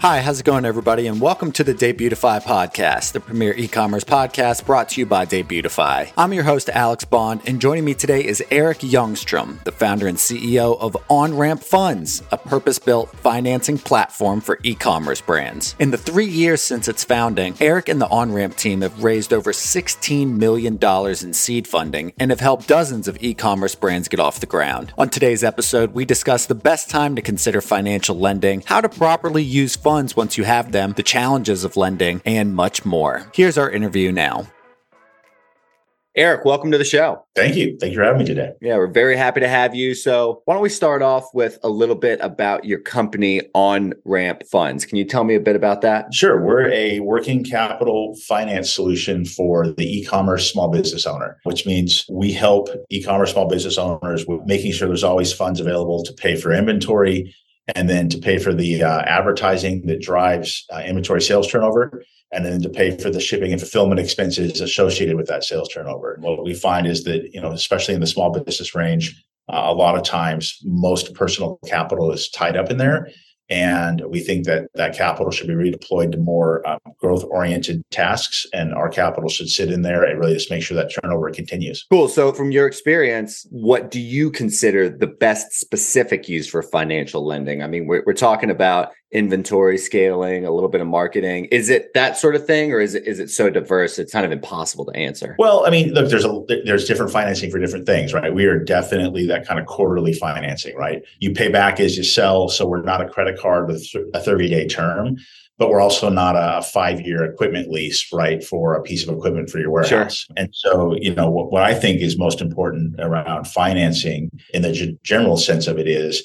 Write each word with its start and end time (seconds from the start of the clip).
Hi, 0.00 0.20
how's 0.20 0.40
it 0.40 0.46
going, 0.46 0.66
everybody? 0.66 1.06
And 1.06 1.22
welcome 1.22 1.50
to 1.52 1.64
the 1.64 1.72
Debutify 1.74 2.42
podcast, 2.42 3.12
the 3.12 3.18
premier 3.18 3.54
e 3.54 3.66
commerce 3.66 4.04
podcast 4.04 4.66
brought 4.66 4.90
to 4.90 5.00
you 5.00 5.06
by 5.06 5.24
Debutify. 5.24 6.12
I'm 6.18 6.34
your 6.34 6.44
host, 6.44 6.68
Alex 6.68 7.06
Bond, 7.06 7.40
and 7.46 7.60
joining 7.60 7.86
me 7.86 7.94
today 7.94 8.24
is 8.24 8.44
Eric 8.50 8.80
Youngstrom, 8.80 9.64
the 9.64 9.72
founder 9.72 10.06
and 10.06 10.18
CEO 10.18 10.78
of 10.78 10.98
On 11.08 11.36
Ramp 11.36 11.62
Funds, 11.62 12.22
a 12.30 12.36
purpose 12.36 12.78
built 12.78 13.10
financing 13.16 13.78
platform 13.78 14.42
for 14.42 14.60
e 14.62 14.74
commerce 14.74 15.22
brands. 15.22 15.74
In 15.78 15.90
the 15.90 15.98
three 15.98 16.26
years 16.26 16.60
since 16.60 16.88
its 16.88 17.02
founding, 17.02 17.56
Eric 17.58 17.88
and 17.88 18.00
the 18.00 18.08
On 18.08 18.30
Ramp 18.32 18.54
team 18.54 18.82
have 18.82 19.02
raised 19.02 19.32
over 19.32 19.50
$16 19.50 20.36
million 20.36 20.78
in 20.78 21.32
seed 21.32 21.66
funding 21.66 22.12
and 22.18 22.30
have 22.30 22.40
helped 22.40 22.68
dozens 22.68 23.08
of 23.08 23.16
e 23.22 23.32
commerce 23.32 23.74
brands 23.74 24.08
get 24.08 24.20
off 24.20 24.40
the 24.40 24.46
ground. 24.46 24.92
On 24.98 25.08
today's 25.08 25.42
episode, 25.42 25.94
we 25.94 26.04
discuss 26.04 26.44
the 26.44 26.54
best 26.54 26.90
time 26.90 27.16
to 27.16 27.22
consider 27.22 27.62
financial 27.62 28.16
lending, 28.16 28.62
how 28.66 28.82
to 28.82 28.90
properly 28.90 29.42
use 29.42 29.74
funds 29.86 30.16
once 30.16 30.36
you 30.36 30.42
have 30.42 30.72
them, 30.72 30.94
the 30.96 31.02
challenges 31.04 31.62
of 31.62 31.76
lending, 31.76 32.20
and 32.24 32.56
much 32.56 32.84
more. 32.84 33.30
Here's 33.32 33.56
our 33.56 33.70
interview 33.70 34.10
now. 34.10 34.48
Eric, 36.16 36.44
welcome 36.44 36.72
to 36.72 36.78
the 36.78 36.84
show. 36.84 37.24
Thank 37.36 37.54
you. 37.54 37.76
Thank 37.78 37.92
you 37.92 37.98
for 37.98 38.04
having 38.04 38.18
me 38.18 38.24
today. 38.24 38.50
Yeah, 38.60 38.78
we're 38.78 38.88
very 38.88 39.16
happy 39.16 39.38
to 39.40 39.48
have 39.48 39.76
you. 39.76 39.94
So, 39.94 40.42
why 40.44 40.54
don't 40.54 40.62
we 40.62 40.70
start 40.70 41.02
off 41.02 41.28
with 41.34 41.58
a 41.62 41.68
little 41.68 41.94
bit 41.94 42.18
about 42.20 42.64
your 42.64 42.80
company, 42.80 43.42
On 43.54 43.92
Ramp 44.04 44.42
Funds? 44.50 44.84
Can 44.84 44.98
you 44.98 45.04
tell 45.04 45.22
me 45.22 45.36
a 45.36 45.40
bit 45.40 45.54
about 45.54 45.82
that? 45.82 46.12
Sure. 46.12 46.42
We're 46.42 46.68
a 46.72 46.98
working 46.98 47.44
capital 47.44 48.16
finance 48.26 48.72
solution 48.72 49.24
for 49.24 49.68
the 49.68 49.84
e 49.84 50.04
commerce 50.04 50.50
small 50.50 50.68
business 50.68 51.06
owner, 51.06 51.38
which 51.44 51.64
means 51.64 52.04
we 52.10 52.32
help 52.32 52.70
e 52.90 53.04
commerce 53.04 53.32
small 53.32 53.46
business 53.46 53.78
owners 53.78 54.26
with 54.26 54.40
making 54.46 54.72
sure 54.72 54.88
there's 54.88 55.04
always 55.04 55.32
funds 55.32 55.60
available 55.60 56.02
to 56.02 56.12
pay 56.14 56.34
for 56.34 56.50
inventory, 56.50 57.32
and 57.74 57.88
then 57.88 58.08
to 58.08 58.18
pay 58.18 58.38
for 58.38 58.54
the 58.54 58.82
uh, 58.82 59.00
advertising 59.02 59.86
that 59.86 60.00
drives 60.00 60.64
uh, 60.72 60.82
inventory 60.86 61.20
sales 61.20 61.50
turnover, 61.50 62.04
and 62.32 62.44
then 62.44 62.60
to 62.62 62.68
pay 62.68 62.96
for 62.96 63.10
the 63.10 63.20
shipping 63.20 63.52
and 63.52 63.60
fulfillment 63.60 64.00
expenses 64.00 64.60
associated 64.60 65.16
with 65.16 65.26
that 65.26 65.44
sales 65.44 65.68
turnover. 65.68 66.14
And 66.14 66.22
what 66.22 66.44
we 66.44 66.54
find 66.54 66.86
is 66.86 67.04
that, 67.04 67.32
you 67.32 67.40
know, 67.40 67.52
especially 67.52 67.94
in 67.94 68.00
the 68.00 68.06
small 68.06 68.30
business 68.30 68.74
range, 68.74 69.24
uh, 69.48 69.62
a 69.66 69.72
lot 69.72 69.96
of 69.96 70.02
times 70.02 70.58
most 70.64 71.14
personal 71.14 71.58
capital 71.66 72.12
is 72.12 72.28
tied 72.28 72.56
up 72.56 72.70
in 72.70 72.78
there. 72.78 73.10
And 73.48 74.02
we 74.08 74.20
think 74.20 74.44
that 74.46 74.68
that 74.74 74.96
capital 74.96 75.30
should 75.30 75.46
be 75.46 75.54
redeployed 75.54 76.12
to 76.12 76.18
more 76.18 76.66
um, 76.68 76.78
growth 76.98 77.24
oriented 77.24 77.82
tasks. 77.90 78.44
And 78.52 78.74
our 78.74 78.88
capital 78.88 79.28
should 79.28 79.48
sit 79.48 79.70
in 79.70 79.82
there 79.82 80.02
and 80.02 80.18
really 80.18 80.34
just 80.34 80.50
make 80.50 80.62
sure 80.62 80.76
that 80.76 80.92
turnover 80.92 81.30
continues. 81.30 81.86
Cool. 81.90 82.08
So, 82.08 82.32
from 82.32 82.50
your 82.50 82.66
experience, 82.66 83.46
what 83.50 83.90
do 83.90 84.00
you 84.00 84.30
consider 84.30 84.88
the 84.88 85.06
best 85.06 85.52
specific 85.52 86.28
use 86.28 86.48
for 86.48 86.62
financial 86.62 87.24
lending? 87.24 87.62
I 87.62 87.68
mean, 87.68 87.86
we're, 87.86 88.02
we're 88.06 88.14
talking 88.14 88.50
about 88.50 88.92
inventory 89.12 89.78
scaling, 89.78 90.44
a 90.44 90.50
little 90.50 90.68
bit 90.68 90.80
of 90.80 90.86
marketing. 90.86 91.46
Is 91.46 91.70
it 91.70 91.94
that 91.94 92.16
sort 92.16 92.34
of 92.34 92.46
thing, 92.46 92.72
or 92.72 92.80
is 92.80 92.94
it 92.94 93.06
is 93.06 93.20
it 93.20 93.30
so 93.30 93.50
diverse 93.50 93.98
it's 93.98 94.12
kind 94.12 94.26
of 94.26 94.32
impossible 94.32 94.84
to 94.86 94.96
answer? 94.96 95.36
Well, 95.38 95.64
I 95.66 95.70
mean, 95.70 95.92
look, 95.92 96.10
there's 96.10 96.24
a 96.24 96.40
there's 96.64 96.86
different 96.86 97.12
financing 97.12 97.50
for 97.50 97.58
different 97.58 97.86
things, 97.86 98.12
right? 98.12 98.34
We 98.34 98.46
are 98.46 98.58
definitely 98.58 99.26
that 99.26 99.46
kind 99.46 99.60
of 99.60 99.66
quarterly 99.66 100.12
financing, 100.12 100.76
right? 100.76 101.02
You 101.20 101.32
pay 101.32 101.48
back 101.48 101.78
as 101.80 101.96
you 101.96 102.04
sell, 102.04 102.48
so 102.48 102.66
we're 102.66 102.82
not 102.82 103.00
a 103.00 103.08
credit 103.08 103.38
card 103.38 103.68
with 103.68 103.86
a 104.14 104.20
30 104.20 104.48
day 104.48 104.66
term. 104.66 105.16
But 105.58 105.70
we're 105.70 105.80
also 105.80 106.10
not 106.10 106.36
a 106.36 106.60
five-year 106.60 107.24
equipment 107.24 107.70
lease, 107.70 108.12
right, 108.12 108.44
for 108.44 108.74
a 108.74 108.82
piece 108.82 109.08
of 109.08 109.16
equipment 109.16 109.48
for 109.48 109.58
your 109.58 109.70
warehouse. 109.70 110.26
Sure. 110.26 110.34
And 110.36 110.50
so, 110.52 110.94
you 111.00 111.14
know, 111.14 111.30
what, 111.30 111.50
what 111.50 111.62
I 111.62 111.72
think 111.72 112.02
is 112.02 112.18
most 112.18 112.42
important 112.42 112.94
around 112.98 113.46
financing, 113.46 114.30
in 114.52 114.60
the 114.60 114.72
g- 114.72 114.98
general 115.02 115.38
sense 115.38 115.66
of 115.66 115.78
it, 115.78 115.88
is 115.88 116.22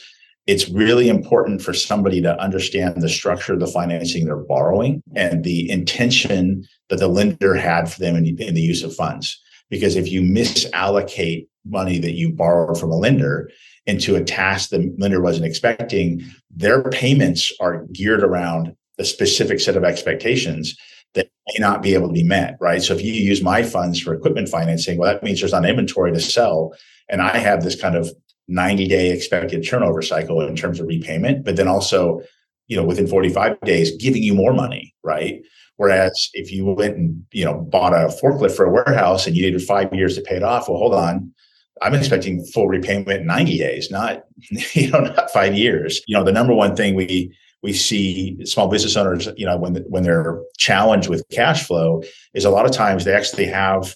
it's 0.52 0.68
really 0.68 1.08
important 1.08 1.62
for 1.62 1.74
somebody 1.74 2.22
to 2.22 2.38
understand 2.42 3.02
the 3.02 3.08
structure 3.08 3.54
of 3.54 3.62
the 3.62 3.68
financing 3.68 4.26
they're 4.26 4.36
borrowing 4.36 5.02
and 5.16 5.46
the 5.46 5.70
intention 5.72 6.68
that 6.90 7.00
the 7.00 7.08
lender 7.08 7.56
had 7.56 7.90
for 7.90 8.02
them 8.02 8.18
in, 8.18 8.26
in 8.38 8.54
the 8.54 8.62
use 8.62 8.84
of 8.84 8.94
funds. 8.94 9.42
Because 9.70 9.96
if 9.96 10.12
you 10.12 10.22
misallocate 10.22 11.48
money 11.66 12.00
that 12.00 12.18
you 12.18 12.34
borrow 12.34 12.76
from 12.76 12.92
a 12.92 12.98
lender 12.98 13.50
into 13.86 14.18
a 14.18 14.24
task 14.26 14.72
the 14.72 14.94
lender 14.98 15.22
wasn't 15.22 15.46
expecting, 15.46 16.22
their 16.54 16.84
payments 16.84 17.54
are 17.62 17.86
geared 17.94 18.22
around 18.22 18.76
a 19.00 19.06
specific 19.06 19.62
set 19.62 19.78
of 19.78 19.86
expectations 19.86 20.76
that 21.14 21.30
may 21.48 21.62
not 21.62 21.82
be 21.82 21.94
able 21.94 22.10
to 22.10 22.14
be 22.14 22.24
met, 22.24 22.58
right? 22.60 22.84
So 22.84 22.94
if 22.94 23.02
you 23.02 23.14
use 23.14 23.42
my 23.42 23.64
funds 23.64 24.02
for 24.02 24.14
equipment 24.14 24.50
financing, 24.50 24.98
well, 24.98 25.14
that 25.14 25.24
means 25.24 25.40
there's 25.40 25.54
not 25.54 25.66
inventory 25.66 26.12
to 26.12 26.20
sell. 26.20 26.74
And 27.08 27.22
I 27.22 27.38
have 27.38 27.64
this 27.64 27.80
kind 27.80 27.96
of 27.96 28.12
90 28.52 28.88
day 28.88 29.12
expected 29.12 29.66
turnover 29.66 30.02
cycle 30.02 30.42
in 30.42 30.56
terms 30.56 30.80
of 30.80 30.88
repayment, 30.88 31.46
but 31.46 31.56
then 31.56 31.68
also, 31.68 32.22
you 32.68 32.78
know, 32.78 32.84
within 32.84 33.08
45 33.08 33.60
days, 33.62 33.96
giving 33.98 34.22
you 34.22 34.34
more 34.34 34.54
money, 34.54 34.94
right? 35.04 35.42
Whereas 35.78 36.30
if 36.34 36.52
you 36.52 36.66
went 36.66 36.98
and, 36.98 37.26
you 37.32 37.46
know, 37.46 37.56
bought 37.56 37.94
a 37.94 38.14
forklift 38.22 38.56
for 38.56 38.66
a 38.66 38.72
warehouse 38.72 39.26
and 39.26 39.36
you 39.36 39.44
needed 39.44 39.64
five 39.64 39.94
years 39.94 40.16
to 40.16 40.22
pay 40.22 40.36
it 40.36 40.44
off, 40.44 40.68
well, 40.68 40.78
hold 40.78 40.94
on. 40.94 41.34
I'm 41.82 41.96
expecting 41.96 42.46
full 42.46 42.68
repayment 42.68 43.22
in 43.22 43.26
90 43.26 43.58
days, 43.58 43.90
not, 43.90 44.26
you 44.74 44.92
know, 44.92 45.00
not 45.00 45.32
five 45.32 45.56
years. 45.56 46.02
You 46.06 46.16
know, 46.16 46.24
the 46.24 46.32
number 46.32 46.54
one 46.54 46.76
thing 46.76 46.94
we 46.96 47.36
we 47.64 47.74
see 47.74 48.44
small 48.46 48.68
business 48.68 48.96
owners, 48.96 49.30
you 49.38 49.46
know, 49.46 49.58
when 49.58 49.76
when 49.90 50.04
they're 50.04 50.42
challenged 50.58 51.10
with 51.10 51.24
cash 51.32 51.66
flow, 51.66 52.04
is 52.34 52.46
a 52.46 52.50
lot 52.50 52.66
of 52.66 52.72
times 52.72 53.06
they 53.06 53.14
actually 53.14 53.46
have 53.46 53.96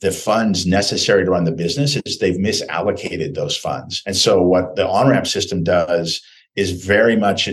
the 0.00 0.10
funds 0.10 0.66
necessary 0.66 1.24
to 1.24 1.30
run 1.30 1.44
the 1.44 1.52
business 1.52 1.96
is 2.04 2.18
they've 2.18 2.36
misallocated 2.36 3.34
those 3.34 3.56
funds. 3.56 4.02
And 4.06 4.16
so 4.16 4.42
what 4.42 4.76
the 4.76 4.86
on-ramp 4.86 5.26
system 5.26 5.62
does 5.62 6.20
is 6.56 6.84
very 6.84 7.16
much 7.16 7.48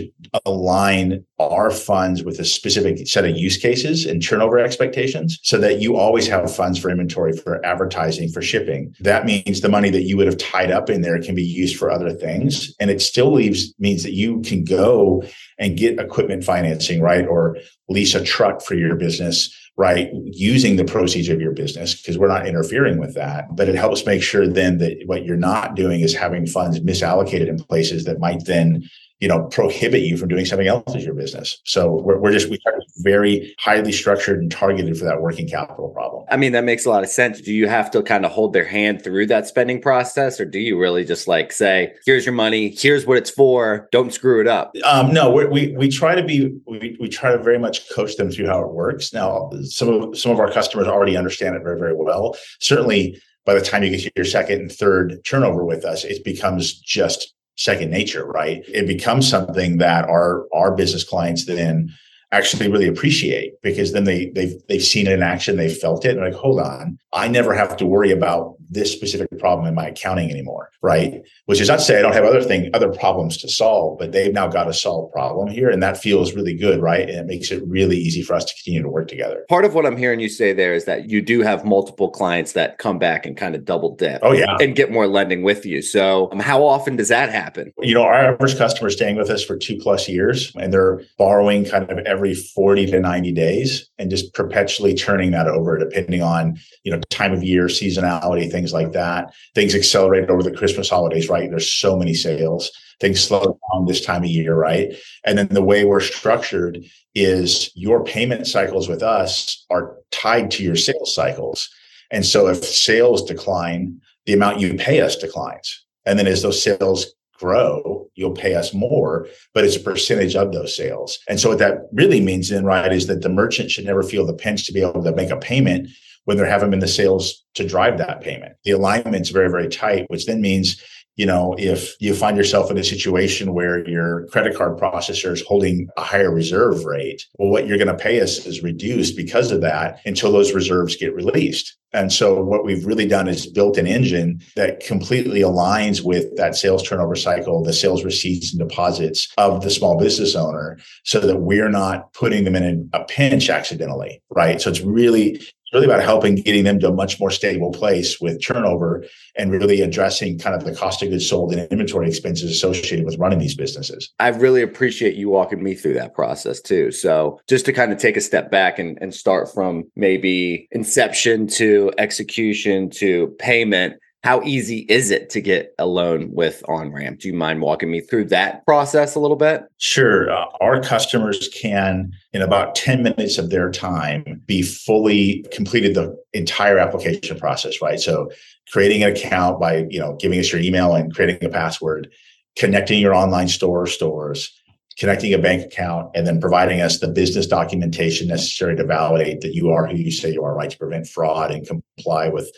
align 0.46 1.24
our 1.40 1.70
funds 1.72 2.22
with 2.22 2.38
a 2.38 2.44
specific 2.44 3.06
set 3.08 3.24
of 3.24 3.36
use 3.36 3.56
cases 3.56 4.06
and 4.06 4.22
turnover 4.22 4.60
expectations 4.60 5.40
so 5.42 5.58
that 5.58 5.80
you 5.80 5.96
always 5.96 6.28
have 6.28 6.54
funds 6.54 6.78
for 6.78 6.88
inventory, 6.88 7.32
for 7.32 7.64
advertising, 7.66 8.28
for 8.28 8.40
shipping. 8.40 8.94
That 9.00 9.24
means 9.24 9.60
the 9.60 9.68
money 9.68 9.90
that 9.90 10.02
you 10.02 10.16
would 10.16 10.28
have 10.28 10.38
tied 10.38 10.70
up 10.70 10.88
in 10.88 11.02
there 11.02 11.20
can 11.20 11.34
be 11.34 11.42
used 11.42 11.76
for 11.76 11.90
other 11.90 12.12
things. 12.12 12.72
And 12.78 12.90
it 12.90 13.02
still 13.02 13.32
leaves 13.32 13.74
means 13.80 14.04
that 14.04 14.12
you 14.12 14.40
can 14.42 14.62
go 14.62 15.24
and 15.58 15.76
get 15.76 15.98
equipment 15.98 16.44
financing, 16.44 17.00
right? 17.00 17.26
Or 17.26 17.56
lease 17.88 18.14
a 18.14 18.22
truck 18.22 18.62
for 18.62 18.74
your 18.74 18.94
business 18.94 19.52
right 19.76 20.10
using 20.24 20.76
the 20.76 20.84
proceeds 20.84 21.28
of 21.28 21.40
your 21.40 21.52
business 21.52 21.94
because 21.94 22.18
we're 22.18 22.28
not 22.28 22.46
interfering 22.46 22.98
with 22.98 23.14
that 23.14 23.56
but 23.56 23.68
it 23.68 23.74
helps 23.74 24.04
make 24.04 24.22
sure 24.22 24.46
then 24.46 24.76
that 24.78 24.98
what 25.06 25.24
you're 25.24 25.36
not 25.36 25.74
doing 25.74 26.02
is 26.02 26.14
having 26.14 26.46
funds 26.46 26.78
misallocated 26.80 27.48
in 27.48 27.58
places 27.58 28.04
that 28.04 28.20
might 28.20 28.44
then 28.44 28.82
you 29.22 29.28
know 29.28 29.44
prohibit 29.44 30.02
you 30.02 30.16
from 30.16 30.28
doing 30.28 30.44
something 30.44 30.66
else 30.66 30.96
as 30.96 31.04
your 31.04 31.14
business. 31.14 31.60
So 31.64 32.02
we're, 32.02 32.18
we're 32.18 32.32
just 32.32 32.50
we 32.50 32.58
are 32.66 32.80
very 32.98 33.54
highly 33.60 33.92
structured 33.92 34.40
and 34.40 34.50
targeted 34.50 34.98
for 34.98 35.04
that 35.04 35.22
working 35.22 35.48
capital 35.48 35.90
problem. 35.90 36.24
I 36.28 36.36
mean 36.36 36.50
that 36.52 36.64
makes 36.64 36.84
a 36.84 36.90
lot 36.90 37.04
of 37.04 37.08
sense. 37.08 37.40
Do 37.40 37.52
you 37.52 37.68
have 37.68 37.88
to 37.92 38.02
kind 38.02 38.26
of 38.26 38.32
hold 38.32 38.52
their 38.52 38.64
hand 38.64 39.04
through 39.04 39.26
that 39.26 39.46
spending 39.46 39.80
process 39.80 40.40
or 40.40 40.44
do 40.44 40.58
you 40.58 40.76
really 40.76 41.04
just 41.04 41.28
like 41.28 41.52
say 41.52 41.92
here's 42.04 42.26
your 42.26 42.34
money 42.34 42.74
here's 42.76 43.06
what 43.06 43.16
it's 43.16 43.30
for 43.30 43.88
don't 43.92 44.12
screw 44.12 44.40
it 44.40 44.48
up 44.48 44.74
um, 44.84 45.14
no 45.14 45.30
we 45.30 45.72
we 45.76 45.88
try 45.88 46.16
to 46.16 46.24
be 46.24 46.52
we, 46.66 46.96
we 46.98 47.08
try 47.08 47.30
to 47.30 47.40
very 47.40 47.60
much 47.60 47.88
coach 47.94 48.16
them 48.16 48.28
through 48.28 48.48
how 48.48 48.60
it 48.60 48.72
works. 48.72 49.12
Now 49.12 49.50
some 49.62 49.88
of 49.88 50.18
some 50.18 50.32
of 50.32 50.40
our 50.40 50.50
customers 50.50 50.88
already 50.88 51.16
understand 51.16 51.54
it 51.54 51.62
very 51.62 51.78
very 51.78 51.94
well. 51.94 52.36
Certainly 52.60 53.22
by 53.44 53.54
the 53.54 53.60
time 53.60 53.84
you 53.84 53.90
get 53.90 54.00
to 54.00 54.10
your 54.16 54.24
second 54.24 54.62
and 54.62 54.72
third 54.72 55.24
turnover 55.24 55.64
with 55.64 55.84
us 55.84 56.02
it 56.02 56.24
becomes 56.24 56.80
just 56.80 57.34
second 57.56 57.90
nature, 57.90 58.24
right? 58.24 58.62
It 58.68 58.86
becomes 58.86 59.28
something 59.28 59.78
that 59.78 60.04
our 60.06 60.46
our 60.54 60.74
business 60.74 61.04
clients 61.04 61.46
then 61.46 61.90
actually 62.32 62.68
really 62.68 62.88
appreciate 62.88 63.60
because 63.62 63.92
then 63.92 64.04
they 64.04 64.30
they've 64.34 64.54
they've 64.68 64.82
seen 64.82 65.06
it 65.06 65.12
in 65.12 65.22
action, 65.22 65.56
they've 65.56 65.76
felt 65.76 66.04
it, 66.04 66.16
and 66.16 66.20
like, 66.20 66.34
hold 66.34 66.60
on, 66.60 66.98
I 67.12 67.28
never 67.28 67.54
have 67.54 67.76
to 67.78 67.86
worry 67.86 68.10
about 68.10 68.56
this 68.72 68.92
specific 68.92 69.28
problem 69.38 69.66
in 69.66 69.74
my 69.74 69.88
accounting 69.88 70.30
anymore, 70.30 70.70
right? 70.80 71.22
Which 71.46 71.60
is 71.60 71.68
not 71.68 71.78
to 71.78 71.84
say 71.84 71.98
I 71.98 72.02
don't 72.02 72.14
have 72.14 72.24
other 72.24 72.42
thing 72.42 72.70
other 72.74 72.90
problems 72.90 73.36
to 73.38 73.48
solve, 73.48 73.98
but 73.98 74.12
they've 74.12 74.32
now 74.32 74.48
got 74.48 74.68
a 74.68 74.72
solved 74.72 75.12
problem 75.12 75.48
here, 75.48 75.70
and 75.70 75.82
that 75.82 75.96
feels 75.96 76.34
really 76.34 76.54
good, 76.54 76.80
right? 76.80 77.08
And 77.08 77.18
it 77.18 77.26
makes 77.26 77.50
it 77.50 77.62
really 77.66 77.96
easy 77.96 78.22
for 78.22 78.34
us 78.34 78.44
to 78.46 78.54
continue 78.54 78.82
to 78.82 78.88
work 78.88 79.08
together. 79.08 79.44
Part 79.48 79.64
of 79.64 79.74
what 79.74 79.84
I'm 79.86 79.96
hearing 79.96 80.20
you 80.20 80.28
say 80.28 80.52
there 80.52 80.74
is 80.74 80.86
that 80.86 81.10
you 81.10 81.20
do 81.20 81.42
have 81.42 81.64
multiple 81.64 82.10
clients 82.10 82.52
that 82.52 82.78
come 82.78 82.98
back 82.98 83.26
and 83.26 83.36
kind 83.36 83.54
of 83.54 83.64
double 83.64 83.94
dip. 83.94 84.20
Oh 84.22 84.32
yeah, 84.32 84.56
and 84.60 84.74
get 84.74 84.90
more 84.90 85.06
lending 85.06 85.42
with 85.42 85.66
you. 85.66 85.82
So 85.82 86.30
um, 86.32 86.40
how 86.40 86.64
often 86.64 86.96
does 86.96 87.08
that 87.08 87.30
happen? 87.30 87.72
You 87.80 87.94
know, 87.94 88.02
our 88.02 88.32
average 88.32 88.56
customer 88.56 88.88
is 88.88 88.94
staying 88.94 89.16
with 89.16 89.28
us 89.28 89.44
for 89.44 89.56
two 89.56 89.76
plus 89.76 90.08
years, 90.08 90.52
and 90.56 90.72
they're 90.72 91.02
borrowing 91.18 91.66
kind 91.66 91.90
of 91.90 91.98
every 91.98 92.22
every 92.22 92.34
40 92.34 92.86
to 92.86 93.00
90 93.00 93.32
days 93.32 93.90
and 93.98 94.08
just 94.08 94.32
perpetually 94.32 94.94
turning 94.94 95.32
that 95.32 95.48
over 95.48 95.76
depending 95.76 96.22
on 96.22 96.56
you 96.84 96.92
know 96.92 97.00
time 97.10 97.32
of 97.32 97.42
year 97.42 97.64
seasonality 97.66 98.48
things 98.48 98.61
like 98.70 98.92
that. 98.92 99.32
Things 99.54 99.74
accelerate 99.74 100.28
over 100.28 100.42
the 100.42 100.52
christmas 100.52 100.90
holidays 100.90 101.30
right? 101.30 101.48
There's 101.48 101.72
so 101.72 101.96
many 101.96 102.12
sales. 102.12 102.70
Things 103.00 103.18
slow 103.18 103.58
down 103.72 103.86
this 103.86 104.04
time 104.04 104.22
of 104.22 104.28
year 104.28 104.54
right? 104.54 104.94
And 105.24 105.38
then 105.38 105.48
the 105.48 105.62
way 105.62 105.86
we're 105.86 106.00
structured 106.00 106.84
is 107.14 107.70
your 107.74 108.04
payment 108.04 108.46
cycles 108.46 108.88
with 108.88 109.02
us 109.02 109.64
are 109.70 109.96
tied 110.10 110.50
to 110.52 110.62
your 110.62 110.76
sales 110.76 111.14
cycles. 111.14 111.68
And 112.10 112.26
so 112.26 112.46
if 112.48 112.62
sales 112.62 113.24
decline 113.24 114.00
the 114.26 114.34
amount 114.34 114.60
you 114.60 114.74
pay 114.74 115.00
us 115.00 115.16
declines. 115.16 115.84
And 116.06 116.18
then 116.18 116.26
as 116.26 116.42
those 116.42 116.62
sales 116.62 117.06
grow, 117.38 118.08
you'll 118.14 118.32
pay 118.32 118.54
us 118.54 118.72
more, 118.72 119.26
but 119.52 119.64
it's 119.64 119.76
a 119.76 119.80
percentage 119.80 120.36
of 120.36 120.52
those 120.52 120.76
sales. 120.76 121.18
And 121.28 121.40
so 121.40 121.48
what 121.48 121.58
that 121.58 121.88
really 121.92 122.20
means 122.20 122.50
then, 122.50 122.64
right, 122.64 122.92
is 122.92 123.08
that 123.08 123.22
the 123.22 123.28
merchant 123.28 123.70
should 123.70 123.84
never 123.84 124.02
feel 124.02 124.24
the 124.24 124.34
pinch 124.34 124.64
to 124.66 124.72
be 124.72 124.80
able 124.80 125.02
to 125.02 125.14
make 125.14 125.30
a 125.30 125.36
payment 125.36 125.88
when 126.24 126.36
there 126.36 126.46
haven't 126.46 126.70
been 126.70 126.80
the 126.80 126.88
sales 126.88 127.44
to 127.54 127.66
drive 127.66 127.98
that 127.98 128.20
payment. 128.20 128.54
The 128.64 128.72
alignment's 128.72 129.30
very, 129.30 129.50
very 129.50 129.68
tight, 129.68 130.06
which 130.08 130.26
then 130.26 130.40
means 130.40 130.82
you 131.16 131.26
know, 131.26 131.54
if 131.58 131.94
you 132.00 132.14
find 132.14 132.38
yourself 132.38 132.70
in 132.70 132.78
a 132.78 132.84
situation 132.84 133.52
where 133.52 133.86
your 133.86 134.26
credit 134.28 134.56
card 134.56 134.78
processor 134.78 135.32
is 135.32 135.42
holding 135.42 135.88
a 135.98 136.02
higher 136.02 136.32
reserve 136.32 136.84
rate, 136.84 137.26
well, 137.34 137.50
what 137.50 137.66
you're 137.66 137.76
going 137.76 137.88
to 137.88 138.02
pay 138.02 138.20
us 138.20 138.46
is 138.46 138.62
reduced 138.62 139.14
because 139.14 139.52
of 139.52 139.60
that 139.60 140.00
until 140.06 140.32
those 140.32 140.54
reserves 140.54 140.96
get 140.96 141.14
released. 141.14 141.76
And 141.92 142.10
so 142.10 142.42
what 142.42 142.64
we've 142.64 142.86
really 142.86 143.06
done 143.06 143.28
is 143.28 143.46
built 143.46 143.76
an 143.76 143.86
engine 143.86 144.40
that 144.56 144.80
completely 144.80 145.40
aligns 145.40 146.02
with 146.02 146.34
that 146.36 146.56
sales 146.56 146.82
turnover 146.82 147.14
cycle, 147.14 147.62
the 147.62 147.74
sales 147.74 148.02
receipts 148.02 148.54
and 148.54 148.66
deposits 148.66 149.30
of 149.36 149.62
the 149.62 149.70
small 149.70 149.98
business 149.98 150.34
owner 150.34 150.78
so 151.04 151.20
that 151.20 151.40
we're 151.40 151.68
not 151.68 152.10
putting 152.14 152.44
them 152.44 152.56
in 152.56 152.88
a 152.94 153.04
pinch 153.04 153.50
accidentally, 153.50 154.22
right? 154.30 154.62
So 154.62 154.70
it's 154.70 154.80
really 154.80 155.42
really 155.72 155.86
about 155.86 156.02
helping 156.02 156.36
getting 156.36 156.64
them 156.64 156.78
to 156.80 156.88
a 156.88 156.92
much 156.92 157.18
more 157.18 157.30
stable 157.30 157.70
place 157.72 158.20
with 158.20 158.42
turnover 158.42 159.04
and 159.36 159.50
really 159.50 159.80
addressing 159.80 160.38
kind 160.38 160.54
of 160.54 160.64
the 160.64 160.74
cost 160.74 161.02
of 161.02 161.10
goods 161.10 161.28
sold 161.28 161.52
and 161.52 161.66
inventory 161.70 162.08
expenses 162.08 162.50
associated 162.50 163.04
with 163.04 163.18
running 163.18 163.38
these 163.38 163.56
businesses. 163.56 164.10
I 164.18 164.28
really 164.28 164.62
appreciate 164.62 165.14
you 165.14 165.30
walking 165.30 165.62
me 165.62 165.74
through 165.74 165.94
that 165.94 166.14
process 166.14 166.60
too. 166.60 166.90
So 166.90 167.40
just 167.48 167.64
to 167.66 167.72
kind 167.72 167.92
of 167.92 167.98
take 167.98 168.16
a 168.16 168.20
step 168.20 168.50
back 168.50 168.78
and, 168.78 168.98
and 169.00 169.14
start 169.14 169.52
from 169.52 169.84
maybe 169.96 170.68
inception 170.70 171.46
to 171.48 171.92
execution 171.98 172.90
to 172.90 173.28
payment 173.38 173.94
how 174.22 174.40
easy 174.42 174.86
is 174.88 175.10
it 175.10 175.30
to 175.30 175.40
get 175.40 175.74
a 175.80 175.86
loan 175.86 176.30
with 176.32 176.62
OnRamp? 176.68 177.18
Do 177.18 177.28
you 177.28 177.34
mind 177.34 177.60
walking 177.60 177.90
me 177.90 178.00
through 178.00 178.26
that 178.26 178.64
process 178.64 179.16
a 179.16 179.20
little 179.20 179.36
bit? 179.36 179.64
Sure. 179.78 180.30
Uh, 180.30 180.46
our 180.60 180.80
customers 180.80 181.48
can, 181.48 182.12
in 182.32 182.40
about 182.40 182.76
10 182.76 183.02
minutes 183.02 183.36
of 183.36 183.50
their 183.50 183.68
time, 183.70 184.40
be 184.46 184.62
fully 184.62 185.44
completed 185.50 185.94
the 185.94 186.16
entire 186.34 186.78
application 186.78 187.36
process, 187.38 187.82
right? 187.82 187.98
So 187.98 188.30
creating 188.70 189.02
an 189.02 189.10
account 189.10 189.58
by, 189.58 189.86
you 189.90 189.98
know, 189.98 190.16
giving 190.20 190.38
us 190.38 190.52
your 190.52 190.60
email 190.60 190.94
and 190.94 191.12
creating 191.12 191.44
a 191.44 191.50
password, 191.50 192.08
connecting 192.56 193.00
your 193.00 193.14
online 193.14 193.48
store 193.48 193.88
stores, 193.88 194.52
connecting 194.98 195.34
a 195.34 195.38
bank 195.38 195.64
account, 195.64 196.10
and 196.14 196.28
then 196.28 196.40
providing 196.40 196.80
us 196.80 197.00
the 197.00 197.08
business 197.08 197.48
documentation 197.48 198.28
necessary 198.28 198.76
to 198.76 198.84
validate 198.84 199.40
that 199.40 199.54
you 199.54 199.70
are 199.70 199.88
who 199.88 199.96
you 199.96 200.12
say 200.12 200.30
you 200.30 200.44
are, 200.44 200.54
right? 200.54 200.70
To 200.70 200.78
prevent 200.78 201.08
fraud 201.08 201.50
and 201.50 201.66
comply 201.66 202.28
with 202.28 202.52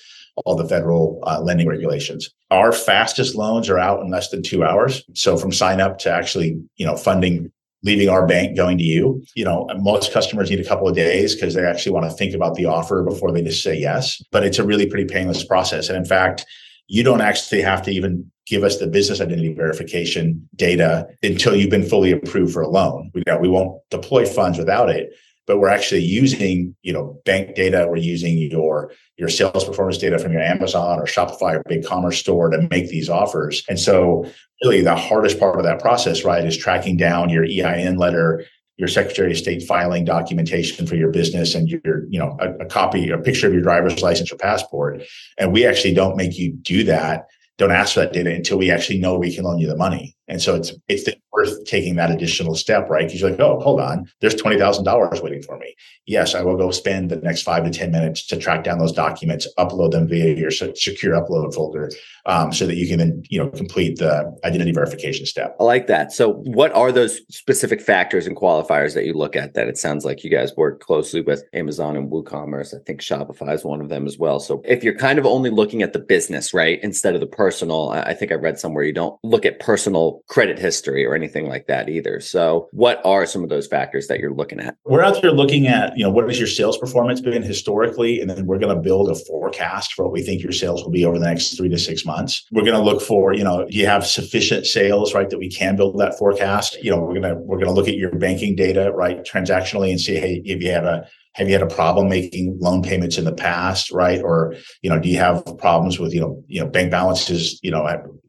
all 0.44 0.56
the 0.56 0.68
federal 0.68 1.20
uh, 1.26 1.40
lending 1.40 1.68
regulations. 1.68 2.30
Our 2.50 2.72
fastest 2.72 3.34
loans 3.34 3.68
are 3.68 3.78
out 3.78 4.00
in 4.00 4.10
less 4.10 4.30
than 4.30 4.42
two 4.42 4.64
hours. 4.64 5.04
So 5.14 5.36
from 5.36 5.52
sign 5.52 5.80
up 5.80 5.98
to 6.00 6.10
actually, 6.10 6.60
you 6.76 6.86
know, 6.86 6.96
funding 6.96 7.52
leaving 7.84 8.08
our 8.08 8.26
bank 8.26 8.56
going 8.56 8.78
to 8.78 8.84
you. 8.84 9.22
You 9.34 9.44
know, 9.44 9.68
most 9.78 10.12
customers 10.12 10.50
need 10.50 10.58
a 10.58 10.64
couple 10.64 10.88
of 10.88 10.96
days 10.96 11.34
because 11.34 11.54
they 11.54 11.64
actually 11.64 11.92
want 11.92 12.10
to 12.10 12.16
think 12.16 12.34
about 12.34 12.54
the 12.54 12.64
offer 12.64 13.02
before 13.02 13.30
they 13.30 13.42
just 13.42 13.62
say 13.62 13.78
yes. 13.78 14.22
But 14.32 14.44
it's 14.44 14.58
a 14.58 14.64
really 14.64 14.86
pretty 14.86 15.04
painless 15.04 15.44
process. 15.44 15.88
And 15.88 15.96
in 15.98 16.04
fact, 16.04 16.46
you 16.88 17.02
don't 17.02 17.20
actually 17.20 17.62
have 17.62 17.82
to 17.82 17.90
even 17.90 18.30
give 18.46 18.64
us 18.64 18.78
the 18.78 18.86
business 18.86 19.20
identity 19.20 19.52
verification 19.54 20.48
data 20.56 21.06
until 21.22 21.54
you've 21.54 21.70
been 21.70 21.86
fully 21.86 22.12
approved 22.12 22.52
for 22.52 22.62
a 22.62 22.68
loan. 22.68 23.10
We, 23.14 23.22
you 23.26 23.32
know, 23.32 23.38
we 23.38 23.48
won't 23.48 23.80
deploy 23.90 24.26
funds 24.26 24.58
without 24.58 24.90
it 24.90 25.12
but 25.46 25.58
we're 25.58 25.68
actually 25.68 26.02
using 26.02 26.74
you 26.82 26.92
know 26.92 27.20
bank 27.24 27.54
data. 27.54 27.86
We're 27.88 27.96
using 27.96 28.38
your 28.38 28.92
your 29.16 29.28
sales 29.28 29.64
performance 29.64 29.98
data 29.98 30.18
from 30.18 30.32
your 30.32 30.42
amazon 30.42 30.98
or 30.98 31.04
shopify 31.04 31.56
or 31.56 31.62
big 31.68 31.84
commerce 31.84 32.18
store 32.18 32.50
to 32.50 32.66
make 32.70 32.88
these 32.88 33.08
offers. 33.08 33.62
And 33.68 33.78
so 33.78 34.26
really 34.62 34.80
the 34.80 34.96
hardest 34.96 35.38
part 35.38 35.58
of 35.58 35.64
that 35.64 35.80
process 35.80 36.24
right 36.24 36.44
is 36.44 36.56
tracking 36.56 36.96
down 36.96 37.28
your 37.28 37.44
ein 37.44 37.96
letter 37.96 38.44
your 38.76 38.88
secretary 38.88 39.30
of 39.30 39.38
state 39.38 39.62
filing 39.62 40.04
documentation 40.04 40.84
for 40.84 40.96
your 40.96 41.10
business 41.10 41.54
and 41.54 41.68
your 41.68 42.04
you 42.08 42.18
know 42.18 42.36
a, 42.40 42.64
a 42.64 42.66
copy 42.66 43.10
a 43.10 43.18
picture 43.18 43.46
of 43.46 43.52
your 43.52 43.62
driver's 43.62 44.02
license 44.02 44.32
or 44.32 44.36
passport. 44.36 45.02
And 45.38 45.52
we 45.52 45.66
actually 45.66 45.94
don't 45.94 46.16
make 46.16 46.38
you 46.38 46.52
do 46.52 46.84
that 46.84 47.26
don't 47.56 47.70
ask 47.70 47.94
for 47.94 48.00
that 48.00 48.12
data 48.12 48.34
until 48.34 48.58
we 48.58 48.70
actually 48.70 48.98
know 48.98 49.16
we 49.16 49.34
can 49.34 49.44
loan 49.44 49.58
you 49.58 49.68
the 49.68 49.76
money 49.76 50.16
and 50.28 50.40
so 50.40 50.54
it's 50.54 50.72
it's 50.88 51.08
worth 51.32 51.64
taking 51.64 51.96
that 51.96 52.10
additional 52.10 52.54
step, 52.54 52.88
right? 52.88 53.06
Because 53.06 53.20
you're 53.20 53.30
like, 53.30 53.40
oh, 53.40 53.58
hold 53.60 53.80
on, 53.80 54.08
there's 54.20 54.34
twenty 54.34 54.58
thousand 54.58 54.84
dollars 54.84 55.20
waiting 55.20 55.42
for 55.42 55.58
me. 55.58 55.74
Yes, 56.06 56.34
I 56.34 56.42
will 56.42 56.56
go 56.56 56.70
spend 56.70 57.10
the 57.10 57.16
next 57.16 57.42
five 57.42 57.64
to 57.64 57.70
ten 57.70 57.90
minutes 57.90 58.26
to 58.28 58.36
track 58.36 58.64
down 58.64 58.78
those 58.78 58.92
documents, 58.92 59.46
upload 59.58 59.90
them 59.90 60.08
via 60.08 60.34
your 60.34 60.50
secure 60.50 61.14
upload 61.14 61.54
folder, 61.54 61.90
um, 62.26 62.52
so 62.52 62.66
that 62.66 62.76
you 62.76 62.88
can 62.88 62.98
then 62.98 63.22
you 63.28 63.38
know 63.38 63.50
complete 63.50 63.98
the 63.98 64.34
identity 64.44 64.72
verification 64.72 65.26
step. 65.26 65.56
I 65.60 65.64
like 65.64 65.86
that. 65.88 66.12
So, 66.12 66.34
what 66.44 66.72
are 66.72 66.92
those 66.92 67.20
specific 67.30 67.80
factors 67.80 68.26
and 68.26 68.36
qualifiers 68.36 68.94
that 68.94 69.04
you 69.04 69.12
look 69.12 69.36
at? 69.36 69.54
That 69.54 69.68
it 69.68 69.76
sounds 69.76 70.04
like 70.04 70.24
you 70.24 70.30
guys 70.30 70.56
work 70.56 70.80
closely 70.80 71.20
with 71.20 71.44
Amazon 71.52 71.96
and 71.96 72.10
WooCommerce. 72.10 72.74
I 72.74 72.82
think 72.84 73.00
Shopify 73.00 73.54
is 73.54 73.64
one 73.64 73.80
of 73.80 73.88
them 73.88 74.06
as 74.06 74.18
well. 74.18 74.40
So, 74.40 74.62
if 74.64 74.82
you're 74.82 74.96
kind 74.96 75.18
of 75.18 75.26
only 75.26 75.50
looking 75.50 75.82
at 75.82 75.92
the 75.92 75.98
business, 75.98 76.54
right, 76.54 76.80
instead 76.82 77.14
of 77.14 77.20
the 77.20 77.26
personal, 77.26 77.90
I 77.90 78.14
think 78.14 78.32
I 78.32 78.36
read 78.36 78.58
somewhere 78.58 78.84
you 78.84 78.92
don't 78.92 79.18
look 79.22 79.44
at 79.44 79.60
personal 79.60 80.13
credit 80.28 80.58
history 80.58 81.04
or 81.04 81.14
anything 81.14 81.48
like 81.48 81.66
that 81.66 81.88
either. 81.88 82.20
So, 82.20 82.68
what 82.72 83.00
are 83.04 83.26
some 83.26 83.42
of 83.42 83.48
those 83.48 83.66
factors 83.66 84.06
that 84.08 84.20
you're 84.20 84.34
looking 84.34 84.60
at? 84.60 84.76
We're 84.84 85.02
out 85.02 85.20
there 85.22 85.32
looking 85.32 85.66
at, 85.66 85.96
you 85.96 86.04
know, 86.04 86.10
what 86.10 86.26
has 86.28 86.38
your 86.38 86.48
sales 86.48 86.78
performance 86.78 87.20
been 87.20 87.42
historically? 87.42 88.20
And 88.20 88.30
then 88.30 88.46
we're 88.46 88.58
going 88.58 88.74
to 88.74 88.80
build 88.80 89.10
a 89.10 89.14
forecast 89.14 89.92
for 89.94 90.04
what 90.04 90.12
we 90.12 90.22
think 90.22 90.42
your 90.42 90.52
sales 90.52 90.82
will 90.82 90.90
be 90.90 91.04
over 91.04 91.18
the 91.18 91.26
next 91.26 91.56
three 91.56 91.68
to 91.68 91.78
six 91.78 92.04
months. 92.04 92.46
We're 92.52 92.64
going 92.64 92.76
to 92.76 92.82
look 92.82 93.02
for, 93.02 93.34
you 93.34 93.44
know, 93.44 93.66
you 93.68 93.86
have 93.86 94.06
sufficient 94.06 94.66
sales, 94.66 95.14
right, 95.14 95.30
that 95.30 95.38
we 95.38 95.50
can 95.50 95.76
build 95.76 95.98
that 95.98 96.18
forecast? 96.18 96.82
You 96.82 96.90
know, 96.90 97.00
we're 97.00 97.20
going 97.20 97.22
to, 97.22 97.34
we're 97.36 97.58
going 97.58 97.68
to 97.68 97.74
look 97.74 97.88
at 97.88 97.96
your 97.96 98.12
banking 98.12 98.56
data, 98.56 98.92
right, 98.92 99.24
transactionally 99.24 99.90
and 99.90 100.00
see, 100.00 100.16
hey, 100.16 100.42
if 100.44 100.62
you 100.62 100.70
have 100.70 100.84
a, 100.84 101.06
have 101.34 101.48
you 101.48 101.52
had 101.52 101.62
a 101.62 101.74
problem 101.74 102.08
making 102.08 102.56
loan 102.60 102.82
payments 102.82 103.18
in 103.18 103.24
the 103.24 103.34
past 103.34 103.90
right 103.90 104.22
or 104.22 104.54
you 104.82 104.90
know 104.90 104.98
do 104.98 105.08
you 105.08 105.18
have 105.18 105.44
problems 105.58 105.98
with 105.98 106.14
you 106.14 106.20
know 106.20 106.42
you 106.46 106.60
know 106.60 106.68
bank 106.68 106.90
balances 106.90 107.58
you 107.62 107.70
know 107.70 107.84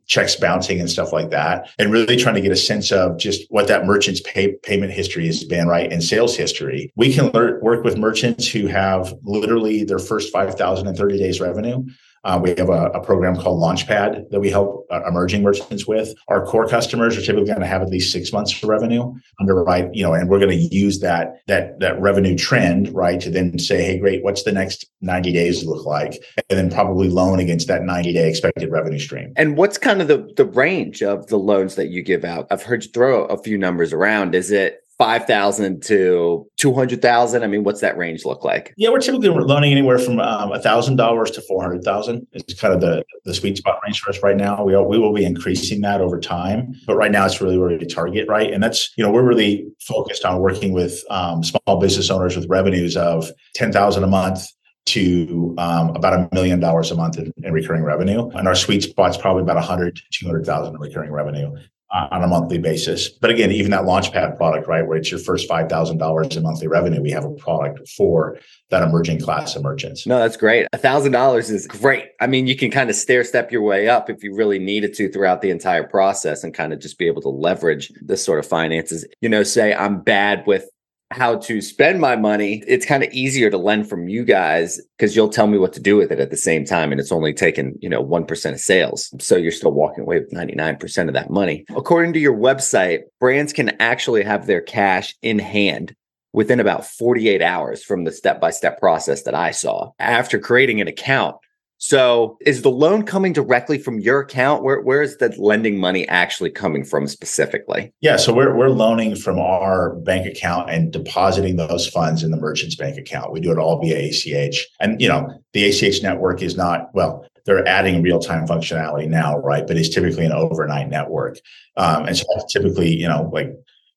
checks 0.08 0.36
bouncing 0.36 0.80
and 0.80 0.90
stuff 0.90 1.12
like 1.12 1.30
that 1.30 1.70
and 1.80 1.92
really 1.92 2.16
trying 2.16 2.36
to 2.36 2.42
get 2.42 2.52
a 2.52 2.56
sense 2.56 2.92
of 2.92 3.18
just 3.18 3.50
what 3.50 3.68
that 3.68 3.86
merchant's 3.86 4.22
pay, 4.22 4.54
payment 4.64 4.92
history 4.92 5.26
has 5.26 5.44
been 5.44 5.68
right 5.68 5.92
and 5.92 6.04
sales 6.04 6.36
history. 6.36 6.92
We 6.96 7.14
can 7.14 7.32
work 7.32 7.84
with 7.84 7.98
merchants 7.98 8.48
who 8.48 8.68
have 8.68 9.14
literally 9.24 9.84
their 9.84 10.00
first 10.00 10.32
5030 10.32 11.18
days 11.18 11.40
revenue 11.42 11.86
uh, 12.26 12.40
we 12.42 12.50
have 12.58 12.70
a, 12.70 12.88
a, 12.88 13.00
program 13.00 13.36
called 13.36 13.62
Launchpad 13.62 14.32
that 14.32 14.40
we 14.40 14.50
help 14.50 14.88
uh, 14.90 15.02
emerging 15.08 15.44
merchants 15.44 15.86
with. 15.86 16.12
Our 16.28 16.44
core 16.44 16.68
customers 16.68 17.16
are 17.16 17.22
typically 17.22 17.46
going 17.46 17.60
to 17.60 17.68
have 17.68 17.84
at 17.84 17.90
least 17.90 18.12
six 18.12 18.34
months 18.34 18.52
of 18.52 18.68
revenue 18.68 19.14
underwrite, 19.40 19.94
you 19.94 20.04
know, 20.04 20.14
and 20.14 20.28
we're 20.28 20.40
going 20.40 20.50
to 20.50 20.76
use 20.76 21.00
that 21.02 21.36
that 21.48 21.80
that 21.80 22.02
revenue 22.02 22.36
trend, 22.36 22.90
right, 22.90 23.22
to 23.22 23.30
then 23.30 23.60
say, 23.60 23.84
hey, 23.84 24.00
great, 24.00 24.24
what's 24.24 24.44
the 24.44 24.52
next 24.52 24.90
90 25.02 25.34
days 25.34 25.64
look 25.66 25.86
like? 25.86 26.24
And 26.50 26.58
then 26.58 26.72
probably 26.72 27.10
loan 27.10 27.40
against 27.40 27.68
that 27.68 27.84
90 27.84 28.14
day 28.14 28.28
expected 28.28 28.72
revenue 28.72 29.00
stream. 29.00 29.32
And 29.36 29.56
what's 29.56 29.78
kind 29.78 30.02
of 30.02 30.08
the 30.08 30.28
the 30.36 30.46
range 30.46 31.04
of 31.04 31.28
the 31.28 31.38
loans 31.38 31.76
that 31.76 31.90
you 31.90 32.02
give 32.02 32.26
out? 32.26 32.48
I've 32.50 32.64
heard 32.64 32.84
you 32.84 32.90
throw 32.90 33.26
a 33.26 33.38
few 33.38 33.58
numbers 33.58 33.94
around. 33.94 34.34
Is 34.34 34.50
it 34.50 34.85
5,000 34.98 35.84
to 35.84 36.48
200,000? 36.58 37.44
I 37.44 37.48
mean, 37.48 37.64
what's 37.64 37.82
that 37.82 37.98
range 37.98 38.26
look 38.26 38.44
like? 38.44 38.74
Yeah, 38.78 38.90
we're 38.90 39.00
typically 39.00 39.30
loaning 39.30 39.72
anywhere 39.72 40.00
from 40.00 40.20
um, 40.20 40.52
$1,000 40.52 41.34
to 41.34 41.42
400,000. 41.42 42.28
It's 42.32 42.60
kind 42.60 42.74
of 42.74 42.82
the, 42.82 43.04
the 43.26 43.34
sweet 43.34 43.58
spot 43.58 43.80
range 43.84 44.00
for 44.00 44.10
us 44.10 44.22
right 44.24 44.38
now. 44.38 44.64
We, 44.64 44.74
are, 44.74 44.84
we 44.84 44.98
will 44.98 45.14
be 45.14 45.26
increasing 45.26 45.82
that 45.82 46.02
over 46.02 46.20
time, 46.20 46.74
but 46.88 46.96
right 46.96 47.12
now 47.12 47.26
it's 47.26 47.42
really 47.42 47.58
where 47.58 47.70
we 47.70 47.86
target, 47.86 48.28
right? 48.30 48.54
And 48.54 48.64
that's, 48.64 48.94
you 48.98 49.04
know, 49.04 49.12
we're 49.12 49.28
really 49.28 49.68
focused 49.82 50.24
on 50.24 50.40
working 50.40 50.72
with 50.72 51.04
um, 51.10 51.44
small 51.44 51.80
business 51.80 52.10
owners 52.10 52.36
with 52.36 52.48
revenues 52.50 52.96
of 52.96 53.30
10,000 53.56 54.04
a 54.04 54.08
month 54.08 54.48
to 54.86 55.56
um, 55.58 55.90
about 55.96 56.14
a 56.14 56.30
million 56.34 56.60
dollars 56.60 56.92
a 56.92 56.96
month 56.96 57.18
in, 57.18 57.34
in, 57.44 57.52
recurring 57.52 57.84
revenue. 57.84 58.30
And 58.30 58.48
our 58.48 58.54
sweet 58.54 58.84
spot's 58.84 59.18
probably 59.18 59.42
about 59.42 59.56
100 59.56 59.96
to 59.96 60.02
200,000 60.12 60.76
in 60.76 60.80
recurring 60.80 61.12
revenue 61.12 61.56
Uh, 61.96 62.10
on 62.12 62.24
a 62.24 62.28
monthly 62.28 62.58
basis. 62.58 63.08
But 63.08 63.30
again, 63.30 63.54
even 63.54 63.72
that 63.72 63.84
Launchpad 63.84 64.36
product, 64.36 64.68
right, 64.68 64.86
where 64.86 64.98
it's 64.98 65.10
your 65.10 65.20
first 65.22 65.48
five 65.48 65.70
thousand 65.70 65.98
dollars 65.98 66.36
in 66.36 66.44
monthly 66.44 66.68
revenue, 66.68 67.02
we 67.02 67.12
have 67.12 67.24
a 67.24 67.32
product 67.36 67.88
for 67.88 68.38
that 68.70 68.84
emerging 68.84 69.22
class 69.22 69.56
of 69.56 69.64
merchants. 69.64 70.06
No, 70.06 70.20
that's 70.20 70.36
great. 70.36 70.68
A 70.74 70.78
thousand 70.78 71.14
dollars 71.14 71.50
is 71.50 71.68
great. 71.68 72.08
I 72.20 72.28
mean, 72.28 72.48
you 72.48 72.58
can 72.58 72.70
kind 72.70 72.90
of 72.90 72.98
stair 72.98 73.24
step 73.24 73.50
your 73.50 73.62
way 73.62 73.88
up 73.88 74.10
if 74.10 74.26
you 74.26 74.36
really 74.36 74.60
needed 74.60 74.94
to 74.96 75.10
throughout 75.10 75.42
the 75.42 75.52
entire 75.52 75.86
process 75.86 76.44
and 76.44 76.54
kind 76.54 76.74
of 76.74 76.80
just 76.80 76.98
be 76.98 77.08
able 77.08 77.22
to 77.22 77.30
leverage 77.30 77.94
this 78.02 78.22
sort 78.26 78.40
of 78.40 78.46
finances. 78.46 79.06
You 79.22 79.30
know, 79.30 79.44
say 79.44 79.74
I'm 79.74 80.02
bad 80.02 80.46
with 80.46 80.70
how 81.16 81.38
to 81.38 81.62
spend 81.62 82.02
my 82.02 82.18
money, 82.18 82.62
it's 82.68 82.86
kind 82.86 83.02
of 83.02 83.12
easier 83.14 83.50
to 83.50 83.58
lend 83.58 83.88
from 83.88 84.10
you 84.10 84.26
guys 84.26 84.82
because 84.98 85.16
you'll 85.16 85.30
tell 85.30 85.48
me 85.48 85.58
what 85.58 85.72
to 85.72 85.80
do 85.80 85.96
with 85.96 86.12
it 86.12 86.20
at 86.20 86.30
the 86.30 86.36
same 86.36 86.66
time. 86.66 86.92
And 86.92 87.00
it's 87.00 87.12
only 87.12 87.34
taken, 87.34 87.74
you 87.82 87.88
know, 87.88 88.04
1% 88.04 88.52
of 88.52 88.60
sales. 88.60 89.14
So 89.24 89.38
you're 89.38 89.54
still 89.54 89.72
walking 89.72 90.04
away 90.04 90.20
with 90.20 90.34
99% 90.34 91.08
of 91.08 91.14
that 91.14 91.30
money. 91.30 91.64
According 91.74 92.12
to 92.14 92.20
your 92.20 92.36
website, 92.36 93.04
brands 93.22 93.54
can 93.54 93.70
actually 93.82 94.24
have 94.24 94.46
their 94.46 94.60
cash 94.60 95.16
in 95.22 95.40
hand 95.40 95.96
within 96.34 96.60
about 96.60 96.86
48 96.86 97.42
hours 97.42 97.82
from 97.82 98.04
the 98.04 98.12
step 98.12 98.42
by 98.42 98.50
step 98.52 98.78
process 98.78 99.24
that 99.24 99.36
I 99.36 99.52
saw. 99.52 99.92
After 100.00 100.38
creating 100.38 100.82
an 100.82 100.90
account, 100.90 101.38
So 101.78 102.38
is 102.42 102.62
the 102.62 102.72
loan 102.72 103.04
coming 103.04 103.34
directly 103.34 103.78
from 103.78 104.00
your 104.00 104.22
account? 104.22 104.64
Where 104.64 104.82
where 104.82 105.02
is 105.02 105.18
the 105.18 105.36
lending 105.38 105.80
money 105.80 106.08
actually 106.08 106.50
coming 106.50 106.86
from 106.86 107.08
specifically? 107.08 107.94
Yeah, 108.02 108.18
so 108.18 108.34
we're 108.34 108.56
we're 108.56 108.70
loaning 108.70 109.16
from 109.16 109.40
our 109.40 109.96
bank 109.98 110.26
account 110.26 110.70
and 110.70 110.92
depositing 110.92 111.58
those 111.58 111.88
funds 111.88 112.24
in 112.24 112.32
the 112.32 112.38
merchant's 112.38 112.76
bank 112.76 112.98
account. 112.98 113.34
We 113.34 113.42
do 113.42 113.52
it 113.52 113.58
all 113.58 113.82
via 113.82 114.10
ACH. 114.10 114.68
And 114.80 115.02
you 115.02 115.10
know, 115.10 115.30
the 115.54 115.66
ACH 115.66 116.02
network 116.02 116.42
is 116.42 116.56
not 116.56 116.90
well, 116.94 117.28
they're 117.46 117.68
adding 117.68 118.02
real-time 118.02 118.48
functionality 118.48 119.08
now, 119.08 119.38
right? 119.40 119.68
But 119.68 119.78
it's 119.78 119.90
typically 119.90 120.26
an 120.26 120.32
overnight 120.32 120.90
network. 120.90 121.38
Um, 121.78 122.06
and 122.06 122.18
so 122.18 122.26
typically, 122.50 122.90
you 122.90 123.08
know, 123.08 123.30
like 123.32 123.52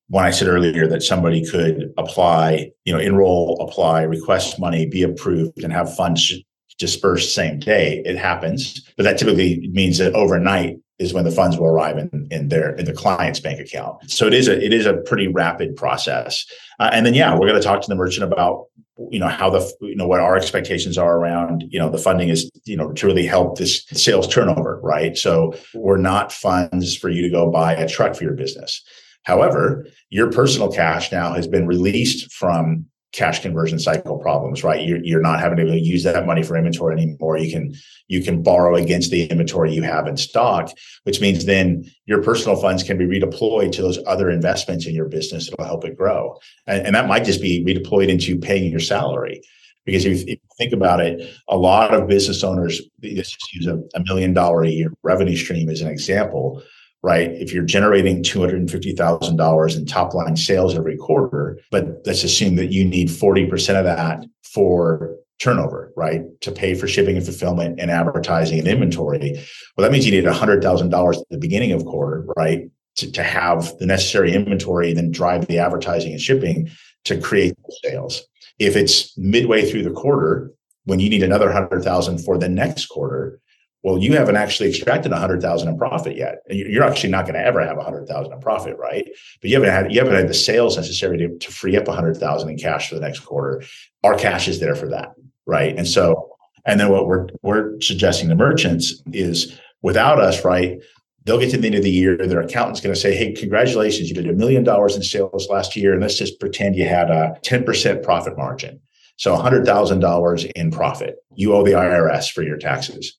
when 0.08 0.24
I 0.24 0.30
said 0.30 0.48
earlier 0.48 0.86
that 0.86 1.02
somebody 1.02 1.44
could 1.48 1.92
apply, 1.96 2.70
you 2.84 2.92
know, 2.92 2.98
enroll, 2.98 3.58
apply, 3.60 4.02
request 4.02 4.58
money, 4.58 4.86
be 4.86 5.02
approved, 5.02 5.62
and 5.62 5.72
have 5.72 5.94
funds 5.94 6.32
dispersed 6.78 7.34
same 7.34 7.58
day, 7.58 8.02
it 8.04 8.16
happens. 8.16 8.84
But 8.96 9.04
that 9.04 9.18
typically 9.18 9.68
means 9.72 9.98
that 9.98 10.14
overnight 10.14 10.76
is 10.98 11.12
when 11.12 11.24
the 11.24 11.30
funds 11.30 11.56
will 11.56 11.66
arrive 11.66 11.96
in, 11.96 12.28
in 12.30 12.48
their 12.48 12.74
in 12.74 12.84
the 12.84 12.92
client's 12.92 13.40
bank 13.40 13.60
account. 13.60 14.10
So 14.10 14.26
it 14.26 14.34
is 14.34 14.48
a 14.48 14.64
it 14.64 14.72
is 14.72 14.86
a 14.86 14.94
pretty 14.94 15.28
rapid 15.28 15.76
process. 15.76 16.44
Uh, 16.80 16.90
and 16.92 17.06
then 17.06 17.14
yeah, 17.14 17.32
we're 17.32 17.48
going 17.48 17.60
to 17.60 17.66
talk 17.66 17.80
to 17.82 17.88
the 17.88 17.94
merchant 17.94 18.24
about 18.24 18.66
you 19.10 19.20
know 19.20 19.28
how 19.28 19.48
the 19.48 19.72
you 19.80 19.94
know 19.94 20.08
what 20.08 20.20
our 20.20 20.36
expectations 20.36 20.98
are 20.98 21.18
around 21.18 21.62
you 21.68 21.78
know 21.78 21.88
the 21.88 21.98
funding 21.98 22.30
is 22.30 22.50
you 22.64 22.76
know 22.76 22.90
to 22.94 23.06
really 23.06 23.24
help 23.24 23.56
this 23.56 23.86
sales 23.92 24.26
turnover 24.26 24.80
right 24.82 25.16
so 25.16 25.54
we're 25.72 25.96
not 25.96 26.32
funds 26.32 26.96
for 26.96 27.08
you 27.08 27.22
to 27.22 27.30
go 27.30 27.48
buy 27.48 27.72
a 27.74 27.88
truck 27.88 28.16
for 28.16 28.24
your 28.24 28.34
business 28.34 28.82
However, 29.28 29.86
your 30.08 30.32
personal 30.32 30.72
cash 30.72 31.12
now 31.12 31.34
has 31.34 31.46
been 31.46 31.66
released 31.66 32.32
from 32.32 32.86
cash 33.12 33.40
conversion 33.40 33.78
cycle 33.78 34.18
problems, 34.18 34.62
right? 34.62 34.86
You're, 34.86 35.02
you're 35.02 35.22
not 35.22 35.40
having 35.40 35.64
to 35.64 35.78
use 35.78 36.04
that 36.04 36.26
money 36.26 36.42
for 36.42 36.56
inventory 36.56 36.94
anymore. 36.94 37.38
You 37.38 37.50
can 37.50 37.74
you 38.08 38.22
can 38.22 38.42
borrow 38.42 38.74
against 38.74 39.10
the 39.10 39.26
inventory 39.26 39.72
you 39.72 39.82
have 39.82 40.06
in 40.06 40.16
stock, 40.16 40.70
which 41.04 41.20
means 41.20 41.44
then 41.44 41.90
your 42.06 42.22
personal 42.22 42.60
funds 42.60 42.82
can 42.82 42.98
be 42.98 43.06
redeployed 43.06 43.72
to 43.72 43.82
those 43.82 43.98
other 44.06 44.30
investments 44.30 44.86
in 44.86 44.94
your 44.94 45.08
business 45.08 45.48
that'll 45.48 45.64
help 45.64 45.84
it 45.84 45.96
grow. 45.96 46.38
And, 46.66 46.86
and 46.86 46.94
that 46.94 47.08
might 47.08 47.24
just 47.24 47.42
be 47.42 47.64
redeployed 47.64 48.08
into 48.08 48.38
paying 48.38 48.70
your 48.70 48.80
salary. 48.80 49.42
Because 49.84 50.04
if, 50.04 50.20
if 50.22 50.28
you 50.28 50.38
think 50.58 50.74
about 50.74 51.00
it, 51.00 51.34
a 51.48 51.56
lot 51.56 51.94
of 51.94 52.08
business 52.08 52.44
owners, 52.44 52.82
let's 53.02 53.30
just 53.30 53.54
use 53.54 53.66
a, 53.66 53.80
a 53.94 54.02
million 54.04 54.34
dollar 54.34 54.64
a 54.64 54.68
year 54.68 54.92
revenue 55.02 55.36
stream 55.36 55.70
as 55.70 55.80
an 55.80 55.88
example 55.88 56.62
right? 57.02 57.30
If 57.30 57.52
you're 57.52 57.64
generating 57.64 58.22
$250,000 58.22 59.76
in 59.76 59.86
top 59.86 60.14
line 60.14 60.36
sales 60.36 60.74
every 60.76 60.96
quarter, 60.96 61.58
but 61.70 62.02
let's 62.04 62.24
assume 62.24 62.56
that 62.56 62.72
you 62.72 62.84
need 62.84 63.08
40% 63.08 63.78
of 63.78 63.84
that 63.84 64.24
for 64.42 65.14
turnover, 65.38 65.92
right? 65.96 66.22
To 66.40 66.50
pay 66.50 66.74
for 66.74 66.88
shipping 66.88 67.16
and 67.16 67.24
fulfillment 67.24 67.78
and 67.78 67.90
advertising 67.90 68.58
and 68.58 68.66
inventory. 68.66 69.34
Well, 69.76 69.84
that 69.84 69.92
means 69.92 70.06
you 70.06 70.12
need 70.12 70.28
$100,000 70.28 71.16
at 71.16 71.28
the 71.30 71.38
beginning 71.38 71.72
of 71.72 71.84
quarter, 71.84 72.26
right? 72.36 72.68
To, 72.96 73.12
to 73.12 73.22
have 73.22 73.78
the 73.78 73.86
necessary 73.86 74.34
inventory, 74.34 74.88
and 74.88 74.96
then 74.96 75.12
drive 75.12 75.46
the 75.46 75.58
advertising 75.58 76.10
and 76.12 76.20
shipping 76.20 76.68
to 77.04 77.20
create 77.20 77.54
sales. 77.84 78.24
If 78.58 78.74
it's 78.74 79.16
midway 79.16 79.70
through 79.70 79.84
the 79.84 79.92
quarter, 79.92 80.50
when 80.84 80.98
you 80.98 81.08
need 81.08 81.22
another 81.22 81.46
100,000 81.46 82.18
for 82.18 82.38
the 82.38 82.48
next 82.48 82.86
quarter, 82.86 83.40
well, 83.82 83.98
you 83.98 84.16
haven't 84.16 84.36
actually 84.36 84.68
extracted 84.68 85.12
a 85.12 85.16
hundred 85.18 85.40
thousand 85.40 85.68
in 85.68 85.78
profit 85.78 86.16
yet. 86.16 86.42
You're 86.50 86.82
actually 86.82 87.10
not 87.10 87.26
going 87.26 87.34
to 87.34 87.44
ever 87.44 87.64
have 87.64 87.78
a 87.78 87.84
hundred 87.84 88.08
thousand 88.08 88.32
in 88.32 88.40
profit, 88.40 88.76
right? 88.76 89.08
But 89.40 89.50
you 89.50 89.54
haven't 89.54 89.70
had 89.70 89.92
you 89.92 90.00
haven't 90.00 90.14
had 90.14 90.28
the 90.28 90.34
sales 90.34 90.76
necessary 90.76 91.16
to, 91.18 91.38
to 91.38 91.52
free 91.52 91.76
up 91.76 91.86
a 91.86 91.92
hundred 91.92 92.16
thousand 92.16 92.50
in 92.50 92.58
cash 92.58 92.88
for 92.88 92.96
the 92.96 93.00
next 93.00 93.20
quarter. 93.20 93.62
Our 94.02 94.16
cash 94.16 94.48
is 94.48 94.58
there 94.58 94.74
for 94.74 94.88
that, 94.88 95.14
right? 95.46 95.76
And 95.76 95.86
so, 95.86 96.36
and 96.66 96.80
then 96.80 96.90
what 96.90 97.06
we're 97.06 97.28
we're 97.42 97.80
suggesting 97.80 98.28
to 98.30 98.34
merchants 98.34 99.00
is 99.12 99.56
without 99.82 100.20
us, 100.20 100.44
right? 100.44 100.78
They'll 101.24 101.38
get 101.38 101.50
to 101.50 101.58
the 101.58 101.66
end 101.66 101.76
of 101.76 101.82
the 101.82 101.90
year, 101.90 102.16
their 102.16 102.40
accountant's 102.40 102.80
going 102.80 102.94
to 102.94 103.00
say, 103.00 103.14
"Hey, 103.14 103.32
congratulations, 103.32 104.08
you 104.08 104.14
did 104.14 104.28
a 104.28 104.32
million 104.32 104.64
dollars 104.64 104.96
in 104.96 105.02
sales 105.02 105.48
last 105.48 105.76
year, 105.76 105.92
and 105.92 106.02
let's 106.02 106.18
just 106.18 106.40
pretend 106.40 106.74
you 106.74 106.88
had 106.88 107.10
a 107.10 107.36
ten 107.42 107.64
percent 107.64 108.02
profit 108.02 108.36
margin." 108.36 108.80
So 109.18 109.36
$100,000 109.36 110.52
in 110.54 110.70
profit. 110.70 111.16
You 111.34 111.52
owe 111.52 111.64
the 111.64 111.72
IRS 111.72 112.30
for 112.30 112.44
your 112.44 112.56
taxes. 112.56 113.18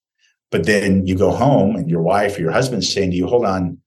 But 0.51 0.65
then 0.65 1.05
you 1.05 1.15
go 1.15 1.31
home 1.31 1.75
and 1.75 1.89
your 1.89 2.01
wife 2.01 2.37
or 2.37 2.41
your 2.41 2.51
husband's 2.51 2.91
saying 2.91 3.11
to 3.11 3.17
you, 3.17 3.27
hold 3.27 3.45
on, 3.45 3.77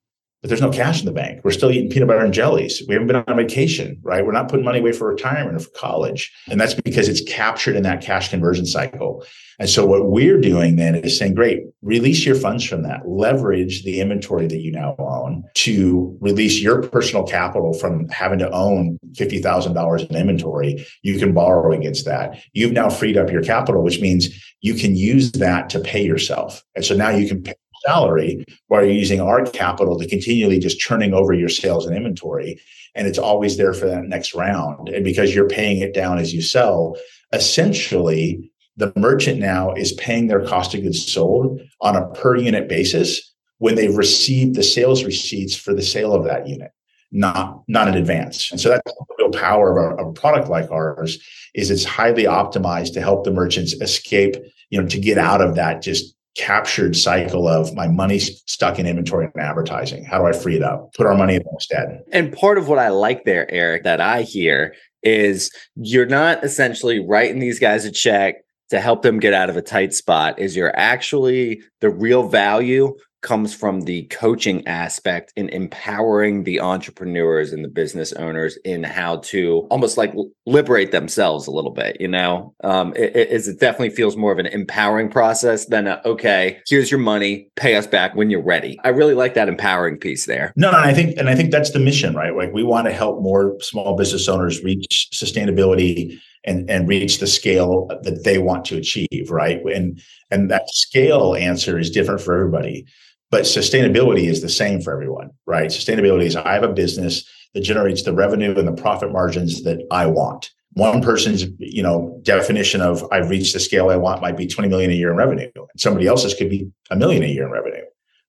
but 0.42 0.48
there's 0.48 0.60
no 0.60 0.70
cash 0.70 1.00
in 1.00 1.06
the 1.06 1.12
bank. 1.12 1.40
We're 1.44 1.52
still 1.52 1.70
eating 1.70 1.88
peanut 1.88 2.08
butter 2.08 2.24
and 2.24 2.34
jellies. 2.34 2.82
We 2.88 2.94
haven't 2.94 3.06
been 3.06 3.16
on 3.16 3.36
vacation, 3.36 3.98
right? 4.02 4.26
We're 4.26 4.32
not 4.32 4.48
putting 4.48 4.64
money 4.64 4.80
away 4.80 4.90
for 4.90 5.08
retirement 5.08 5.56
or 5.56 5.60
for 5.60 5.70
college. 5.70 6.32
And 6.50 6.60
that's 6.60 6.74
because 6.74 7.08
it's 7.08 7.22
captured 7.22 7.76
in 7.76 7.84
that 7.84 8.00
cash 8.00 8.28
conversion 8.28 8.66
cycle. 8.66 9.24
And 9.62 9.70
so 9.70 9.86
what 9.86 10.06
we're 10.06 10.40
doing 10.40 10.74
then 10.74 10.96
is 10.96 11.16
saying, 11.16 11.36
great, 11.36 11.62
release 11.82 12.26
your 12.26 12.34
funds 12.34 12.64
from 12.64 12.82
that, 12.82 13.08
leverage 13.08 13.84
the 13.84 14.00
inventory 14.00 14.48
that 14.48 14.60
you 14.60 14.72
now 14.72 14.96
own 14.98 15.44
to 15.54 16.18
release 16.20 16.60
your 16.60 16.82
personal 16.82 17.24
capital 17.24 17.72
from 17.72 18.08
having 18.08 18.40
to 18.40 18.50
own 18.50 18.98
$50,000 19.12 20.10
in 20.10 20.16
inventory. 20.16 20.84
You 21.02 21.16
can 21.20 21.32
borrow 21.32 21.72
against 21.72 22.06
that. 22.06 22.42
You've 22.54 22.72
now 22.72 22.90
freed 22.90 23.16
up 23.16 23.30
your 23.30 23.44
capital, 23.44 23.84
which 23.84 24.00
means 24.00 24.30
you 24.62 24.74
can 24.74 24.96
use 24.96 25.30
that 25.30 25.70
to 25.70 25.78
pay 25.78 26.04
yourself. 26.04 26.64
And 26.74 26.84
so 26.84 26.96
now 26.96 27.10
you 27.10 27.28
can 27.28 27.40
pay 27.44 27.54
salary 27.86 28.44
while 28.66 28.82
you're 28.82 28.92
using 28.92 29.20
our 29.20 29.44
capital 29.44 29.96
to 29.96 30.08
continually 30.08 30.58
just 30.58 30.80
churning 30.80 31.14
over 31.14 31.32
your 31.32 31.48
sales 31.48 31.86
and 31.86 31.96
inventory. 31.96 32.60
And 32.96 33.06
it's 33.06 33.16
always 33.16 33.58
there 33.58 33.74
for 33.74 33.86
that 33.86 34.06
next 34.06 34.34
round. 34.34 34.88
And 34.88 35.04
because 35.04 35.32
you're 35.32 35.48
paying 35.48 35.82
it 35.82 35.94
down 35.94 36.18
as 36.18 36.34
you 36.34 36.42
sell, 36.42 36.96
essentially 37.32 38.51
the 38.76 38.92
merchant 38.96 39.38
now 39.38 39.72
is 39.72 39.92
paying 39.92 40.26
their 40.26 40.44
cost 40.46 40.74
of 40.74 40.82
goods 40.82 41.12
sold 41.12 41.60
on 41.80 41.96
a 41.96 42.08
per 42.10 42.36
unit 42.36 42.68
basis 42.68 43.32
when 43.58 43.74
they've 43.74 43.96
received 43.96 44.54
the 44.54 44.62
sales 44.62 45.04
receipts 45.04 45.54
for 45.54 45.74
the 45.74 45.82
sale 45.82 46.14
of 46.14 46.24
that 46.24 46.46
unit 46.46 46.70
not 47.10 47.62
not 47.68 47.88
in 47.88 47.94
advance 47.94 48.50
and 48.50 48.60
so 48.60 48.70
that's 48.70 48.90
the 48.90 49.04
real 49.18 49.30
power 49.30 49.78
of 49.78 49.98
a, 49.98 50.04
a 50.04 50.12
product 50.14 50.48
like 50.48 50.70
ours 50.70 51.18
is 51.54 51.70
it's 51.70 51.84
highly 51.84 52.24
optimized 52.24 52.94
to 52.94 53.02
help 53.02 53.24
the 53.24 53.30
merchants 53.30 53.74
escape 53.74 54.36
you 54.70 54.80
know 54.80 54.88
to 54.88 54.98
get 54.98 55.18
out 55.18 55.42
of 55.42 55.54
that 55.54 55.82
just 55.82 56.14
captured 56.34 56.96
cycle 56.96 57.46
of 57.46 57.74
my 57.74 57.88
money's 57.88 58.42
stuck 58.46 58.78
in 58.78 58.86
inventory 58.86 59.26
and 59.26 59.42
advertising. 59.42 60.04
How 60.04 60.18
do 60.18 60.26
I 60.26 60.32
free 60.32 60.56
it 60.56 60.62
up? 60.62 60.94
Put 60.94 61.06
our 61.06 61.14
money 61.14 61.34
in 61.34 61.42
instead. 61.52 62.00
And 62.10 62.32
part 62.32 62.58
of 62.58 62.68
what 62.68 62.78
I 62.78 62.88
like 62.88 63.24
there, 63.24 63.50
Eric, 63.52 63.84
that 63.84 64.00
I 64.00 64.22
hear 64.22 64.74
is 65.02 65.50
you're 65.76 66.06
not 66.06 66.42
essentially 66.42 67.04
writing 67.06 67.38
these 67.38 67.58
guys 67.58 67.84
a 67.84 67.90
check 67.90 68.36
to 68.72 68.80
help 68.80 69.02
them 69.02 69.20
get 69.20 69.34
out 69.34 69.50
of 69.50 69.56
a 69.58 69.60
tight 69.60 69.92
spot 69.92 70.38
is 70.38 70.56
you're 70.56 70.74
actually 70.74 71.62
the 71.80 71.90
real 71.90 72.26
value 72.26 72.96
comes 73.20 73.54
from 73.54 73.82
the 73.82 74.04
coaching 74.04 74.66
aspect 74.66 75.30
in 75.36 75.50
empowering 75.50 76.42
the 76.44 76.58
entrepreneurs 76.58 77.52
and 77.52 77.62
the 77.62 77.68
business 77.68 78.14
owners 78.14 78.56
in 78.64 78.82
how 78.82 79.18
to 79.18 79.66
almost 79.70 79.98
like 79.98 80.14
liberate 80.46 80.90
themselves 80.90 81.46
a 81.46 81.50
little 81.50 81.70
bit 81.70 81.98
you 82.00 82.08
know? 82.08 82.54
Um, 82.64 82.94
it, 82.96 83.14
it, 83.14 83.46
it 83.46 83.60
definitely 83.60 83.90
feels 83.90 84.16
more 84.16 84.32
of 84.32 84.38
an 84.38 84.46
empowering 84.46 85.10
process 85.10 85.66
than 85.66 85.86
a, 85.86 86.00
okay 86.06 86.58
here's 86.66 86.90
your 86.90 86.98
money 86.98 87.50
pay 87.56 87.76
us 87.76 87.86
back 87.86 88.14
when 88.14 88.30
you're 88.30 88.42
ready. 88.42 88.80
I 88.84 88.88
really 88.88 89.14
like 89.14 89.34
that 89.34 89.50
empowering 89.50 89.98
piece 89.98 90.24
there. 90.24 90.54
No 90.56 90.68
and 90.68 90.78
i 90.78 90.94
think 90.94 91.18
and 91.18 91.28
i 91.28 91.34
think 91.34 91.50
that's 91.50 91.72
the 91.72 91.78
mission 91.78 92.14
right? 92.14 92.34
Like 92.34 92.54
we 92.54 92.62
want 92.62 92.86
to 92.86 92.92
help 92.94 93.20
more 93.20 93.54
small 93.60 93.98
business 93.98 94.28
owners 94.28 94.64
reach 94.64 95.10
sustainability 95.12 96.18
and 96.44 96.68
and 96.70 96.88
reach 96.88 97.18
the 97.18 97.26
scale 97.26 97.86
that 98.02 98.24
they 98.24 98.38
want 98.38 98.64
to 98.64 98.76
achieve 98.76 99.30
right 99.30 99.64
and 99.66 100.00
and 100.30 100.50
that 100.50 100.68
scale 100.70 101.34
answer 101.34 101.78
is 101.78 101.90
different 101.90 102.20
for 102.20 102.34
everybody 102.34 102.86
but 103.32 103.44
sustainability 103.44 104.28
is 104.28 104.42
the 104.42 104.50
same 104.50 104.82
for 104.82 104.92
everyone, 104.92 105.30
right? 105.46 105.70
Sustainability 105.70 106.26
is 106.26 106.36
I 106.36 106.52
have 106.52 106.62
a 106.62 106.72
business 106.72 107.24
that 107.54 107.62
generates 107.62 108.02
the 108.02 108.12
revenue 108.12 108.54
and 108.56 108.68
the 108.68 108.80
profit 108.80 109.10
margins 109.10 109.62
that 109.62 109.84
I 109.90 110.04
want. 110.06 110.50
One 110.74 111.02
person's, 111.02 111.46
you 111.58 111.82
know, 111.82 112.20
definition 112.24 112.82
of 112.82 113.02
I've 113.10 113.30
reached 113.30 113.54
the 113.54 113.60
scale 113.60 113.88
I 113.88 113.96
want 113.96 114.20
might 114.20 114.36
be 114.36 114.46
20 114.46 114.68
million 114.68 114.90
a 114.90 114.94
year 114.94 115.10
in 115.10 115.16
revenue. 115.16 115.50
And 115.56 115.80
somebody 115.80 116.06
else's 116.06 116.34
could 116.34 116.50
be 116.50 116.70
a 116.90 116.96
million 116.96 117.22
a 117.22 117.26
year 117.26 117.46
in 117.46 117.50
revenue. 117.50 117.84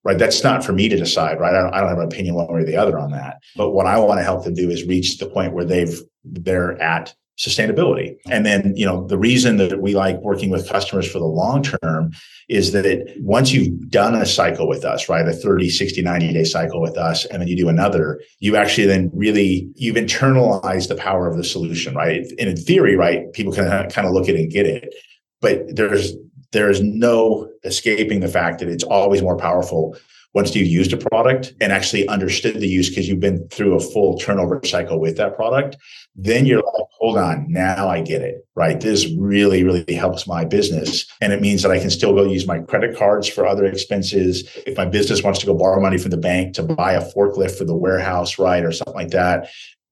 Right. 0.05 0.17
That's 0.17 0.43
not 0.43 0.63
for 0.63 0.71
me 0.71 0.87
to 0.87 0.95
decide, 0.95 1.39
right? 1.39 1.53
I 1.53 1.61
don't, 1.61 1.73
I 1.73 1.79
don't 1.81 1.89
have 1.89 1.99
an 1.99 2.05
opinion 2.05 2.35
one 2.35 2.47
way 2.47 2.61
or 2.61 2.65
the 2.65 2.77
other 2.77 2.97
on 2.97 3.11
that. 3.11 3.41
But 3.57 3.71
what 3.71 3.87
I 3.87 3.99
want 3.99 4.19
to 4.19 4.23
help 4.23 4.45
them 4.45 4.53
do 4.53 4.69
is 4.69 4.85
reach 4.85 5.17
the 5.17 5.27
point 5.27 5.53
where 5.53 5.65
they've 5.65 5.99
they're 6.23 6.81
at 6.81 7.13
sustainability. 7.37 8.15
And 8.29 8.45
then, 8.45 8.73
you 8.75 8.85
know, 8.85 9.07
the 9.07 9.17
reason 9.17 9.57
that 9.57 9.81
we 9.81 9.95
like 9.95 10.19
working 10.21 10.49
with 10.49 10.69
customers 10.69 11.09
for 11.09 11.19
the 11.19 11.25
long 11.25 11.63
term 11.63 12.11
is 12.47 12.71
that 12.73 13.11
once 13.19 13.51
you've 13.51 13.89
done 13.89 14.13
a 14.13 14.25
cycle 14.25 14.67
with 14.67 14.85
us, 14.85 15.09
right, 15.09 15.27
a 15.27 15.33
30, 15.33 15.69
60, 15.69 16.01
90 16.01 16.33
day 16.33 16.43
cycle 16.43 16.79
with 16.79 16.97
us, 16.97 17.25
and 17.25 17.41
then 17.41 17.47
you 17.47 17.57
do 17.57 17.69
another, 17.69 18.21
you 18.39 18.55
actually 18.55 18.85
then 18.85 19.09
really, 19.13 19.67
you've 19.75 19.95
internalized 19.95 20.89
the 20.89 20.95
power 20.95 21.27
of 21.27 21.37
the 21.37 21.43
solution, 21.43 21.95
right? 21.95 22.25
And 22.37 22.49
in 22.49 22.55
theory, 22.55 22.95
right, 22.95 23.31
people 23.33 23.51
can 23.51 23.65
kind 23.89 24.07
of 24.07 24.13
look 24.13 24.29
at 24.29 24.35
it 24.35 24.41
and 24.41 24.51
get 24.51 24.67
it. 24.67 24.93
But 25.41 25.75
there's, 25.75 26.13
there 26.51 26.69
is 26.69 26.81
no 26.81 27.49
escaping 27.63 28.19
the 28.19 28.27
fact 28.27 28.59
that 28.59 28.69
it's 28.69 28.83
always 28.83 29.23
more 29.23 29.37
powerful 29.37 29.97
once 30.33 30.55
you've 30.55 30.67
used 30.67 30.93
a 30.93 30.97
product 30.97 31.53
and 31.61 31.71
actually 31.71 32.07
understood 32.07 32.55
the 32.55 32.67
use 32.67 32.89
because 32.89 33.07
you've 33.07 33.19
been 33.19 33.47
through 33.49 33.75
a 33.75 33.79
full 33.79 34.17
turnover 34.17 34.59
cycle 34.63 34.99
with 34.99 35.15
that 35.17 35.35
product, 35.35 35.77
then 36.15 36.45
you're 36.45 36.57
like, 36.57 36.87
hold 36.91 37.17
on, 37.17 37.45
now 37.49 37.87
I 37.87 38.01
get 38.01 38.21
it, 38.21 38.45
right? 38.55 38.81
This 38.81 39.07
really, 39.17 39.63
really 39.63 39.93
helps 39.93 40.25
my 40.25 40.43
business. 40.43 41.05
And 41.21 41.31
it 41.31 41.41
means 41.41 41.61
that 41.61 41.71
I 41.71 41.79
can 41.79 41.91
still 41.91 42.15
go 42.15 42.23
use 42.23 42.47
my 42.47 42.59
credit 42.59 42.97
cards 42.97 43.27
for 43.27 43.45
other 43.45 43.65
expenses. 43.65 44.49
If 44.65 44.75
my 44.75 44.85
business 44.85 45.21
wants 45.21 45.39
to 45.39 45.45
go 45.45 45.53
borrow 45.53 45.79
money 45.79 45.97
from 45.97 46.11
the 46.11 46.17
bank 46.17 46.55
to 46.55 46.63
buy 46.63 46.93
a 46.93 47.13
forklift 47.13 47.57
for 47.57 47.65
the 47.65 47.75
warehouse, 47.75 48.39
right, 48.39 48.63
or 48.63 48.71
something 48.71 48.95
like 48.95 49.11
that, 49.11 49.49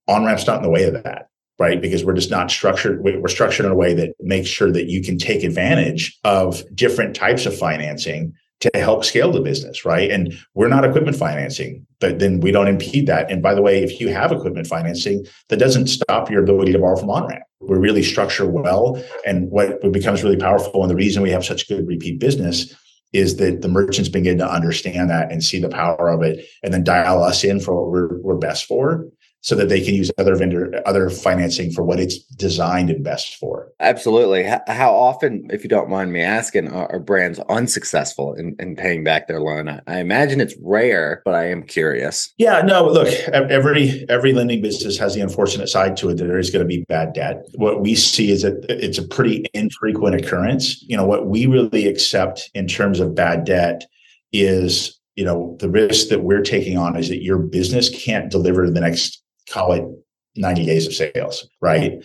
OnRamp's 0.10 0.48
not 0.48 0.58
in 0.58 0.64
the 0.64 0.70
way 0.70 0.84
of 0.84 0.94
that 1.04 1.28
right? 1.60 1.80
Because 1.80 2.04
we're 2.04 2.16
just 2.16 2.32
not 2.32 2.50
structured. 2.50 3.04
We're 3.04 3.28
structured 3.28 3.68
in 3.68 3.72
a 3.72 3.76
way 3.76 3.94
that 3.94 4.16
makes 4.20 4.50
sure 4.50 4.72
that 4.72 4.88
you 4.88 5.04
can 5.04 5.20
take 5.20 5.44
advantage 5.44 6.18
of 6.24 6.64
different 6.76 7.16
types 7.16 7.46
of 7.46 7.56
financing 7.56 8.34
to 8.62 8.72
help 8.76 9.04
scale 9.04 9.32
the 9.32 9.42
business, 9.42 9.86
right? 9.86 10.10
And 10.10 10.34
we're 10.54 10.68
not 10.68 10.86
equipment 10.86 11.18
financing, 11.18 11.86
but 12.00 12.20
then 12.20 12.40
we 12.40 12.52
don't 12.52 12.68
impede 12.68 13.08
that. 13.08 13.30
And 13.30 13.42
by 13.42 13.54
the 13.54 13.62
way, 13.62 13.84
if 13.84 14.00
you 14.00 14.10
have 14.10 14.32
equipment 14.32 14.68
financing, 14.68 15.26
that 15.50 15.58
doesn't 15.58 15.88
stop 15.88 16.30
your 16.30 16.44
ability 16.44 16.72
to 16.72 16.80
borrow 16.80 16.96
from 16.96 17.10
OnRamp. 17.10 17.42
We're 17.60 17.80
really 17.80 18.04
structured 18.04 18.54
well. 18.54 19.04
And 19.26 19.50
what 19.50 19.82
becomes 19.92 20.24
really 20.24 20.38
powerful, 20.38 20.84
and 20.84 20.92
the 20.92 20.96
reason 20.96 21.24
we 21.24 21.32
have 21.32 21.46
such 21.46 21.68
good 21.68 21.88
repeat 21.88 22.20
business 22.20 22.74
is 23.14 23.38
that 23.38 23.62
the 23.62 23.68
merchants 23.68 24.10
begin 24.10 24.38
to 24.38 24.50
understand 24.50 25.10
that 25.10 25.32
and 25.32 25.44
see 25.44 25.60
the 25.60 25.68
power 25.68 26.10
of 26.10 26.22
it 26.22 26.46
and 26.64 26.74
then 26.74 26.84
dial 26.84 27.22
us 27.22 27.44
in 27.44 27.60
for 27.60 27.76
what 27.76 27.92
we're, 27.92 28.22
we're 28.22 28.38
best 28.38 28.66
for 28.66 29.06
so 29.42 29.56
that 29.56 29.70
they 29.70 29.82
can 29.84 29.96
use 29.96 30.12
other 30.18 30.36
vendor 30.36 30.82
other 30.86 31.10
financing 31.10 31.72
for 31.72 31.84
what 31.84 32.00
it's 32.00 32.20
designed 32.20 32.90
and 32.90 33.04
best 33.04 33.36
for. 33.36 33.72
Absolutely. 33.80 34.44
How 34.68 34.94
often 34.94 35.48
if 35.50 35.64
you 35.64 35.70
don't 35.70 35.90
mind 35.90 36.14
me 36.14 36.22
asking 36.22 36.72
are 36.72 37.00
brands 37.00 37.40
unsuccessful 37.50 38.34
in, 38.36 38.56
in 38.60 38.76
paying 38.76 39.04
back 39.04 39.28
their 39.28 39.42
loan? 39.42 39.82
I 39.88 40.00
imagine 40.00 40.40
it's 40.40 40.56
rare 40.62 41.22
but 41.26 41.34
i 41.34 41.50
am 41.50 41.64
curious. 41.64 42.32
Yeah 42.38 42.62
no 42.62 42.88
look 42.88 43.08
every 43.30 44.06
every 44.10 44.34
lending 44.34 44.62
business 44.62 44.98
has 44.98 45.16
the 45.16 45.22
unfortunate 45.22 45.68
side 45.68 45.98
to 45.98 46.10
it 46.10 46.18
that 46.18 46.26
there 46.26 46.40
is 46.40 46.52
going 46.52 46.64
to 46.64 46.68
be 46.68 46.86
bad 46.88 47.14
debt. 47.14 47.44
What 47.56 47.82
we 47.82 47.96
see 47.96 48.32
is 48.32 48.44
that 48.44 48.66
it's 48.70 49.00
a 49.00 49.08
pretty 49.08 49.46
infrequent 49.54 50.16
occurrence. 50.16 50.82
You 50.84 50.98
know 50.98 51.06
what 51.06 51.28
we 51.28 51.48
really 51.48 51.88
accept 51.88 52.50
in 52.54 52.68
terms 52.68 53.00
of 53.00 53.16
bad 53.16 53.46
debt 53.46 53.86
is 54.32 55.00
you 55.16 55.26
know 55.26 55.58
the 55.60 55.70
risk 55.70 56.10
that 56.10 56.24
we're 56.24 56.44
taking 56.44 56.78
on 56.78 56.96
is 56.96 57.10
that 57.10 57.24
your 57.24 57.38
business 57.38 57.90
can't 57.90 58.32
deliver 58.32 58.70
the 58.70 58.80
next 58.80 59.21
call 59.50 59.74
it 59.74 59.84
90 60.36 60.66
days 60.66 60.88
of 60.88 60.94
sales, 60.94 61.48
right? 61.62 62.04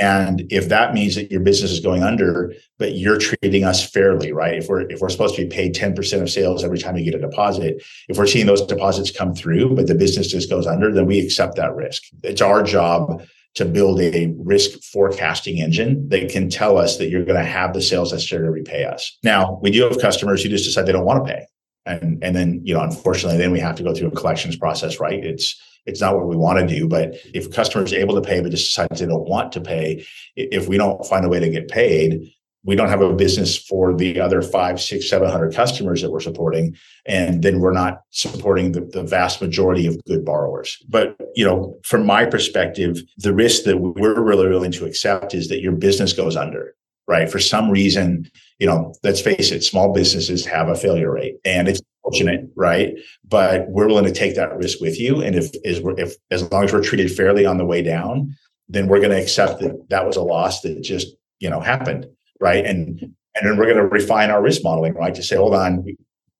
And 0.00 0.46
if 0.50 0.68
that 0.68 0.94
means 0.94 1.16
that 1.16 1.30
your 1.30 1.40
business 1.40 1.72
is 1.72 1.80
going 1.80 2.02
under, 2.02 2.54
but 2.78 2.94
you're 2.94 3.18
treating 3.18 3.64
us 3.64 3.88
fairly, 3.88 4.32
right? 4.32 4.54
If 4.54 4.68
we're 4.68 4.82
if 4.82 5.00
we're 5.00 5.08
supposed 5.08 5.34
to 5.36 5.42
be 5.42 5.48
paid 5.48 5.74
10% 5.74 6.22
of 6.22 6.30
sales 6.30 6.62
every 6.62 6.78
time 6.78 6.96
you 6.96 7.04
get 7.04 7.14
a 7.14 7.18
deposit, 7.18 7.82
if 8.08 8.16
we're 8.16 8.28
seeing 8.28 8.46
those 8.46 8.64
deposits 8.64 9.10
come 9.10 9.34
through, 9.34 9.74
but 9.74 9.88
the 9.88 9.94
business 9.94 10.28
just 10.28 10.48
goes 10.48 10.66
under, 10.66 10.92
then 10.92 11.06
we 11.06 11.18
accept 11.18 11.56
that 11.56 11.74
risk. 11.74 12.04
It's 12.22 12.40
our 12.40 12.62
job 12.62 13.24
to 13.54 13.64
build 13.64 14.00
a 14.00 14.32
risk 14.38 14.80
forecasting 14.82 15.58
engine 15.58 16.08
that 16.08 16.30
can 16.30 16.48
tell 16.48 16.78
us 16.78 16.96
that 16.96 17.10
you're 17.10 17.24
going 17.24 17.38
to 17.38 17.44
have 17.44 17.74
the 17.74 17.82
sales 17.82 18.12
necessary 18.12 18.46
to 18.46 18.50
repay 18.50 18.84
us. 18.84 19.18
Now, 19.22 19.58
we 19.62 19.70
do 19.70 19.82
have 19.82 19.98
customers 19.98 20.42
who 20.42 20.48
just 20.48 20.64
decide 20.64 20.86
they 20.86 20.92
don't 20.92 21.04
want 21.04 21.26
to 21.26 21.32
pay. 21.32 21.46
And 21.84 22.22
and 22.22 22.36
then, 22.36 22.60
you 22.62 22.74
know, 22.74 22.82
unfortunately, 22.82 23.38
then 23.38 23.50
we 23.50 23.58
have 23.58 23.74
to 23.76 23.82
go 23.82 23.92
through 23.92 24.08
a 24.08 24.12
collections 24.12 24.56
process, 24.56 25.00
right? 25.00 25.22
It's 25.24 25.60
it's 25.86 26.00
not 26.00 26.16
what 26.16 26.28
we 26.28 26.36
want 26.36 26.58
to 26.58 26.74
do. 26.74 26.88
But 26.88 27.14
if 27.34 27.46
a 27.46 27.50
customer 27.50 27.84
is 27.84 27.92
able 27.92 28.14
to 28.14 28.20
pay, 28.20 28.40
but 28.40 28.50
just 28.50 28.66
decides 28.66 29.00
they 29.00 29.06
don't 29.06 29.28
want 29.28 29.52
to 29.52 29.60
pay, 29.60 30.04
if 30.36 30.68
we 30.68 30.76
don't 30.76 31.04
find 31.06 31.24
a 31.24 31.28
way 31.28 31.40
to 31.40 31.50
get 31.50 31.68
paid, 31.68 32.32
we 32.64 32.76
don't 32.76 32.88
have 32.88 33.00
a 33.00 33.12
business 33.12 33.56
for 33.56 33.92
the 33.92 34.20
other 34.20 34.40
five, 34.40 34.80
six, 34.80 35.10
seven 35.10 35.28
hundred 35.28 35.52
customers 35.52 36.00
that 36.00 36.12
we're 36.12 36.20
supporting, 36.20 36.76
and 37.06 37.42
then 37.42 37.58
we're 37.58 37.72
not 37.72 38.02
supporting 38.10 38.70
the, 38.70 38.82
the 38.82 39.02
vast 39.02 39.42
majority 39.42 39.86
of 39.86 40.02
good 40.04 40.24
borrowers. 40.24 40.78
But 40.88 41.16
you 41.34 41.44
know, 41.44 41.80
from 41.84 42.06
my 42.06 42.24
perspective, 42.24 42.98
the 43.18 43.34
risk 43.34 43.64
that 43.64 43.78
we're 43.78 44.22
really 44.22 44.48
willing 44.48 44.70
to 44.72 44.84
accept 44.84 45.34
is 45.34 45.48
that 45.48 45.60
your 45.60 45.72
business 45.72 46.12
goes 46.12 46.36
under 46.36 46.74
right? 47.08 47.30
For 47.30 47.40
some 47.40 47.68
reason, 47.68 48.30
you 48.58 48.66
know, 48.66 48.94
let's 49.02 49.20
face 49.20 49.50
it, 49.50 49.64
small 49.64 49.92
businesses 49.92 50.46
have 50.46 50.68
a 50.68 50.74
failure 50.74 51.12
rate 51.12 51.36
and 51.44 51.68
it's 51.68 51.80
fortunate, 52.02 52.48
right? 52.56 52.94
But 53.24 53.68
we're 53.68 53.86
willing 53.86 54.04
to 54.04 54.12
take 54.12 54.34
that 54.36 54.56
risk 54.56 54.80
with 54.80 54.98
you. 54.98 55.20
And 55.22 55.36
if, 55.36 55.50
is 55.64 55.80
if 55.98 56.14
as 56.30 56.50
long 56.50 56.64
as 56.64 56.72
we're 56.72 56.82
treated 56.82 57.10
fairly 57.12 57.46
on 57.46 57.58
the 57.58 57.64
way 57.64 57.82
down, 57.82 58.36
then 58.68 58.88
we're 58.88 59.00
going 59.00 59.10
to 59.10 59.20
accept 59.20 59.60
that 59.60 59.88
that 59.90 60.06
was 60.06 60.16
a 60.16 60.22
loss 60.22 60.62
that 60.62 60.82
just, 60.82 61.08
you 61.40 61.50
know, 61.50 61.60
happened, 61.60 62.06
right? 62.40 62.64
And, 62.64 63.00
and 63.00 63.48
then 63.48 63.56
we're 63.56 63.64
going 63.64 63.76
to 63.76 63.86
refine 63.86 64.30
our 64.30 64.42
risk 64.42 64.62
modeling, 64.64 64.94
right? 64.94 65.14
To 65.14 65.22
say, 65.22 65.36
hold 65.36 65.54
on, 65.54 65.84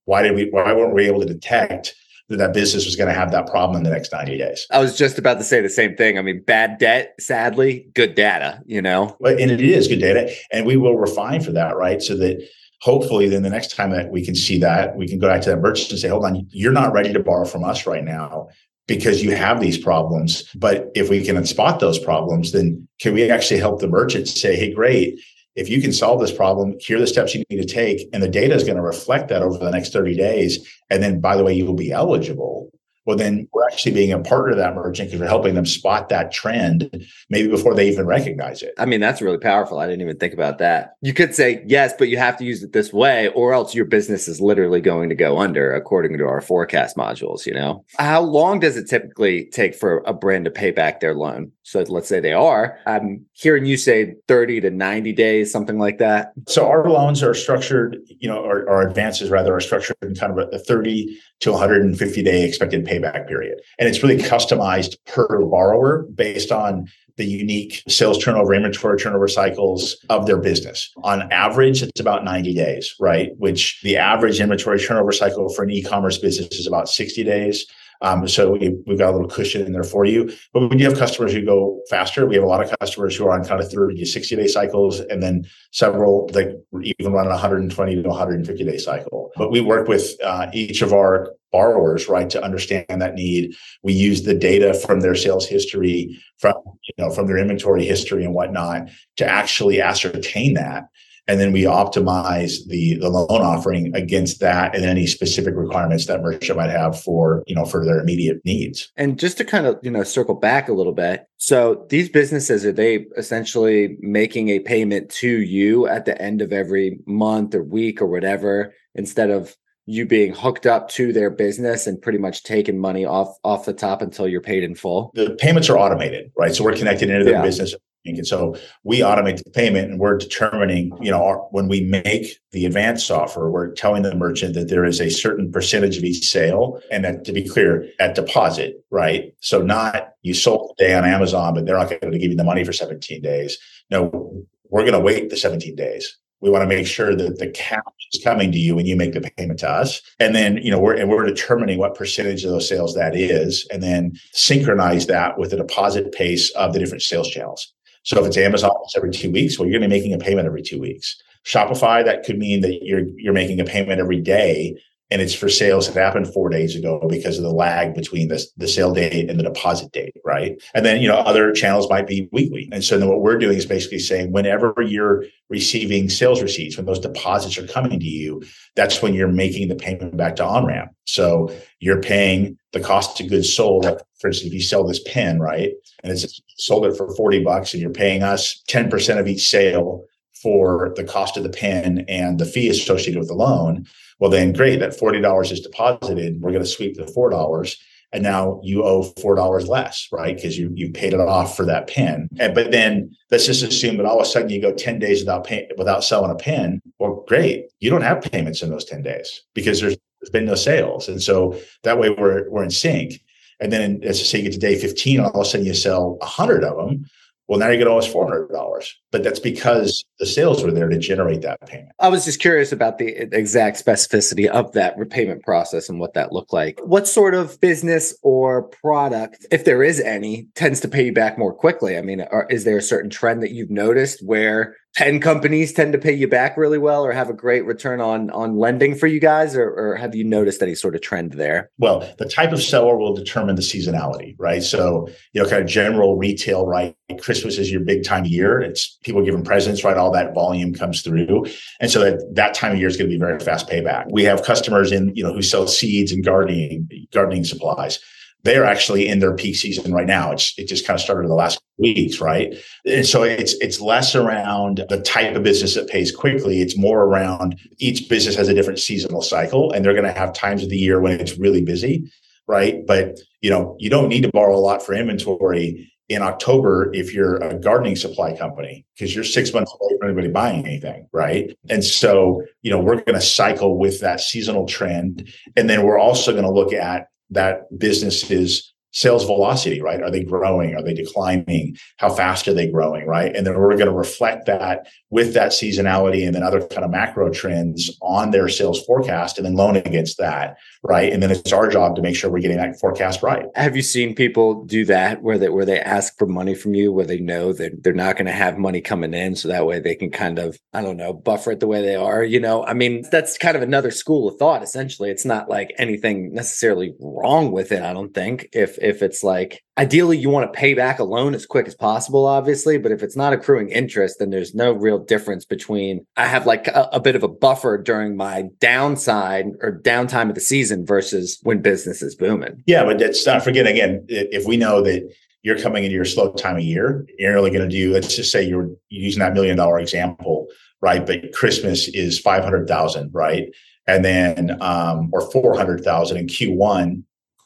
why 0.05 0.22
did 0.22 0.35
we, 0.35 0.48
why 0.51 0.72
weren't 0.72 0.94
we 0.94 1.07
able 1.07 1.20
to 1.20 1.27
detect 1.27 1.94
that 2.29 2.38
that 2.38 2.53
business 2.53 2.85
was 2.85 2.96
going 2.96 3.09
to 3.09 3.14
have 3.14 3.31
that 3.31 3.46
problem 3.46 3.77
in 3.77 3.85
the 3.85 3.90
next 3.90 4.12
90 4.12 4.38
days. 4.38 4.66
I 4.70 4.79
was 4.79 4.96
just 4.96 5.18
about 5.18 5.38
to 5.38 5.44
say 5.44 5.61
the 5.61 5.68
same 5.68 5.96
thing. 5.96 6.18
I 6.18 6.22
mean, 6.22 6.42
bad 6.42 6.79
debt, 6.79 7.14
sadly, 7.20 7.90
good 7.94 8.14
data, 8.14 8.61
you 8.64 8.83
know? 8.83 9.16
And 9.25 9.51
it 9.51 9.61
is 9.61 9.88
good 9.88 10.01
data. 10.01 10.33
And 10.51 10.66
we 10.66 10.77
will 10.77 10.96
refine 10.96 11.42
for 11.42 11.53
that, 11.53 11.77
right? 11.77 12.03
So 12.03 12.16
that 12.16 12.48
hopefully 12.83 13.29
then 13.29 13.42
the 13.42 13.51
next 13.51 13.77
time 13.77 13.90
that 13.90 14.11
we 14.11 14.25
can 14.25 14.35
see 14.35 14.59
that, 14.59 14.97
we 14.97 15.07
can 15.07 15.21
go 15.21 15.29
back 15.29 15.40
to 15.40 15.51
that 15.51 15.61
merchant 15.61 15.92
and 15.92 16.01
say, 16.01 16.09
hold 16.09 16.25
on, 16.25 16.45
you're 16.51 16.73
not 16.73 16.92
ready 16.92 17.12
to 17.12 17.21
borrow 17.21 17.45
from 17.45 17.62
us 17.62 17.87
right 17.87 18.03
now 18.03 18.49
because 18.88 19.23
you 19.23 19.37
have 19.37 19.61
these 19.61 19.79
problems. 19.79 20.51
But 20.57 20.90
if 20.97 21.09
we 21.09 21.25
can 21.25 21.47
spot 21.47 21.79
those 21.79 22.01
problems, 22.01 22.51
then 22.51 22.88
can 23.01 23.14
we 23.14 23.31
actually 23.31 23.61
help 23.61 23.81
the 23.81 23.87
merchant 23.87 24.27
say, 24.27 24.57
hey, 24.57 24.75
great, 24.75 25.21
if 25.55 25.68
you 25.68 25.81
can 25.81 25.92
solve 25.92 26.21
this 26.21 26.33
problem, 26.33 26.75
here 26.81 26.97
are 26.97 27.01
the 27.01 27.07
steps 27.07 27.37
you 27.37 27.45
need 27.51 27.64
to 27.64 27.73
take. 27.73 28.09
And 28.12 28.21
the 28.21 28.29
data 28.29 28.55
is 28.55 28.64
going 28.64 28.77
to 28.77 28.83
reflect 28.83 29.29
that 29.29 29.42
over 29.42 29.59
the 29.59 29.71
next 29.71 29.92
30 29.92 30.16
days. 30.16 30.68
And 30.90 31.01
then, 31.01 31.21
by 31.21 31.37
the 31.37 31.45
way, 31.45 31.55
you 31.55 31.64
will 31.64 31.75
be 31.75 31.92
eligible 31.92 32.71
well 33.05 33.17
then 33.17 33.49
we're 33.53 33.67
actually 33.69 33.93
being 33.93 34.12
a 34.12 34.19
partner 34.19 34.51
to 34.51 34.57
that 34.57 34.75
merchant 34.75 35.09
because 35.09 35.21
we're 35.21 35.27
helping 35.27 35.55
them 35.55 35.67
spot 35.67 36.09
that 36.09 36.33
trend 36.33 37.07
maybe 37.31 37.49
before 37.49 37.75
they 37.75 37.88
even 37.88 38.07
recognize 38.07 38.62
it. 38.62 38.75
I 38.79 38.87
mean 38.87 39.01
that's 39.01 39.23
really 39.23 39.38
powerful. 39.38 39.79
I 39.79 39.87
didn't 39.87 40.03
even 40.03 40.19
think 40.19 40.35
about 40.35 40.59
that. 40.59 40.95
You 41.01 41.15
could 41.15 41.35
say 41.35 41.65
yes 41.67 41.95
but 41.99 42.09
you 42.09 42.19
have 42.19 42.37
to 42.38 42.45
use 42.45 42.62
it 42.62 42.73
this 42.73 42.93
way 42.93 43.29
or 43.29 43.53
else 43.53 43.75
your 43.75 43.85
business 43.85 44.29
is 44.29 44.41
literally 44.41 44.81
going 44.81 45.09
to 45.09 45.15
go 45.15 45.38
under 45.38 45.75
according 45.75 46.17
to 46.19 46.25
our 46.25 46.41
forecast 46.41 46.97
modules 46.97 47.47
you 47.47 47.55
know? 47.55 47.85
How 47.99 48.21
long 48.21 48.61
does 48.61 48.77
it 48.77 48.88
typically 48.88 49.47
take 49.47 49.75
for 49.75 50.03
a 50.07 50.12
brand 50.12 50.45
to 50.45 50.51
pay 50.51 50.71
back 50.71 51.01
their 51.01 51.15
loan? 51.15 51.53
So 51.65 51.81
let's 51.88 52.09
say 52.09 52.21
they 52.21 52.33
are. 52.33 52.79
I'm 52.87 53.25
hearing 53.33 53.65
you 53.65 53.77
say 53.77 54.15
30 54.29 54.61
to 54.62 54.71
90 54.71 55.12
days 55.12 55.53
something 55.53 55.79
like 55.79 55.99
that. 55.99 56.33
So 56.49 56.69
our 56.69 56.88
loans 56.88 57.23
are 57.23 57.35
structured 57.35 57.99
you 58.23 58.29
know 58.29 58.45
our, 58.45 58.69
our 58.69 58.87
advances 58.87 59.31
rather 59.31 59.55
are 59.55 59.61
structured 59.61 59.97
in 60.03 60.15
kind 60.15 60.38
of 60.38 60.49
a 60.53 60.59
30 60.59 61.19
to 61.41 61.51
150 61.51 62.23
day 62.23 62.47
expected 62.47 62.85
payback 62.92 63.26
period. 63.26 63.61
And 63.78 63.88
it's 63.88 64.02
really 64.02 64.18
customized 64.18 64.96
per 65.07 65.44
borrower 65.44 66.05
based 66.14 66.52
on 66.52 66.88
the 67.16 67.24
unique 67.26 67.83
sales 67.88 68.22
turnover, 68.22 68.55
inventory 68.55 68.98
turnover 68.98 69.28
cycles 69.28 69.96
of 70.09 70.26
their 70.26 70.38
business. 70.38 70.92
On 71.02 71.31
average, 71.31 71.83
it's 71.83 72.00
about 72.00 72.24
90 72.24 72.55
days, 72.55 72.94
right? 72.98 73.31
Which 73.37 73.81
the 73.83 73.96
average 73.96 74.40
inventory 74.40 74.78
turnover 74.78 75.12
cycle 75.12 75.48
for 75.50 75.64
an 75.64 75.70
e 75.70 75.83
commerce 75.83 76.18
business 76.18 76.48
is 76.59 76.66
about 76.66 76.88
60 76.88 77.22
days. 77.24 77.66
Um, 78.00 78.26
so 78.26 78.50
we, 78.50 78.64
have 78.88 78.98
got 78.98 79.11
a 79.11 79.12
little 79.12 79.28
cushion 79.28 79.64
in 79.64 79.72
there 79.72 79.85
for 79.85 80.05
you. 80.05 80.33
But 80.52 80.68
we 80.68 80.76
do 80.76 80.85
have 80.85 80.98
customers 80.98 81.33
who 81.33 81.44
go 81.44 81.81
faster. 81.88 82.26
We 82.26 82.35
have 82.35 82.44
a 82.44 82.48
lot 82.48 82.62
of 82.62 82.76
customers 82.81 83.14
who 83.14 83.26
are 83.26 83.38
on 83.38 83.44
kind 83.44 83.61
of 83.61 83.70
30 83.70 83.96
to 83.96 84.07
60 84.07 84.35
day 84.35 84.48
cycles, 84.48 84.98
and 84.98 85.22
then 85.22 85.46
several 85.70 86.26
that 86.33 86.61
even 86.83 87.12
run 87.12 87.26
a 87.26 87.31
120 87.31 88.02
to 88.02 88.09
150 88.09 88.64
day 88.64 88.78
cycle. 88.78 89.31
But 89.37 89.52
we 89.52 89.61
work 89.61 89.87
with 89.87 90.16
uh, 90.24 90.48
each 90.52 90.83
of 90.83 90.92
our 90.92 91.33
borrowers, 91.53 92.09
right, 92.09 92.29
to 92.31 92.43
understand 92.43 92.87
that 92.88 93.15
need. 93.15 93.55
We 93.83 93.93
use 93.93 94.23
the 94.23 94.35
data 94.35 94.75
from 94.75 95.01
their 95.01 95.15
sales 95.15 95.47
history, 95.47 96.19
from 96.38 96.55
you 96.65 96.95
know, 96.99 97.11
from 97.11 97.27
their 97.27 97.38
inventory 97.38 97.85
history 97.85 98.25
and 98.25 98.35
whatnot, 98.35 98.88
to 99.19 99.27
actually 99.27 99.81
ascertain 99.81 100.55
that 100.55 100.88
and 101.29 101.38
then 101.38 101.53
we 101.53 101.62
optimize 101.62 102.67
the 102.67 102.97
the 102.97 103.09
loan 103.09 103.43
offering 103.43 103.95
against 103.95 104.41
that 104.41 104.75
and 104.75 104.85
any 104.85 105.07
specific 105.07 105.55
requirements 105.55 106.07
that 106.07 106.23
merchant 106.23 106.59
might 106.59 106.71
have 106.71 107.01
for 107.01 107.43
you 107.47 107.55
know 107.55 107.65
for 107.65 107.85
their 107.85 108.01
immediate 108.01 108.41
needs 108.45 108.91
and 108.97 109.19
just 109.19 109.38
to 109.38 109.45
kind 109.45 109.67
of 109.67 109.79
you 109.83 109.91
know 109.91 110.03
circle 110.03 110.35
back 110.35 110.69
a 110.69 110.73
little 110.73 110.93
bit 110.93 111.27
so 111.37 111.87
these 111.91 112.09
businesses 112.09 112.65
are 112.65 112.73
they 112.73 113.07
essentially 113.17 113.97
making 114.01 114.49
a 114.49 114.61
payment 114.61 115.09
to 115.11 115.41
you 115.41 115.87
at 115.87 116.05
the 116.05 116.21
end 116.21 116.43
of 116.43 116.53
every 116.53 116.99
month 117.07 117.55
or 117.55 117.62
week 117.62 118.03
or 118.03 118.07
whatever 118.07 118.75
instead 118.95 119.31
of 119.31 119.57
you 119.87 120.07
being 120.07 120.33
hooked 120.33 120.66
up 120.66 120.88
to 120.88 121.12
their 121.12 121.31
business 121.31 121.87
and 121.87 122.01
pretty 122.01 122.18
much 122.18 122.42
taking 122.42 122.79
money 122.79 123.05
off 123.05 123.37
off 123.45 123.64
the 123.64 123.73
top 123.73 124.03
until 124.03 124.29
you're 124.29 124.40
paid 124.40 124.62
in 124.62 124.75
full 124.75 125.11
the 125.14 125.37
payments 125.40 125.68
are 125.68 125.79
automated 125.79 126.31
right 126.37 126.55
so 126.55 126.64
we're 126.64 126.77
connected 126.77 127.11
into 127.11 127.25
their 127.25 127.35
yeah. 127.35 127.42
business 127.42 127.75
and 128.05 128.27
so 128.27 128.57
we 128.83 129.01
automate 129.01 129.42
the 129.42 129.51
payment 129.51 129.90
and 129.90 130.01
we're 130.01 130.16
determining, 130.16 130.90
you 131.01 131.11
know, 131.11 131.23
our, 131.23 131.38
when 131.51 131.68
we 131.68 131.83
make 131.83 132.38
the 132.51 132.66
advanced 132.66 133.11
offer, 133.11 133.51
we're 133.51 133.73
telling 133.73 134.03
the 134.03 134.14
merchant 134.14 134.55
that 134.55 134.68
there 134.68 134.85
is 134.85 135.01
a 135.01 135.09
certain 135.09 135.53
percentage 135.53 135.99
of 135.99 136.05
each 136.05 136.29
sale. 136.29 136.81
And 136.90 137.05
that 137.05 137.25
to 137.27 137.33
be 137.33 137.49
clear, 137.49 137.88
at 138.01 138.14
deposit, 138.14 138.85
right? 138.90 139.33
So 139.40 139.62
not 139.62 140.11
you 140.23 140.35
sold 140.35 140.75
today 140.79 140.95
on 140.95 141.05
Amazon, 141.05 141.55
but 141.55 141.64
they're 141.64 141.79
not 141.79 141.90
going 141.90 142.12
to 142.12 142.18
give 142.18 142.31
you 142.31 142.37
the 142.37 142.45
money 142.45 142.64
for 142.64 142.73
17 142.73 143.23
days. 143.23 143.57
No, 143.90 144.45
we're 144.68 144.83
going 144.83 144.92
to 144.95 145.01
wait 145.01 145.31
the 145.31 145.37
17 145.37 145.77
days 145.77 146.16
We 146.42 146.50
want 146.50 146.62
to 146.62 146.76
make 146.76 146.87
sure 146.87 147.14
that 147.14 147.38
the 147.38 147.50
cash 147.50 147.81
is 148.12 148.22
coming 148.22 148.52
to 148.52 148.59
you 148.59 148.74
when 148.76 148.85
you 148.85 148.96
make 148.96 149.12
the 149.12 149.20
payment 149.20 149.61
to 149.61 149.70
us. 149.70 150.02
And 150.18 150.35
then, 150.35 150.59
you 150.59 150.70
know, 150.70 150.81
we're 150.81 150.96
and 150.96 151.09
we're 151.09 151.24
determining 151.24 151.78
what 151.78 151.94
percentage 151.94 152.44
of 152.44 152.50
those 152.50 152.68
sales 152.68 152.94
that 152.94 153.16
is, 153.16 153.66
and 153.72 153.83
then 153.83 154.12
synchronize 154.33 155.07
that 155.07 155.38
with 155.38 155.50
the 155.50 155.57
deposit 155.57 156.12
pace 156.12 156.50
of 156.50 156.72
the 156.72 156.78
different 156.78 157.02
sales 157.02 157.28
channels. 157.28 157.72
So 158.05 158.20
if 158.20 158.26
it's 158.26 158.37
Amazon, 158.37 158.72
it's 158.85 158.96
every 158.96 159.12
two 159.12 159.31
weeks. 159.31 159.59
Well, 159.59 159.68
you're 159.68 159.78
going 159.78 159.88
to 159.88 159.94
be 159.94 160.00
making 160.00 160.14
a 160.14 160.18
payment 160.18 160.46
every 160.46 160.62
two 160.62 160.81
weeks. 160.81 161.16
Shopify, 161.44 162.05
that 162.05 162.24
could 162.24 162.38
mean 162.38 162.61
that 162.61 162.81
you're 162.83 163.05
you're 163.16 163.33
making 163.33 163.61
a 163.61 163.64
payment 163.64 164.00
every 164.00 164.20
day 164.20 164.76
and 165.12 165.20
it's 165.20 165.35
for 165.35 165.51
sales 165.51 165.87
that 165.87 166.01
happened 166.01 166.33
four 166.33 166.48
days 166.48 166.75
ago 166.75 166.98
because 167.07 167.37
of 167.37 167.44
the 167.44 167.53
lag 167.53 167.94
between 167.94 168.29
the, 168.29 168.42
the 168.57 168.66
sale 168.66 168.94
date 168.94 169.29
and 169.29 169.38
the 169.38 169.42
deposit 169.44 169.92
date, 169.92 170.14
right? 170.25 170.59
And 170.75 170.87
then, 170.87 171.03
you 171.03 171.09
know, 171.09 171.16
other 171.16 171.53
channels 171.53 171.90
might 171.90 172.07
be 172.07 172.31
weekly. 172.33 172.66
And 172.72 172.83
so 172.83 172.96
then 172.96 173.11
what 173.11 173.20
we're 173.20 173.37
doing 173.37 173.59
is 173.59 173.66
basically 173.66 173.98
saying 173.98 174.33
whenever 174.33 174.75
you're 174.81 175.25
receiving 175.51 176.09
sales 176.09 176.40
receipts, 176.40 176.79
when 176.79 176.87
those 176.87 176.98
deposits 176.98 177.59
are 177.59 177.66
coming 177.66 178.01
to 178.01 178.07
you, 178.07 178.42
that's 178.75 179.03
when 179.03 179.12
you're 179.12 179.29
making 179.29 179.68
the 179.68 179.75
payment 179.75 180.16
back 180.16 180.35
to 180.37 180.44
OnRamp. 180.44 180.88
So 181.05 181.55
you're 181.79 182.01
paying 182.01 182.57
the 182.72 182.81
cost 182.81 183.20
of 183.20 183.29
goods 183.29 183.55
sold. 183.55 183.85
For 184.18 184.29
instance, 184.29 184.46
if 184.46 184.55
you 184.55 184.62
sell 184.62 184.87
this 184.87 185.03
pen, 185.07 185.40
right, 185.40 185.72
and 186.03 186.11
it's 186.11 186.40
sold 186.57 186.87
it 186.87 186.96
for 186.96 187.14
40 187.14 187.44
bucks 187.44 187.75
and 187.75 187.83
you're 187.83 187.90
paying 187.90 188.22
us 188.22 188.62
10% 188.70 189.20
of 189.20 189.29
each 189.29 189.46
sale 189.46 190.07
for 190.42 190.92
the 190.96 191.05
cost 191.05 191.37
of 191.37 191.42
the 191.42 191.51
pen 191.51 192.05
and 192.09 192.38
the 192.38 192.46
fee 192.46 192.68
associated 192.68 193.18
with 193.18 193.29
the 193.29 193.35
loan, 193.35 193.87
well, 194.22 194.30
then 194.30 194.52
great, 194.52 194.78
that 194.78 194.96
$40 194.96 195.50
is 195.50 195.61
deposited. 195.62 196.40
We're 196.40 196.52
going 196.52 196.62
to 196.62 196.68
sweep 196.70 196.94
the 196.94 197.02
$4 197.02 197.76
and 198.12 198.22
now 198.22 198.61
you 198.62 198.85
owe 198.85 199.02
four 199.02 199.35
dollars 199.35 199.68
less, 199.68 200.06
right? 200.12 200.37
Because 200.37 200.58
you 200.58 200.70
you 200.74 200.90
paid 200.92 201.14
it 201.14 201.20
off 201.20 201.56
for 201.56 201.64
that 201.64 201.88
pen. 201.88 202.28
And 202.38 202.54
but 202.54 202.70
then 202.70 203.11
let's 203.30 203.46
just 203.46 203.62
assume 203.62 203.96
that 203.96 204.04
all 204.04 204.20
of 204.20 204.26
a 204.26 204.28
sudden 204.28 204.50
you 204.50 204.61
go 204.61 204.70
ten 204.70 204.98
days 204.98 205.20
without 205.20 205.44
pay, 205.44 205.66
without 205.78 206.04
selling 206.04 206.30
a 206.30 206.35
pen. 206.35 206.82
Well, 206.98 207.24
great, 207.26 207.70
you 207.80 207.88
don't 207.88 208.02
have 208.02 208.20
payments 208.20 208.62
in 208.62 208.68
those 208.68 208.85
ten 208.85 209.02
days 209.02 209.42
because 209.54 209.80
there's, 209.80 209.96
been 210.30 210.44
no 210.44 210.54
sales, 210.54 211.08
and 211.08 211.22
so 211.22 211.58
that 211.85 211.98
way 211.98 212.11
we're 212.11 212.48
we're 212.50 212.62
in 212.62 212.70
sync. 212.70 213.14
And 213.61 213.72
then 213.72 214.00
let's 214.04 214.24
say 214.28 214.38
you 214.38 214.44
get 214.44 214.52
to 214.52 214.58
day 214.58 214.78
fifteen, 214.78 215.20
all 215.20 215.30
of 215.30 215.40
a 215.40 215.44
sudden 215.44 215.66
you 215.66 215.72
sell 215.74 216.18
a 216.20 216.26
hundred 216.26 216.64
of 216.64 216.76
them. 216.76 217.06
Well, 217.48 217.59
now 217.59 217.68
you're 217.68 217.85
going 217.85 218.00
to 218.00 218.09
four 218.09 218.26
hundred 218.26 218.48
dollars, 218.48 218.96
but 219.11 219.22
that's 219.22 219.40
because 219.40 220.05
the 220.18 220.26
sales 220.26 220.62
were 220.62 220.70
there 220.70 220.88
to 220.88 220.98
generate 220.98 221.42
that 221.42 221.61
payment. 221.66 221.90
I 221.98 222.09
was 222.09 222.24
just 222.24 222.40
curious 222.40 222.72
about 222.72 222.98
the 222.98 223.09
exact 223.37 223.85
specificity 223.85 224.46
of 224.46 224.72
that 224.72 224.96
repayment 224.96 225.42
process 225.42 225.88
and 225.88 226.00
what 226.00 226.14
that 226.14 226.33
looked 226.33 226.52
like. 226.52 226.81
What 226.85 227.09
sort 227.09 227.35
of 227.35 227.61
business 227.61 228.16
or 228.22 228.62
product, 228.62 229.46
if 229.50 229.64
there 229.64 229.83
is 229.83 230.00
any, 230.00 230.46
tends 230.55 230.81
to 230.81 230.88
pay 230.88 231.07
you 231.07 231.12
back 231.12 231.37
more 231.37 231.52
quickly? 231.52 231.98
I 231.98 232.02
mean, 232.02 232.22
are, 232.22 232.46
is 232.48 232.64
there 232.64 232.78
a 232.78 232.83
certain 232.83 233.11
trend 233.11 233.42
that 233.42 233.50
you've 233.50 233.70
noticed 233.70 234.24
where 234.24 234.76
pen 234.94 235.20
companies 235.20 235.72
tend 235.72 235.92
to 235.92 235.98
pay 235.98 236.12
you 236.12 236.28
back 236.28 236.57
really 236.57 236.78
well 236.78 237.05
or 237.05 237.12
have 237.12 237.31
a 237.31 237.35
great 237.35 237.64
return 237.64 238.00
on 238.00 238.31
on 238.31 238.57
lending 238.57 238.94
for 238.94 239.07
you 239.07 239.20
guys 239.20 239.57
or, 239.57 239.70
or, 239.70 239.96
have 239.96 240.14
you 240.14 240.24
noticed 240.24 240.62
any 240.62 240.74
sort 240.74 240.94
of 240.94 241.00
trend 241.00 241.33
there? 241.33 241.70
Well 241.78 242.09
the 242.18 242.28
type 242.28 242.52
of 242.52 242.62
seller 242.62 242.96
will 242.96 243.14
determine 243.14 243.57
the 243.57 243.62
seasonality 243.62 244.35
right? 244.38 244.62
So 244.62 245.09
you 245.33 245.42
know 245.42 245.48
kind 245.48 245.62
of 245.62 245.68
general 245.68 246.16
retail 246.16 246.66
right? 246.66 246.96
Christmas 247.20 247.59
is 247.59 247.70
your 247.70 247.81
big 247.81 248.05
time 248.05 248.24
of 248.24 248.31
year. 248.31 248.61
It's 248.61 248.98
people 249.02 249.24
giving 249.24 249.44
presents 249.44 249.85
right? 249.85 249.96
All 249.96 250.12
that 250.12 250.35
volume 250.35 250.74
comes 250.74 251.02
through. 251.02 251.46
And 251.81 251.90
so 251.90 252.00
that 252.00 252.35
that 252.35 252.55
time 252.55 252.72
of 252.72 252.78
year 252.78 252.88
is 252.88 252.96
going 252.96 253.11
to 253.11 253.14
be 253.14 253.20
very 253.20 253.38
fast 253.40 253.68
payback. 253.68 254.07
We 254.11 254.24
have 254.24 254.42
customers 254.42 254.92
in 254.92 255.14
you 255.14 255.22
know 255.22 255.33
who 255.33 255.42
sell 255.42 255.66
seeds 255.66 256.12
and 256.12 256.24
gardening 256.24 256.88
gardening 257.12 257.44
supplies 257.44 257.98
they're 258.44 258.64
actually 258.64 259.09
in 259.09 259.20
their 259.20 259.35
peak 259.35 259.57
season 259.57 259.92
right 259.92 260.07
now. 260.07 260.33
It's 260.33 260.55
it 260.59 260.68
just 260.68 260.87
kind 260.87 260.96
of 260.96 261.02
started 261.02 261.22
in 261.22 261.28
the 261.28 261.35
last 261.35 261.61
weeks, 261.78 262.20
right? 262.20 262.55
And 262.85 263.07
so 263.07 263.22
it's 263.22 263.55
it's 263.55 263.81
less 263.81 264.14
around 264.14 264.85
the 264.88 265.00
type 265.00 265.35
of 265.37 265.42
business 265.42 265.74
that 265.74 265.88
pays 265.88 266.14
quickly. 266.14 266.61
It's 266.61 266.76
more 266.76 267.05
around 267.05 267.59
each 267.78 268.09
business 268.09 268.37
has 268.37 268.48
a 268.48 268.55
different 268.55 268.78
seasonal 268.78 269.22
cycle, 269.22 269.72
and 269.72 269.85
they're 269.85 269.94
going 269.94 270.05
to 270.05 270.18
have 270.18 270.33
times 270.33 270.62
of 270.62 270.70
the 270.70 270.76
year 270.76 271.00
when 271.00 271.20
it's 271.20 271.38
really 271.38 271.62
busy, 271.62 272.11
right? 272.46 272.87
But 272.87 273.18
you 273.40 273.50
know, 273.50 273.76
you 273.78 273.90
don't 273.90 274.09
need 274.09 274.22
to 274.22 274.31
borrow 274.31 274.57
a 274.57 274.59
lot 274.59 274.83
for 274.83 274.94
inventory 274.94 275.88
in 276.09 276.20
October 276.20 276.90
if 276.92 277.14
you're 277.14 277.37
a 277.37 277.55
gardening 277.59 277.96
supply 277.96 278.37
company 278.37 278.85
because 278.94 279.14
you're 279.14 279.24
six 279.24 279.55
months 279.55 279.74
away 279.81 279.98
from 279.98 280.09
anybody 280.09 280.28
buying 280.28 280.66
anything, 280.66 281.09
right? 281.12 281.57
And 281.70 281.83
so, 281.83 282.42
you 282.61 282.70
know, 282.70 282.78
we're 282.78 282.96
going 282.96 283.14
to 283.14 283.20
cycle 283.20 283.78
with 283.78 284.00
that 284.00 284.20
seasonal 284.20 284.66
trend. 284.66 285.33
And 285.57 285.70
then 285.70 285.85
we're 285.85 285.98
also 285.98 286.33
going 286.33 286.44
to 286.44 286.50
look 286.50 286.72
at 286.72 287.07
that 287.33 287.79
business's 287.79 288.73
sales 288.92 289.25
velocity, 289.25 289.81
right? 289.81 290.03
Are 290.03 290.11
they 290.11 290.23
growing? 290.23 290.75
Are 290.75 290.83
they 290.83 290.92
declining? 290.92 291.77
How 291.97 292.11
fast 292.11 292.47
are 292.47 292.53
they 292.53 292.71
growing, 292.71 293.07
right? 293.07 293.35
And 293.35 293.47
then 293.47 293.59
we're 293.59 293.77
going 293.77 293.87
to 293.87 293.92
reflect 293.92 294.47
that 294.47 294.87
with 295.11 295.33
that 295.35 295.53
seasonality 295.53 296.27
and 296.27 296.35
then 296.35 296.42
other 296.42 296.61
kind 296.61 296.85
of 296.85 296.90
macro 296.90 297.31
trends 297.31 297.90
on 298.03 298.31
their 298.31 298.49
sales 298.49 298.85
forecast 298.85 299.38
and 299.38 299.47
then 299.47 299.55
loan 299.55 299.77
against 299.77 300.18
that, 300.18 300.59
right? 300.83 301.12
And 301.12 301.23
then 301.23 301.31
it's 301.31 301.53
our 301.53 301.68
job 301.68 301.97
to 301.97 302.03
make 302.03 302.16
sure 302.16 302.31
we're 302.31 302.40
getting 302.40 302.57
that 302.57 302.79
forecast 302.79 303.23
right. 303.23 303.47
Have 303.55 303.77
you 303.77 303.83
seen 303.83 304.14
people 304.14 304.64
do 304.64 304.85
that 304.87 305.23
where 305.23 305.38
they 305.38 305.49
where 305.49 305.64
they 305.64 305.81
ask 305.81 306.18
for 306.18 306.27
money 306.27 306.55
from 306.55 306.75
you 306.75 306.92
where 306.92 307.07
they 307.07 307.18
know 307.18 307.53
that 307.53 307.83
they're 307.83 307.92
not 307.92 308.16
going 308.16 308.27
to 308.27 308.33
have 308.33 308.59
money 308.59 308.81
coming 308.81 309.14
in 309.14 309.37
so 309.37 309.49
that 309.49 309.66
way 309.66 309.79
they 309.79 309.95
can 309.95 310.11
kind 310.11 310.38
of 310.38 310.59
I 310.73 310.83
don't 310.83 310.97
know, 310.97 311.12
buffer 311.12 311.53
it 311.53 311.61
the 311.61 311.66
way 311.66 311.83
they 311.83 311.97
are, 311.97 312.25
you 312.25 312.40
know? 312.40 312.64
I 312.64 312.75
mean, 312.75 313.05
that's 313.11 313.38
kind 313.38 313.57
of 313.57 313.62
another 313.62 313.90
school 313.90 314.29
of 314.29 314.38
thought 314.38 314.62
essentially. 314.62 315.11
It's 315.11 315.25
not 315.25 315.49
like 315.49 315.73
anything 315.79 316.33
necessarily 316.33 316.95
wrong 317.01 317.53
with 317.53 317.73
it, 317.73 317.83
I 317.83 317.92
don't 317.92 318.14
think. 318.14 318.49
If 318.53 318.79
if 318.83 319.03
it's 319.03 319.23
like 319.23 319.62
ideally 319.79 320.18
you 320.18 320.29
want 320.29 320.53
to 320.53 320.59
pay 320.59 320.75
back 320.75 320.99
a 320.99 321.05
loan 321.05 321.35
as 321.35 321.47
quick 321.47 321.66
as 321.66 321.75
possible 321.75 322.27
obviously 322.27 322.77
but 322.77 322.92
if 322.92 323.03
it's 323.03 323.16
not 323.16 323.33
accruing 323.33 323.71
interest 323.71 324.16
then 324.18 324.31
there's 324.31 324.55
no 324.55 324.73
real 324.73 324.99
difference 324.99 325.45
between 325.45 326.05
i 326.16 326.27
have 326.27 326.47
like 326.47 326.66
a, 326.68 326.88
a, 326.92 327.01
bit 327.01 327.16
of 327.16 327.23
a 327.23 327.29
buffer 327.29 327.79
during 327.79 328.14
my 328.16 328.45
downside 328.61 329.47
or 329.61 329.81
downtime 329.83 330.29
of 330.29 330.35
the 330.35 330.40
season 330.40 330.71
versus 330.80 331.38
when 331.42 331.61
business 331.61 332.02
is 332.02 332.14
booming 332.14 332.62
yeah 332.66 332.85
but 332.85 332.98
let's 332.98 333.26
not 333.26 333.42
forget 333.42 333.66
again 333.66 334.04
if 334.08 334.46
we 334.46 334.56
know 334.56 334.82
that 334.82 335.08
you're 335.42 335.58
coming 335.58 335.85
into 335.85 335.94
your 335.94 336.04
slow 336.04 336.32
time 336.32 336.56
of 336.56 336.62
year 336.62 337.06
you're 337.18 337.37
only 337.37 337.50
going 337.50 337.68
to 337.68 337.74
do 337.74 337.92
let's 337.92 338.14
just 338.14 338.30
say 338.30 338.42
you're 338.42 338.70
using 338.88 339.20
that 339.20 339.35
million 339.35 339.56
dollar 339.56 339.78
example 339.78 340.46
right 340.80 341.06
but 341.06 341.32
christmas 341.32 341.88
is 341.88 342.18
500000 342.18 343.11
right 343.12 343.52
and 343.87 344.04
then 344.04 344.56
um, 344.62 345.11
or 345.12 345.30
400000 345.30 346.16
in 346.16 346.26
q1 346.26 347.02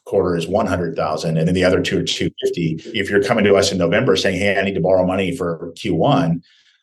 quarter 0.06 0.36
is 0.36 0.46
100,000 0.46 1.36
and 1.36 1.46
then 1.46 1.54
the 1.54 1.64
other 1.64 1.82
two 1.82 1.98
are 1.98 2.04
250. 2.04 2.98
If 2.98 3.10
you're 3.10 3.22
coming 3.22 3.44
to 3.44 3.56
us 3.56 3.72
in 3.72 3.78
November 3.78 4.16
saying, 4.16 4.38
"Hey, 4.38 4.56
I 4.58 4.62
need 4.62 4.74
to 4.76 4.80
borrow 4.80 5.04
money 5.04 5.36
for 5.36 5.72
Q1," 5.76 6.40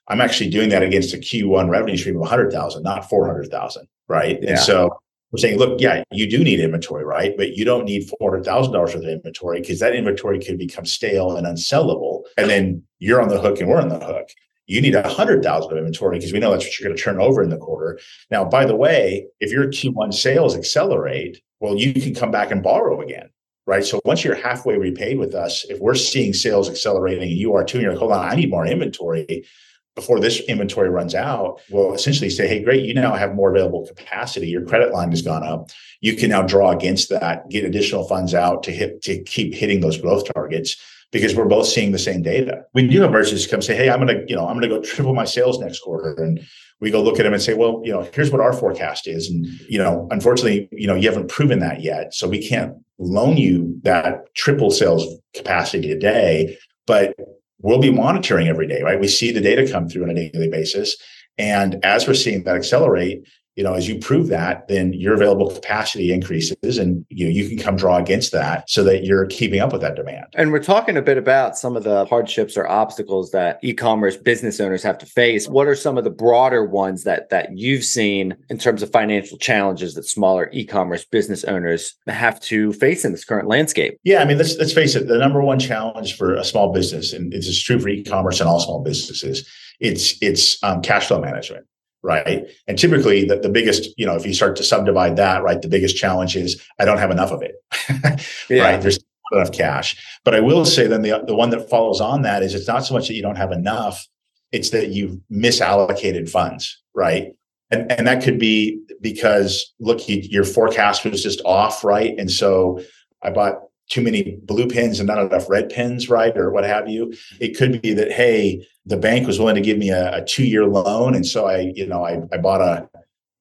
I'm 0.10 0.22
actually 0.22 0.50
doing 0.50 0.70
that 0.70 0.84
against 0.84 1.14
a 1.14 1.18
Q1 1.18 1.70
revenue 1.70 1.98
stream 1.98 2.16
of 2.16 2.22
100,000, 2.22 2.84
not 2.84 3.10
400,000, 3.10 3.88
right? 4.10 4.38
Yeah. 4.42 4.50
And 4.52 4.60
so 4.60 5.00
we're 5.34 5.40
saying, 5.40 5.58
look, 5.58 5.82
yeah, 5.82 6.04
you 6.12 6.30
do 6.30 6.44
need 6.44 6.60
inventory, 6.60 7.04
right? 7.04 7.36
But 7.36 7.58
you 7.58 7.66
don't 7.66 7.86
need 7.86 8.10
$400,000 8.22 8.72
worth 8.72 8.96
of 8.96 9.04
inventory 9.04 9.62
because 9.62 9.80
that 9.80 9.96
inventory 9.96 10.40
could 10.40 10.60
become 10.60 10.86
stale 10.86 11.36
and 11.36 11.48
unsellable. 11.48 12.22
And 12.38 12.50
then 12.50 12.84
you're 13.00 13.22
on 13.22 13.30
the 13.30 13.42
hook 13.42 13.60
and 13.60 13.68
we're 13.68 13.82
on 13.82 13.90
the 13.90 14.00
hook 14.00 14.30
you 14.66 14.82
need 14.82 14.96
a 14.96 15.08
hundred 15.08 15.44
thousand 15.44 15.72
of 15.72 15.78
inventory 15.78 16.18
because 16.18 16.32
we 16.32 16.40
know 16.40 16.52
that's 16.52 16.66
what 16.66 16.80
you're 16.80 16.88
going 16.88 16.98
to 16.98 17.04
turn 17.04 17.20
over 17.20 17.44
in 17.44 17.50
the 17.50 17.58
quarter. 17.58 18.00
Now, 18.32 18.46
by 18.46 18.66
the 18.66 18.76
way, 18.76 19.28
if 19.40 19.52
your 19.52 19.68
Q1 19.68 20.14
sales 20.14 20.56
accelerate, 20.56 21.42
well, 21.60 21.78
you 21.78 21.94
can 21.94 22.16
come 22.16 22.32
back 22.32 22.52
and 22.52 22.64
borrow 22.64 23.02
again, 23.02 23.30
right? 23.68 23.84
So 23.84 24.00
once 24.06 24.24
you're 24.24 24.36
halfway 24.36 24.78
repaid 24.78 25.18
with 25.18 25.36
us, 25.36 25.66
if 25.66 25.80
we're 25.80 25.96
seeing 25.96 26.34
sales 26.34 26.70
accelerating 26.70 27.30
you 27.30 27.54
are 27.54 27.64
too, 27.64 27.78
and 27.78 27.84
you're 27.84 27.92
like, 27.92 28.00
hold 28.00 28.14
on, 28.14 28.26
I 28.26 28.36
need 28.36 28.50
more 28.50 28.66
inventory 28.66 29.46
before 29.96 30.20
this 30.20 30.40
inventory 30.42 30.90
runs 30.90 31.14
out, 31.14 31.62
we'll 31.70 31.94
essentially 31.94 32.30
say, 32.30 32.48
hey, 32.48 32.64
great, 32.64 32.86
you 32.86 32.94
now 32.94 33.14
have 33.14 33.36
more 33.36 33.52
available 33.52 33.86
capacity. 33.86 34.48
Your 34.48 34.66
credit 34.66 34.92
line 34.92 35.12
has 35.12 35.22
gone 35.22 35.44
up. 35.44 35.70
You 36.02 36.16
can 36.16 36.30
now 36.30 36.42
draw 36.42 36.72
against 36.72 37.10
that, 37.10 37.50
get 37.50 37.64
additional 37.64 38.08
funds 38.08 38.34
out 38.34 38.64
to 38.64 38.72
hit 38.72 39.02
to 39.04 39.22
keep 39.24 39.54
hitting 39.54 39.82
those 39.82 39.98
growth 39.98 40.26
targets 40.34 40.76
because 41.12 41.36
we're 41.36 41.46
both 41.46 41.68
seeing 41.68 41.92
the 41.92 42.00
same 42.00 42.24
data. 42.24 42.64
Do 42.76 43.02
have 43.02 43.12
merchants 43.12 43.46
come 43.46 43.62
say, 43.62 43.76
hey, 43.76 43.90
I'm 43.90 44.00
gonna, 44.00 44.22
you 44.28 44.36
know, 44.36 44.48
I'm 44.48 44.56
gonna 44.56 44.68
go 44.68 44.82
triple 44.84 45.14
my 45.14 45.26
sales 45.26 45.60
next 45.60 45.80
quarter. 45.80 46.16
And 46.22 46.46
we 46.80 46.90
go 46.90 47.02
look 47.02 47.20
at 47.20 47.24
them 47.24 47.34
and 47.34 47.42
say, 47.42 47.54
well, 47.54 47.82
you 47.86 47.94
know, 47.94 48.10
here's 48.14 48.32
what 48.32 48.42
our 48.42 48.52
forecast 48.52 49.08
is. 49.08 49.30
And, 49.30 49.46
you 49.70 49.78
know, 49.78 50.08
unfortunately, 50.12 50.68
you 50.72 50.88
know, 50.88 50.96
you 50.96 51.10
haven't 51.10 51.30
proven 51.30 51.60
that 51.60 51.82
yet. 51.82 52.14
So 52.14 52.28
we 52.28 52.46
can't 52.46 52.74
loan 52.98 53.38
you 53.38 53.80
that 53.84 54.34
triple 54.36 54.72
sales 54.72 55.06
capacity 55.34 55.88
today, 55.88 56.58
but 56.88 57.16
we'll 57.60 57.80
be 57.80 57.92
monitoring 57.92 58.48
every 58.48 58.68
day, 58.68 58.82
right? 58.82 59.00
We 59.00 59.08
see 59.08 59.32
the 59.32 59.42
data 59.42 59.70
come 59.72 59.88
through 59.88 60.04
on 60.04 60.10
a 60.10 60.30
daily 60.30 60.50
basis. 60.50 60.96
And 61.38 61.84
as 61.84 62.08
we're 62.08 62.14
seeing 62.14 62.44
that 62.44 62.56
accelerate, 62.56 63.28
you 63.56 63.64
know, 63.64 63.74
as 63.74 63.88
you 63.88 64.00
prove 64.00 64.28
that, 64.30 64.68
then 64.68 64.94
your 64.94 65.14
available 65.14 65.52
capacity 65.52 66.12
increases 66.12 66.78
and 66.78 67.06
you 67.10 67.26
know, 67.26 67.32
you 67.32 67.48
can 67.48 67.58
come 67.58 67.76
draw 67.76 67.98
against 67.98 68.32
that 68.32 68.70
so 68.70 68.84
that 68.84 69.04
you're 69.04 69.28
keeping 69.28 69.60
up 69.60 69.72
with 69.72 69.82
that 69.82 69.96
demand. 69.96 70.26
And 70.36 70.52
we're 70.52 70.64
talking 70.64 70.98
a 70.98 71.02
bit 71.02 71.18
about 71.18 71.58
some 71.58 71.78
of 71.78 71.84
the 71.84 72.06
hardships 72.06 72.58
or 72.58 72.68
obstacles 72.68 73.32
that 73.32 73.60
e-commerce 73.62 74.18
business 74.18 74.60
owners 74.60 74.82
have 74.84 74.98
to 75.00 75.06
face. 75.06 75.48
What 75.48 75.68
are 75.68 75.76
some 75.76 75.98
of 75.98 76.04
the 76.04 76.10
broader 76.10 76.66
ones 76.66 77.04
that 77.04 77.30
that 77.30 77.56
you've 77.58 77.84
seen 77.84 78.36
in 78.50 78.58
terms 78.58 78.82
of 78.82 78.92
financial 78.92 79.38
challenges 79.38 79.94
that 79.96 80.08
smaller 80.08 80.50
e-commerce 80.52 81.06
business 81.06 81.44
owners 81.44 81.96
have 82.08 82.40
to 82.42 82.74
face 82.74 83.06
in 83.06 83.12
this 83.12 83.26
current 83.26 83.48
landscape? 83.48 83.98
Yeah, 84.04 84.22
I 84.22 84.26
mean, 84.26 84.38
let's 84.38 84.58
let's 84.58 84.74
face 84.74 84.96
it, 84.96 85.08
the 85.08 85.18
number 85.18 85.42
one 85.42 85.60
challenge 85.60 86.18
for 86.18 86.34
a 86.34 86.44
small 86.44 86.74
business, 86.74 87.14
and 87.14 87.34
it's 87.34 87.62
true 87.62 87.80
for 87.80 87.90
e-commerce 87.90 88.40
and 88.40 88.50
all 88.50 88.60
small 88.60 88.82
businesses, 88.82 89.48
it's 89.80 90.16
it's 90.22 90.62
um, 90.64 90.82
cash 90.82 91.08
flow 91.08 91.22
management 91.22 91.66
right? 92.04 92.46
And 92.68 92.78
typically, 92.78 93.26
the, 93.26 93.38
the 93.38 93.50
biggest, 93.50 93.98
you 93.98 94.06
know, 94.06 94.16
if 94.16 94.26
you 94.26 94.34
start 94.34 94.56
to 94.58 94.64
subdivide 94.64 95.16
that, 95.16 95.42
right, 95.42 95.62
the 95.62 95.70
biggest 95.70 95.96
challenge 95.96 96.36
is 96.36 96.62
I 96.80 96.86
don't 96.86 96.98
have 96.98 97.12
enough 97.12 97.32
of 97.32 97.42
it, 97.42 97.56
yeah. 98.50 98.64
right? 98.64 98.82
There's 98.82 99.00
not 99.32 99.40
enough 99.40 99.54
cash. 99.54 100.20
But 100.24 100.36
I 100.36 100.42
will 100.42 100.66
say 100.66 100.86
then 100.86 101.02
the 101.02 101.24
the 101.26 101.36
one 101.36 101.50
that 101.52 101.70
follows 101.70 102.02
on 102.02 102.22
that 102.24 102.44
is 102.44 102.54
it's 102.54 102.68
not 102.68 102.86
so 102.86 102.94
much 102.94 103.08
that 103.08 103.16
you 103.16 103.22
don't 103.22 103.38
have 103.38 103.52
enough, 103.52 104.06
it's 104.52 104.70
that 104.72 104.90
you've 104.90 105.18
misallocated 105.32 106.30
funds, 106.30 106.82
right? 106.94 107.34
And 107.72 107.92
and 107.92 108.06
that 108.06 108.22
could 108.22 108.38
be 108.38 108.82
because 109.02 109.74
look, 109.80 110.08
you, 110.08 110.18
your 110.18 110.44
forecast 110.44 111.06
was 111.06 111.24
just 111.24 111.42
off, 111.46 111.84
right? 111.84 112.14
And 112.18 112.30
so 112.30 112.82
I 113.24 113.30
bought 113.30 113.60
too 113.90 114.02
many 114.02 114.38
blue 114.44 114.68
pins 114.68 115.00
and 115.00 115.08
not 115.08 115.20
enough 115.20 115.50
red 115.50 115.70
pins, 115.70 116.10
right? 116.10 116.36
Or 116.38 116.52
what 116.52 116.64
have 116.64 116.88
you. 116.90 117.14
It 117.40 117.58
could 117.58 117.82
be 117.82 117.94
that, 117.94 118.12
hey, 118.12 118.66
the 118.86 118.98
bank 118.98 119.28
was 119.28 119.40
willing 119.40 119.56
to 119.56 119.62
give 119.62 119.78
me 119.78 119.90
a, 119.90 120.18
a 120.18 120.26
two 120.26 120.46
year 120.46 120.66
loan. 120.66 121.16
And 121.16 121.26
so 121.26 121.46
I, 121.46 121.72
you 121.76 121.86
know, 121.86 122.06
I, 122.06 122.22
I 122.32 122.38
bought 122.38 122.62
a, 122.62 122.90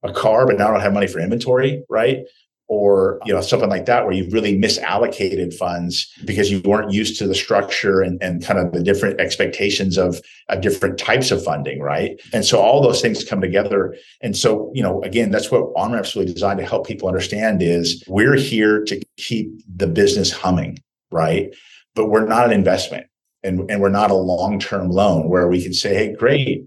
a 0.02 0.12
car, 0.12 0.46
but 0.46 0.59
now 0.59 0.68
I 0.68 0.72
don't 0.72 0.81
have 0.81 0.92
money 0.92 1.07
for 1.07 1.20
inventory, 1.20 1.85
right? 1.88 2.24
Or 2.72 3.20
you 3.26 3.35
know 3.35 3.42
something 3.42 3.68
like 3.68 3.85
that 3.85 4.06
where 4.06 4.14
you've 4.14 4.32
really 4.32 4.58
misallocated 4.58 5.52
funds 5.52 6.11
because 6.24 6.50
you 6.50 6.58
weren't 6.64 6.90
used 6.90 7.18
to 7.18 7.26
the 7.26 7.35
structure 7.35 8.00
and, 8.00 8.20
and 8.22 8.42
kind 8.42 8.58
of 8.58 8.72
the 8.72 8.82
different 8.82 9.20
expectations 9.20 9.98
of, 9.98 10.22
of 10.48 10.62
different 10.62 10.98
types 10.98 11.30
of 11.30 11.44
funding 11.44 11.80
right? 11.80 12.18
And 12.32 12.46
so 12.46 12.58
all 12.58 12.80
those 12.80 13.02
things 13.02 13.24
come 13.24 13.42
together. 13.42 13.94
And 14.22 14.35
so 14.35 14.72
you 14.74 14.82
know 14.82 15.02
again 15.02 15.30
that's 15.30 15.50
what 15.50 15.74
onramp's 15.74 16.16
really 16.16 16.32
designed 16.32 16.61
to 16.61 16.64
help 16.64 16.87
people 16.87 17.08
understand 17.08 17.61
is 17.61 18.02
we're 18.08 18.37
here 18.37 18.82
to 18.85 18.98
keep 19.18 19.48
the 19.68 19.87
business 19.87 20.32
humming 20.32 20.78
right? 21.11 21.54
But 21.94 22.06
we're 22.06 22.26
not 22.26 22.46
an 22.46 22.52
investment 22.52 23.06
and, 23.42 23.70
and 23.70 23.82
we're 23.82 23.90
not 23.90 24.11
a 24.11 24.14
long-term 24.14 24.88
loan 24.88 25.28
where 25.28 25.46
we 25.46 25.62
can 25.62 25.74
say 25.74 25.94
hey 25.94 26.14
great 26.14 26.66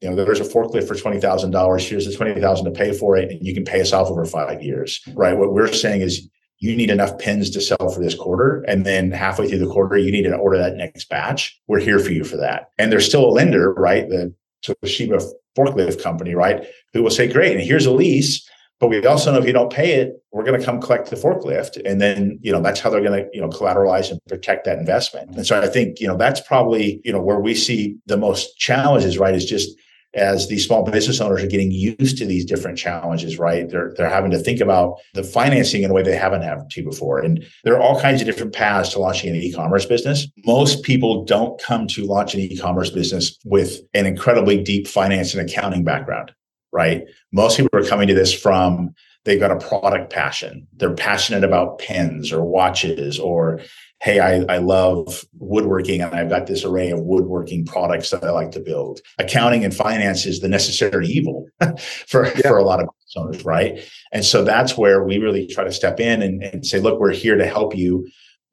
you 0.00 0.10
know, 0.10 0.16
there's 0.16 0.40
a 0.40 0.44
forklift 0.44 0.86
for 0.86 0.94
twenty 0.94 1.20
thousand 1.20 1.52
dollars. 1.52 1.88
Here's 1.88 2.06
the 2.06 2.14
twenty 2.14 2.40
thousand 2.40 2.66
to 2.66 2.70
pay 2.70 2.92
for 2.92 3.16
it, 3.16 3.30
and 3.30 3.44
you 3.44 3.54
can 3.54 3.64
pay 3.64 3.80
us 3.80 3.92
off 3.92 4.08
over 4.08 4.24
five 4.24 4.62
years, 4.62 5.00
right? 5.14 5.36
What 5.36 5.52
we're 5.54 5.72
saying 5.72 6.02
is 6.02 6.28
you 6.58 6.76
need 6.76 6.90
enough 6.90 7.18
pins 7.18 7.50
to 7.50 7.60
sell 7.60 7.88
for 7.88 8.00
this 8.00 8.14
quarter, 8.14 8.62
and 8.68 8.84
then 8.84 9.10
halfway 9.10 9.48
through 9.48 9.58
the 9.58 9.72
quarter, 9.72 9.96
you 9.96 10.12
need 10.12 10.22
to 10.22 10.36
order 10.36 10.58
that 10.58 10.76
next 10.76 11.08
batch. 11.08 11.58
We're 11.66 11.80
here 11.80 11.98
for 11.98 12.10
you 12.10 12.24
for 12.24 12.36
that. 12.36 12.70
And 12.78 12.92
there's 12.92 13.06
still 13.06 13.24
a 13.24 13.32
lender, 13.32 13.72
right? 13.74 14.08
The 14.08 14.34
Toshiba 14.64 15.22
forklift 15.56 16.02
company, 16.02 16.34
right? 16.34 16.66
Who 16.92 17.02
will 17.02 17.10
say, 17.10 17.26
"Great, 17.26 17.52
and 17.52 17.60
here's 17.60 17.86
a 17.86 17.92
lease." 17.92 18.48
But 18.78 18.88
we 18.88 19.04
also 19.06 19.32
know 19.32 19.38
if 19.38 19.46
you 19.46 19.54
don't 19.54 19.72
pay 19.72 19.94
it, 19.94 20.22
we're 20.32 20.44
going 20.44 20.60
to 20.60 20.64
come 20.64 20.82
collect 20.82 21.08
the 21.08 21.16
forklift. 21.16 21.80
And 21.86 21.98
then, 21.98 22.38
you 22.42 22.52
know, 22.52 22.60
that's 22.60 22.78
how 22.78 22.90
they're 22.90 23.02
going 23.02 23.24
to, 23.24 23.30
you 23.32 23.40
know, 23.40 23.48
collateralize 23.48 24.10
and 24.10 24.20
protect 24.28 24.66
that 24.66 24.78
investment. 24.78 25.34
And 25.34 25.46
so 25.46 25.58
I 25.58 25.66
think, 25.66 25.98
you 25.98 26.06
know, 26.06 26.18
that's 26.18 26.42
probably, 26.42 27.00
you 27.02 27.10
know, 27.10 27.22
where 27.22 27.40
we 27.40 27.54
see 27.54 27.96
the 28.04 28.18
most 28.18 28.58
challenges, 28.58 29.16
right? 29.16 29.34
Is 29.34 29.46
just 29.46 29.74
as 30.16 30.48
these 30.48 30.66
small 30.66 30.82
business 30.82 31.20
owners 31.20 31.42
are 31.42 31.46
getting 31.46 31.70
used 31.70 32.18
to 32.18 32.26
these 32.26 32.44
different 32.44 32.78
challenges, 32.78 33.38
right? 33.38 33.68
They're 33.68 33.92
they're 33.96 34.08
having 34.08 34.30
to 34.32 34.38
think 34.38 34.60
about 34.60 34.98
the 35.14 35.22
financing 35.22 35.82
in 35.82 35.90
a 35.90 35.94
way 35.94 36.02
they 36.02 36.16
haven't 36.16 36.42
had 36.42 36.68
to 36.70 36.82
before. 36.82 37.20
And 37.20 37.46
there 37.64 37.74
are 37.74 37.80
all 37.80 38.00
kinds 38.00 38.20
of 38.20 38.26
different 38.26 38.54
paths 38.54 38.90
to 38.90 38.98
launching 38.98 39.30
an 39.30 39.36
e-commerce 39.36 39.84
business. 39.84 40.26
Most 40.44 40.82
people 40.82 41.24
don't 41.24 41.60
come 41.60 41.86
to 41.88 42.04
launch 42.04 42.34
an 42.34 42.40
e-commerce 42.40 42.90
business 42.90 43.38
with 43.44 43.80
an 43.94 44.06
incredibly 44.06 44.62
deep 44.62 44.88
finance 44.88 45.34
and 45.34 45.48
accounting 45.48 45.84
background, 45.84 46.32
right? 46.72 47.04
Most 47.32 47.58
people 47.58 47.78
are 47.78 47.84
coming 47.84 48.08
to 48.08 48.14
this 48.14 48.32
from 48.32 48.94
they've 49.26 49.40
got 49.40 49.50
a 49.50 49.68
product 49.68 50.10
passion. 50.10 50.66
They're 50.72 50.94
passionate 50.94 51.44
about 51.44 51.78
pens 51.78 52.32
or 52.32 52.42
watches 52.44 53.18
or 53.18 53.60
hey, 54.00 54.20
I, 54.20 54.44
I 54.54 54.58
love 54.58 55.24
woodworking 55.38 56.00
and 56.00 56.14
I've 56.14 56.28
got 56.28 56.46
this 56.46 56.64
array 56.64 56.90
of 56.90 57.00
woodworking 57.00 57.64
products 57.64 58.10
that 58.10 58.22
I 58.22 58.30
like 58.30 58.50
to 58.52 58.60
build. 58.60 59.00
Accounting 59.18 59.64
and 59.64 59.74
finance 59.74 60.26
is 60.26 60.40
the 60.40 60.48
necessary 60.48 61.06
evil 61.06 61.46
for, 62.06 62.26
yeah. 62.26 62.48
for 62.48 62.58
a 62.58 62.64
lot 62.64 62.80
of 62.80 62.88
owners, 63.16 63.44
right? 63.44 63.80
And 64.12 64.24
so 64.24 64.44
that's 64.44 64.76
where 64.76 65.02
we 65.04 65.18
really 65.18 65.46
try 65.46 65.64
to 65.64 65.72
step 65.72 65.98
in 66.00 66.22
and, 66.22 66.42
and 66.42 66.66
say, 66.66 66.78
look, 66.78 67.00
we're 67.00 67.12
here 67.12 67.36
to 67.36 67.46
help 67.46 67.74
you. 67.74 68.06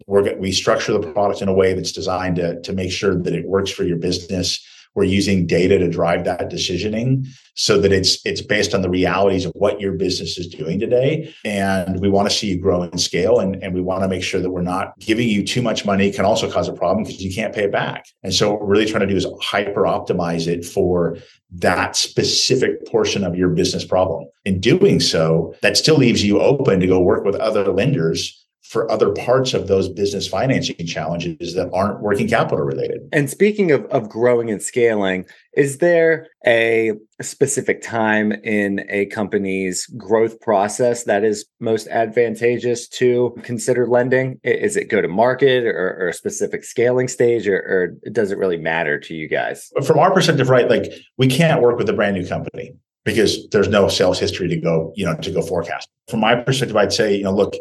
We're, 0.08 0.36
we 0.38 0.52
structure 0.52 0.94
the 0.94 1.12
product 1.12 1.42
in 1.42 1.50
a 1.50 1.54
way 1.54 1.74
that's 1.74 1.92
designed 1.92 2.38
to, 2.38 2.62
to 2.62 2.74
make 2.74 2.92
sure 2.92 3.22
that 3.22 3.34
it 3.34 3.48
works 3.48 3.72
for 3.72 3.84
your 3.84 3.98
business 3.98 4.66
we're 4.96 5.04
using 5.04 5.48
data 5.48 5.78
to 5.80 5.90
drive 5.90 6.26
that 6.26 6.52
decisioning 6.52 7.28
so 7.56 7.80
that 7.80 7.92
it's 7.92 8.24
it's 8.26 8.42
based 8.42 8.74
on 8.74 8.82
the 8.82 8.90
realities 8.90 9.46
of 9.46 9.52
what 9.56 9.80
your 9.80 9.94
business 9.94 10.38
is 10.38 10.48
doing 10.48 10.80
today. 10.80 11.34
And 11.46 12.00
we 12.00 12.10
want 12.10 12.30
to 12.30 12.36
see 12.36 12.48
you 12.48 12.60
grow 12.60 12.82
and 12.82 13.00
scale 13.00 13.40
and, 13.40 13.62
and 13.64 13.74
we 13.74 13.82
want 13.82 14.04
to 14.04 14.08
make 14.08 14.24
sure 14.24 14.42
that 14.42 14.50
we're 14.50 14.62
not 14.62 14.98
giving 15.00 15.30
you 15.30 15.44
too 15.44 15.62
much 15.62 15.86
money. 15.86 16.12
Can 16.12 16.26
also 16.26 16.52
cause 16.52 16.68
a 16.68 16.74
problem 16.74 17.04
because 17.04 17.22
you 17.24 17.34
can't 17.34 17.54
pay 17.54 17.66
it 17.66 17.72
back. 17.72 18.08
And 18.24 18.34
so 18.34 18.52
what 18.52 18.62
we're 18.62 18.68
really 18.68 18.86
trying 18.86 19.02
to 19.02 19.08
do 19.08 19.16
is 19.16 19.28
hyper 19.42 19.84
optimize 19.84 20.48
it 20.48 20.66
for 20.66 21.18
that 21.56 21.96
specific 21.96 22.86
portion 22.88 23.24
of 23.24 23.36
your 23.36 23.50
business 23.50 23.86
problem. 23.86 24.28
In 24.46 24.60
doing 24.60 25.00
so 25.00 25.56
that 25.62 25.78
still 25.78 25.98
leaves 25.98 26.24
you 26.24 26.40
open 26.40 26.80
to 26.80 26.88
go 26.88 27.00
work 27.00 27.24
with 27.24 27.36
other 27.36 27.72
lenders 27.72 28.43
for 28.74 28.90
other 28.92 29.12
parts 29.12 29.54
of 29.54 29.68
those 29.68 29.88
business 29.88 30.28
financing 30.28 30.76
challenges 30.88 31.54
that 31.54 31.70
aren't 31.72 32.02
working 32.02 32.28
capital 32.28 32.66
related. 32.66 33.08
And 33.12 33.30
speaking 33.30 33.72
of, 33.72 33.86
of 33.86 34.10
growing 34.10 34.50
and 34.50 34.64
scaling, 34.64 35.26
is 35.56 35.78
there 35.78 36.28
a 36.48 36.94
specific 37.22 37.84
time 37.84 38.32
in 38.32 38.84
a 38.90 39.06
company's 39.06 39.86
growth 39.96 40.42
process 40.42 41.04
that 41.04 41.24
is 41.24 41.46
most 41.60 41.88
advantageous 41.90 42.88
to 42.88 43.38
consider 43.44 43.86
lending? 43.86 44.40
Is 44.44 44.76
it 44.76 44.90
go 44.90 45.02
to 45.02 45.08
market 45.08 45.66
or, 45.66 45.96
or 46.00 46.08
a 46.08 46.14
specific 46.14 46.64
scaling 46.64 47.08
stage, 47.08 47.48
or, 47.48 47.58
or 47.58 48.10
does 48.10 48.32
it 48.32 48.40
really 48.40 48.58
matter 48.58 49.00
to 49.02 49.14
you 49.14 49.30
guys? 49.30 49.72
From 49.86 50.00
our 50.00 50.12
perspective, 50.12 50.50
right, 50.50 50.68
like 50.68 50.92
we 51.20 51.28
can't 51.28 51.62
work 51.62 51.78
with 51.78 51.88
a 51.90 51.94
brand 51.94 52.16
new 52.16 52.28
company 52.28 52.74
because 53.06 53.48
there's 53.50 53.68
no 53.68 53.88
sales 53.88 54.20
history 54.20 54.48
to 54.48 54.58
go, 54.58 54.92
you 54.96 55.06
know, 55.06 55.16
to 55.18 55.30
go 55.30 55.44
forecast. 55.44 55.88
From 56.10 56.22
my 56.22 56.34
perspective, 56.36 56.76
I'd 56.76 56.92
say, 56.92 57.16
you 57.16 57.24
know, 57.24 57.36
look, 57.36 57.54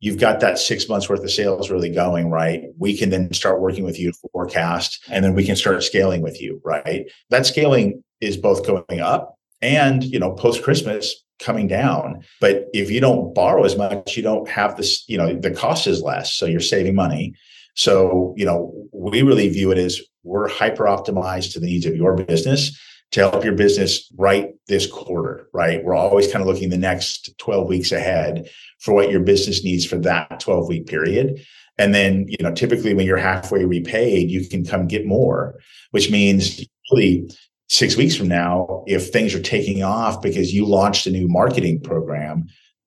you've 0.00 0.18
got 0.18 0.40
that 0.40 0.58
six 0.58 0.88
months 0.88 1.08
worth 1.08 1.22
of 1.22 1.30
sales 1.30 1.70
really 1.70 1.90
going, 1.90 2.30
right? 2.30 2.64
We 2.78 2.96
can 2.96 3.10
then 3.10 3.32
start 3.32 3.60
working 3.60 3.84
with 3.84 3.98
you 3.98 4.10
to 4.10 4.18
forecast 4.32 5.04
and 5.10 5.24
then 5.24 5.34
we 5.34 5.44
can 5.44 5.56
start 5.56 5.82
scaling 5.84 6.22
with 6.22 6.40
you, 6.40 6.60
right? 6.64 7.10
That 7.28 7.46
scaling 7.46 8.02
is 8.20 8.36
both 8.36 8.66
going 8.66 9.00
up 9.00 9.36
and, 9.60 10.02
you 10.02 10.18
know, 10.18 10.32
post 10.32 10.62
Christmas 10.62 11.14
coming 11.38 11.68
down. 11.68 12.22
But 12.40 12.66
if 12.72 12.90
you 12.90 13.00
don't 13.00 13.34
borrow 13.34 13.64
as 13.64 13.76
much, 13.76 14.16
you 14.16 14.22
don't 14.22 14.48
have 14.48 14.76
this, 14.76 15.04
you 15.08 15.18
know, 15.18 15.34
the 15.34 15.50
cost 15.50 15.86
is 15.86 16.02
less. 16.02 16.34
So 16.34 16.46
you're 16.46 16.60
saving 16.60 16.94
money. 16.94 17.34
So, 17.74 18.34
you 18.36 18.44
know, 18.44 18.72
we 18.92 19.22
really 19.22 19.48
view 19.48 19.70
it 19.70 19.78
as 19.78 20.00
we're 20.22 20.48
hyper 20.48 20.84
optimized 20.84 21.52
to 21.52 21.60
the 21.60 21.66
needs 21.66 21.86
of 21.86 21.96
your 21.96 22.14
business 22.14 22.78
to 23.12 23.20
help 23.20 23.44
your 23.44 23.54
business 23.54 24.10
right 24.16 24.50
this 24.68 24.86
quarter, 24.86 25.48
right? 25.52 25.82
We're 25.82 25.94
always 25.94 26.30
kind 26.30 26.42
of 26.42 26.46
looking 26.46 26.68
the 26.68 26.76
next 26.76 27.36
12 27.38 27.68
weeks 27.68 27.92
ahead 27.92 28.48
for 28.80 28.94
what 28.94 29.10
your 29.10 29.20
business 29.20 29.62
needs 29.62 29.84
for 29.84 29.96
that 29.98 30.40
12 30.40 30.68
week 30.68 30.86
period. 30.86 31.44
And 31.78 31.94
then, 31.94 32.26
you 32.28 32.36
know, 32.42 32.52
typically 32.52 32.94
when 32.94 33.06
you're 33.06 33.16
halfway 33.16 33.64
repaid, 33.64 34.30
you 34.30 34.46
can 34.46 34.64
come 34.64 34.86
get 34.86 35.06
more, 35.06 35.58
which 35.92 36.10
means 36.10 36.64
really 36.92 37.30
six 37.68 37.96
weeks 37.96 38.16
from 38.16 38.28
now, 38.28 38.84
if 38.86 39.10
things 39.10 39.34
are 39.34 39.40
taking 39.40 39.82
off 39.82 40.20
because 40.20 40.52
you 40.52 40.66
launched 40.66 41.06
a 41.06 41.10
new 41.10 41.28
marketing 41.28 41.80
program 41.80 42.46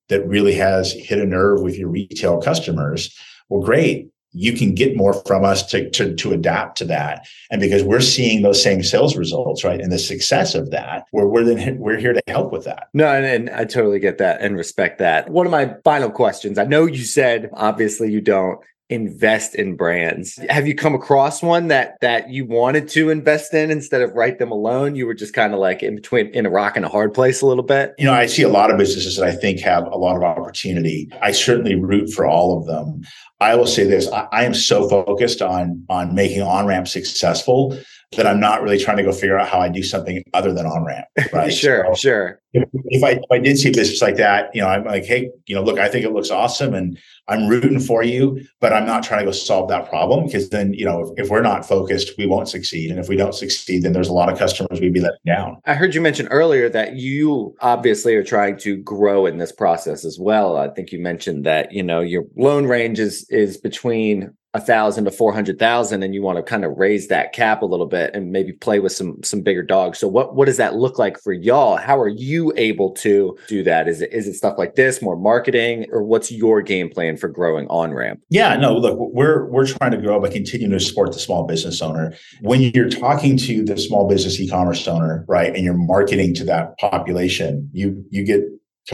that 0.10 0.28
really 0.28 0.54
has 0.54 0.92
hit 0.92 1.20
a 1.20 1.26
nerve 1.26 1.62
with 1.62 1.78
your 1.78 1.90
retail 1.90 2.42
customers, 2.42 3.18
well, 3.50 3.62
great 3.62 4.10
you 4.34 4.54
can 4.54 4.74
get 4.74 4.98
more 4.98 5.14
from 5.14 5.44
us 5.44 5.66
to, 5.68 5.90
to, 5.92 6.16
to 6.16 6.34
adapt 6.34 6.78
to 6.80 6.86
that. 6.86 7.28
And 7.52 7.62
because 7.62 7.84
we're 7.84 8.02
seeing 8.02 8.42
those 8.42 8.62
same 8.62 8.84
sales 8.84 9.16
results, 9.16 9.64
right, 9.64 9.80
and 9.80 9.92
the 9.92 10.00
success 10.00 10.56
of 10.56 10.72
that, 10.72 11.06
we're 11.12 11.28
we're 11.28 11.44
then 11.44 11.80
we're 11.80 12.00
here 12.00 12.14
to 12.14 12.22
help 12.28 12.52
with 12.52 12.66
that. 12.66 12.88
No, 12.94 13.08
and, 13.08 13.26
and 13.26 13.50
I 13.50 13.66
totally 13.66 14.00
get 14.00 14.18
that 14.18 14.42
and 14.42 14.58
respect 14.58 15.00
that. 15.00 15.30
One 15.30 15.46
of 15.46 15.52
my 15.52 15.76
final 15.84 16.10
questions. 16.10 16.58
I 16.58 16.66
know 16.66 16.86
you 16.86 17.04
said 17.04 17.50
obviously 17.54 18.12
you 18.12 18.22
don't 18.22 18.60
invest 18.94 19.56
in 19.56 19.76
brands. 19.76 20.40
Have 20.50 20.68
you 20.68 20.76
come 20.76 20.94
across 20.94 21.42
one 21.42 21.68
that 21.70 21.98
that 22.02 22.30
you 22.30 22.46
wanted 22.46 22.88
to 22.90 23.10
invest 23.10 23.54
in 23.54 23.72
instead 23.72 24.02
of 24.02 24.14
write 24.14 24.40
them 24.40 24.52
alone? 24.52 24.96
You 24.96 25.08
were 25.08 25.14
just 25.14 25.34
kind 25.34 25.54
of 25.54 25.60
like 25.60 25.82
in 25.82 25.96
between 25.96 26.28
in 26.28 26.46
a 26.46 26.50
rock 26.50 26.78
and 26.78 26.86
a 26.86 26.90
hard 26.90 27.14
place 27.14 27.42
a 27.42 27.48
little 27.48 27.64
bit. 27.64 27.94
You 27.98 28.06
know, 28.06 28.14
I 28.14 28.28
see 28.28 28.44
a 28.44 28.50
lot 28.50 28.72
of 28.72 28.78
businesses 28.78 29.18
that 29.18 29.28
I 29.28 29.36
think 29.36 29.60
have 29.62 29.86
a 29.88 29.98
lot 29.98 30.16
of 30.16 30.24
opportunity. 30.24 31.10
I 31.22 31.32
certainly 31.32 31.76
root 31.76 32.12
for 32.12 32.26
all 32.26 32.58
of 32.58 32.68
them. 32.68 33.02
I 33.40 33.56
will 33.56 33.68
say 33.68 33.84
this: 33.84 34.10
I, 34.12 34.28
I 34.32 34.44
am 34.44 34.54
so 34.54 34.88
focused 34.88 35.42
on 35.42 35.84
on 35.90 36.14
making 36.14 36.42
OnRamp 36.42 36.88
successful 36.88 37.78
that 38.16 38.28
I'm 38.28 38.40
not 38.40 38.62
really 38.62 38.78
trying 38.78 38.98
to 38.98 39.04
go 39.04 39.12
figure 39.12 39.38
out 39.38 39.48
how 39.48 39.60
I 39.60 39.70
do 39.70 39.84
something 39.84 40.24
other 40.34 40.54
than 40.54 40.66
on 40.66 40.86
ramp. 40.86 41.06
Right. 41.34 41.52
sure, 41.52 41.86
so 41.90 41.96
sure. 41.96 42.42
If, 42.54 42.70
if, 42.72 43.04
I 43.04 43.12
if 43.12 43.32
I 43.32 43.40
did 43.40 43.58
see 43.58 43.70
a 43.70 43.72
business 43.72 44.02
like 44.02 44.18
that, 44.18 44.52
you 44.54 44.62
know, 44.62 44.68
I'm 44.68 44.84
like, 44.84 45.04
hey, 45.04 45.32
you 45.48 45.56
know, 45.56 45.64
look, 45.64 45.80
I 45.80 45.90
think 45.90 46.06
it 46.06 46.12
looks 46.12 46.30
awesome, 46.30 46.76
and 46.76 47.00
I'm 47.28 47.48
rooting 47.48 47.80
for 47.80 48.04
you, 48.04 48.46
but 48.60 48.74
I'm 48.74 48.86
not 48.86 49.04
trying 49.04 49.22
to 49.22 49.26
go 49.26 49.32
solve 49.32 49.70
that 49.70 49.90
problem 49.90 50.26
because 50.26 50.50
then, 50.50 50.74
you 50.74 50.86
know, 50.86 51.02
if, 51.02 51.26
if, 51.26 51.30
we're 51.30 51.42
not 51.42 51.66
focused, 51.66 52.12
we 52.18 52.28
won't 52.28 52.50
succeed. 52.50 52.92
And 52.92 53.00
if 53.00 53.08
we 53.08 53.16
don't 53.16 53.34
succeed, 53.34 53.84
then 53.84 53.94
there's 53.94 54.10
a 54.10 54.14
lot 54.14 54.32
of 54.32 54.38
customers 54.38 54.82
we'd 54.82 54.94
be 54.94 55.00
letting 55.00 55.18
down. 55.26 55.58
I 55.66 55.74
heard 55.74 55.96
you 55.96 56.02
mention 56.02 56.28
earlier 56.28 56.70
that 56.70 56.96
you 56.96 57.56
obviously 57.62 58.16
are 58.16 58.24
trying 58.24 58.58
to 58.60 58.78
grow 58.78 59.26
in 59.26 59.38
this 59.38 59.54
process 59.54 60.04
as 60.04 60.20
well. 60.20 60.58
I 60.58 60.68
think 60.68 60.92
you 60.92 61.00
mentioned 61.00 61.46
that, 61.46 61.72
you 61.72 61.82
know, 61.82 62.02
your 62.02 62.26
loan 62.36 62.66
range 62.66 63.00
is 63.00 63.26
is 63.30 63.58
between 63.58 64.36
a 64.56 64.62
thousand 64.62 65.06
to 65.06 65.12
four 65.12 65.34
hundred 65.34 65.58
thousand 65.58 66.04
and 66.04 66.14
you 66.14 66.22
want 66.22 66.38
to 66.38 66.44
kind 66.44 66.64
of 66.64 66.78
raise 66.78 67.08
that 67.08 67.34
cap 67.34 67.64
a 67.64 67.66
little 67.66 67.88
bit 67.88 68.12
and 68.14 68.32
maybe 68.32 68.52
play 68.52 68.80
with 68.80 68.92
some 68.92 69.22
some 69.24 69.42
bigger 69.42 69.64
dogs. 69.64 69.98
So 69.98 70.08
what 70.08 70.36
what 70.36 70.46
does 70.46 70.58
that 70.58 70.76
look 70.76 71.00
like 71.00 71.20
for 71.20 71.34
y'all? 71.34 71.76
How 71.76 72.00
are 72.00 72.08
you 72.08 72.54
able 72.56 72.92
to 72.92 73.36
do 73.48 73.64
that? 73.64 73.88
Is 73.88 74.02
it 74.02 74.14
is 74.14 74.28
it 74.28 74.36
stuff 74.36 74.56
like 74.58 74.76
this, 74.76 75.02
more 75.02 75.16
marketing, 75.16 75.88
or 75.92 76.04
what's 76.04 76.32
your 76.32 76.62
game 76.62 76.90
plan 76.90 77.18
for 77.18 77.28
growing 77.28 77.68
on 77.68 77.94
ramp? 77.94 78.22
Yeah, 78.30 78.56
no, 78.56 78.78
look, 78.78 78.98
we're 79.00 79.46
we're 79.46 79.66
trying 79.66 79.92
to 79.92 79.98
grow 79.98 80.20
by 80.20 80.30
continuing 80.30 80.72
to 80.72 80.80
support 80.80 81.14
the 81.14 81.20
small 81.20 81.46
business 81.46 81.82
owner. 81.82 82.14
When 82.42 82.62
you're 82.62 82.90
talking 82.90 83.38
to 83.38 83.64
the 83.64 83.78
small 83.78 84.08
business 84.08 84.40
e-commerce 84.40 84.88
owner, 84.88 85.26
right, 85.28 85.54
and 85.54 85.64
you're 85.64 85.74
marketing 85.74 86.36
to 86.36 86.44
that 86.46 86.78
population, 86.78 87.70
you 87.74 88.06
you 88.12 88.24
get 88.24 88.42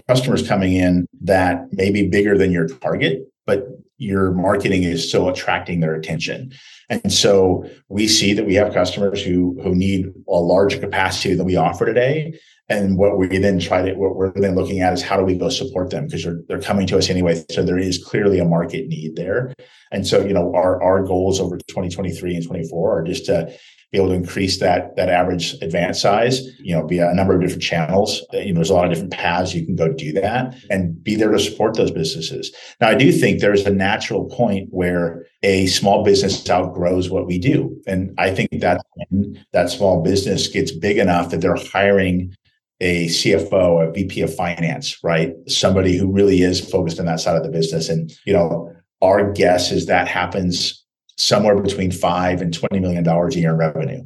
customers 0.08 0.48
coming 0.48 0.74
in 0.74 1.06
that 1.22 1.66
may 1.74 1.92
be 1.92 2.08
bigger 2.08 2.38
than 2.38 2.52
your 2.52 2.68
target, 2.68 3.24
but 3.46 3.68
your 4.00 4.32
marketing 4.32 4.84
is 4.84 5.08
still 5.08 5.30
attracting 5.30 5.82
their 5.82 5.94
attention. 5.94 6.52
And 6.90 7.14
so 7.14 7.70
we 7.90 8.08
see 8.08 8.34
that 8.34 8.48
we 8.48 8.56
have 8.56 8.74
customers 8.74 9.24
who 9.24 9.60
who 9.62 9.76
need 9.76 10.08
a 10.28 10.40
larger 10.40 10.80
capacity 10.80 11.36
than 11.36 11.46
we 11.46 11.56
offer 11.56 11.86
today. 11.86 12.40
And 12.70 12.98
what 12.98 13.18
we 13.18 13.28
then 13.40 13.60
try 13.60 13.82
to 13.82 13.96
what 13.96 14.16
we're 14.16 14.32
then 14.34 14.56
looking 14.56 14.82
at 14.82 14.94
is 14.94 15.02
how 15.02 15.18
do 15.18 15.24
we 15.24 15.36
go 15.36 15.50
support 15.50 15.90
them 15.90 16.06
because 16.06 16.24
they're 16.24 16.42
they're 16.48 16.62
coming 16.62 16.86
to 16.88 16.98
us 16.98 17.10
anyway. 17.10 17.44
So 17.50 17.64
there 17.64 17.80
is 17.80 18.04
clearly 18.04 18.40
a 18.40 18.46
market 18.46 18.88
need 18.88 19.16
there. 19.16 19.54
And 19.92 20.06
so, 20.06 20.24
you 20.24 20.34
know, 20.34 20.54
our 20.54 20.82
our 20.82 21.04
goals 21.04 21.40
over 21.40 21.58
2023 21.58 22.36
and 22.36 22.46
24 22.46 23.00
are 23.00 23.04
just 23.04 23.26
to 23.26 23.52
be 23.92 23.98
able 23.98 24.10
to 24.10 24.14
increase 24.14 24.60
that 24.60 24.96
that 24.96 25.10
average 25.10 25.56
advance 25.62 26.00
size, 26.00 26.46
you 26.60 26.76
know, 26.76 26.86
via 26.86 27.10
a 27.10 27.16
number 27.16 27.34
of 27.34 27.42
different 27.42 27.64
channels. 27.64 28.24
Uh, 28.34 28.38
you 28.38 28.54
know, 28.54 28.60
there's 28.60 28.70
a 28.70 28.74
lot 28.74 28.86
of 28.86 28.92
different 28.92 29.14
paths 29.14 29.56
you 29.56 29.66
can 29.66 29.76
go 29.76 29.92
do 29.92 30.14
that 30.14 30.56
and 30.70 31.04
be 31.04 31.16
there 31.16 31.32
to 31.32 31.40
support 31.40 31.76
those 31.76 31.90
businesses. 31.90 32.56
Now, 32.80 32.90
I 32.90 32.96
do 32.96 33.12
think 33.12 33.40
there's 33.40 33.66
a 33.66 33.72
natural 33.72 34.26
point 34.26 34.68
where 34.70 35.26
a 35.42 35.66
small 35.68 36.04
business 36.04 36.48
outgrows 36.48 37.10
what 37.10 37.26
we 37.26 37.40
do. 37.40 37.82
And 37.88 38.14
I 38.20 38.32
think 38.32 38.50
that 38.60 38.82
when 38.96 39.44
that 39.54 39.70
small 39.70 40.04
business 40.04 40.48
gets 40.48 40.72
big 40.72 40.98
enough 40.98 41.32
that 41.32 41.42
they're 41.42 41.56
hiring 41.56 42.36
a 42.82 43.08
CFO, 43.08 43.88
a 43.88 43.92
VP 43.92 44.22
of 44.22 44.34
finance, 44.34 45.04
right? 45.04 45.34
Somebody 45.48 45.98
who 45.98 46.12
really 46.12 46.42
is 46.42 46.60
focused 46.60 47.00
on 47.00 47.06
that 47.08 47.20
side 47.20 47.36
of 47.36 47.44
the 47.44 47.50
business. 47.50 47.90
And, 47.90 48.12
you 48.26 48.34
know, 48.34 48.74
our 49.02 49.32
guess 49.32 49.72
is 49.72 49.86
that 49.88 50.08
happens 50.08 50.84
somewhere 51.18 51.62
between 51.62 51.92
five 51.92 52.42
and 52.42 52.54
$20 52.54 52.80
million 52.80 53.06
a 53.08 53.30
year 53.36 53.52
in 53.52 53.58
revenue 53.58 54.04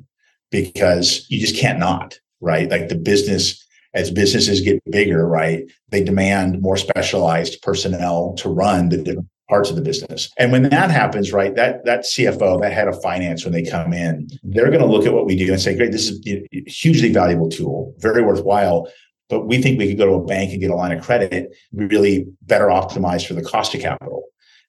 because 0.51 1.25
you 1.29 1.39
just 1.39 1.55
can't 1.55 1.79
not, 1.79 2.17
right? 2.41 2.69
Like 2.69 2.89
the 2.89 2.95
business, 2.95 3.63
as 3.93 4.09
businesses 4.09 4.61
get 4.61 4.81
bigger, 4.89 5.27
right, 5.27 5.63
they 5.89 6.03
demand 6.03 6.61
more 6.61 6.77
specialized 6.77 7.61
personnel 7.61 8.33
to 8.37 8.49
run 8.49 8.89
the 8.89 8.97
different 8.97 9.27
parts 9.53 9.69
of 9.69 9.75
the 9.75 9.83
business. 9.83 10.31
And 10.39 10.51
when 10.51 10.63
that 10.63 10.89
happens, 10.89 11.31
right, 11.31 11.53
that 11.53 11.85
that 11.85 12.05
CFO, 12.05 12.59
that 12.61 12.73
head 12.73 12.87
of 12.87 12.99
finance, 13.03 13.45
when 13.45 13.53
they 13.53 13.61
come 13.61 13.93
in, 13.93 14.27
they're 14.41 14.71
going 14.71 14.79
to 14.79 14.87
look 14.87 15.05
at 15.05 15.13
what 15.13 15.27
we 15.27 15.35
do 15.35 15.51
and 15.51 15.61
say, 15.61 15.75
great, 15.77 15.91
this 15.91 16.09
is 16.09 16.19
a 16.27 16.63
hugely 16.65 17.13
valuable 17.13 17.49
tool, 17.49 17.93
very 17.99 18.23
worthwhile. 18.23 18.91
But 19.29 19.45
we 19.45 19.61
think 19.61 19.77
we 19.77 19.87
could 19.89 19.99
go 19.99 20.07
to 20.07 20.13
a 20.13 20.25
bank 20.25 20.51
and 20.51 20.59
get 20.59 20.71
a 20.71 20.75
line 20.75 20.91
of 20.91 21.03
credit 21.03 21.55
really 21.71 22.25
better 22.41 22.67
optimized 22.67 23.27
for 23.27 23.35
the 23.35 23.43
cost 23.43 23.75
of 23.75 23.81
capital. 23.81 24.23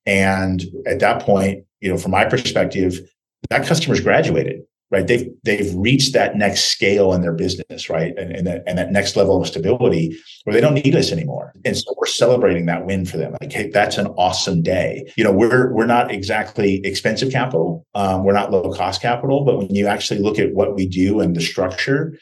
And 0.05 0.63
at 0.87 1.01
that 1.01 1.23
point, 1.23 1.65
you 1.81 1.89
know, 1.89 1.97
from 1.97 2.11
my 2.11 2.27
perspective, 2.27 3.01
that 3.49 3.67
customer's 3.67 4.01
graduated, 4.01 4.65
right? 4.95 5.09
They've 5.09 5.29
they've 5.43 5.75
reached 5.75 6.13
that 6.13 6.37
next 6.37 6.67
scale 6.67 7.13
in 7.13 7.21
their 7.21 7.33
business, 7.33 7.91
right? 7.91 8.17
And, 8.17 8.31
and, 8.31 8.47
that, 8.47 8.63
and 8.67 8.79
that 8.79 8.93
next 8.93 9.17
level 9.17 9.41
of 9.41 9.49
stability 9.49 10.17
where 10.45 10.55
they 10.55 10.61
don't 10.61 10.75
need 10.75 10.95
us 10.95 11.11
anymore. 11.11 11.53
And 11.65 11.77
so 11.77 11.93
we're 11.99 12.07
celebrating 12.07 12.67
that 12.67 12.87
win 12.87 13.05
for 13.05 13.17
them. 13.17 13.37
Like, 13.41 13.53
hey, 13.53 13.71
that's 13.71 13.99
an 13.99 14.07
awesome 14.17 14.63
day. 14.63 15.13
You 15.17 15.25
know, 15.25 15.33
we're 15.33 15.73
we're 15.73 15.87
not 15.87 16.13
exactly 16.13 16.81
expensive 16.85 17.33
capital. 17.33 17.85
Um, 17.97 18.23
we're 18.23 18.35
not 18.35 18.53
low 18.53 18.73
cost 18.73 19.03
capital, 19.03 19.45
but 19.45 19.59
when 19.59 19.75
you 19.75 19.89
actually 19.89 20.21
look 20.21 20.39
at 20.39 20.55
what 20.55 20.77
we 20.77 20.87
do 20.87 21.19
and 21.19 21.35
the 21.35 21.41
structure 21.41 22.17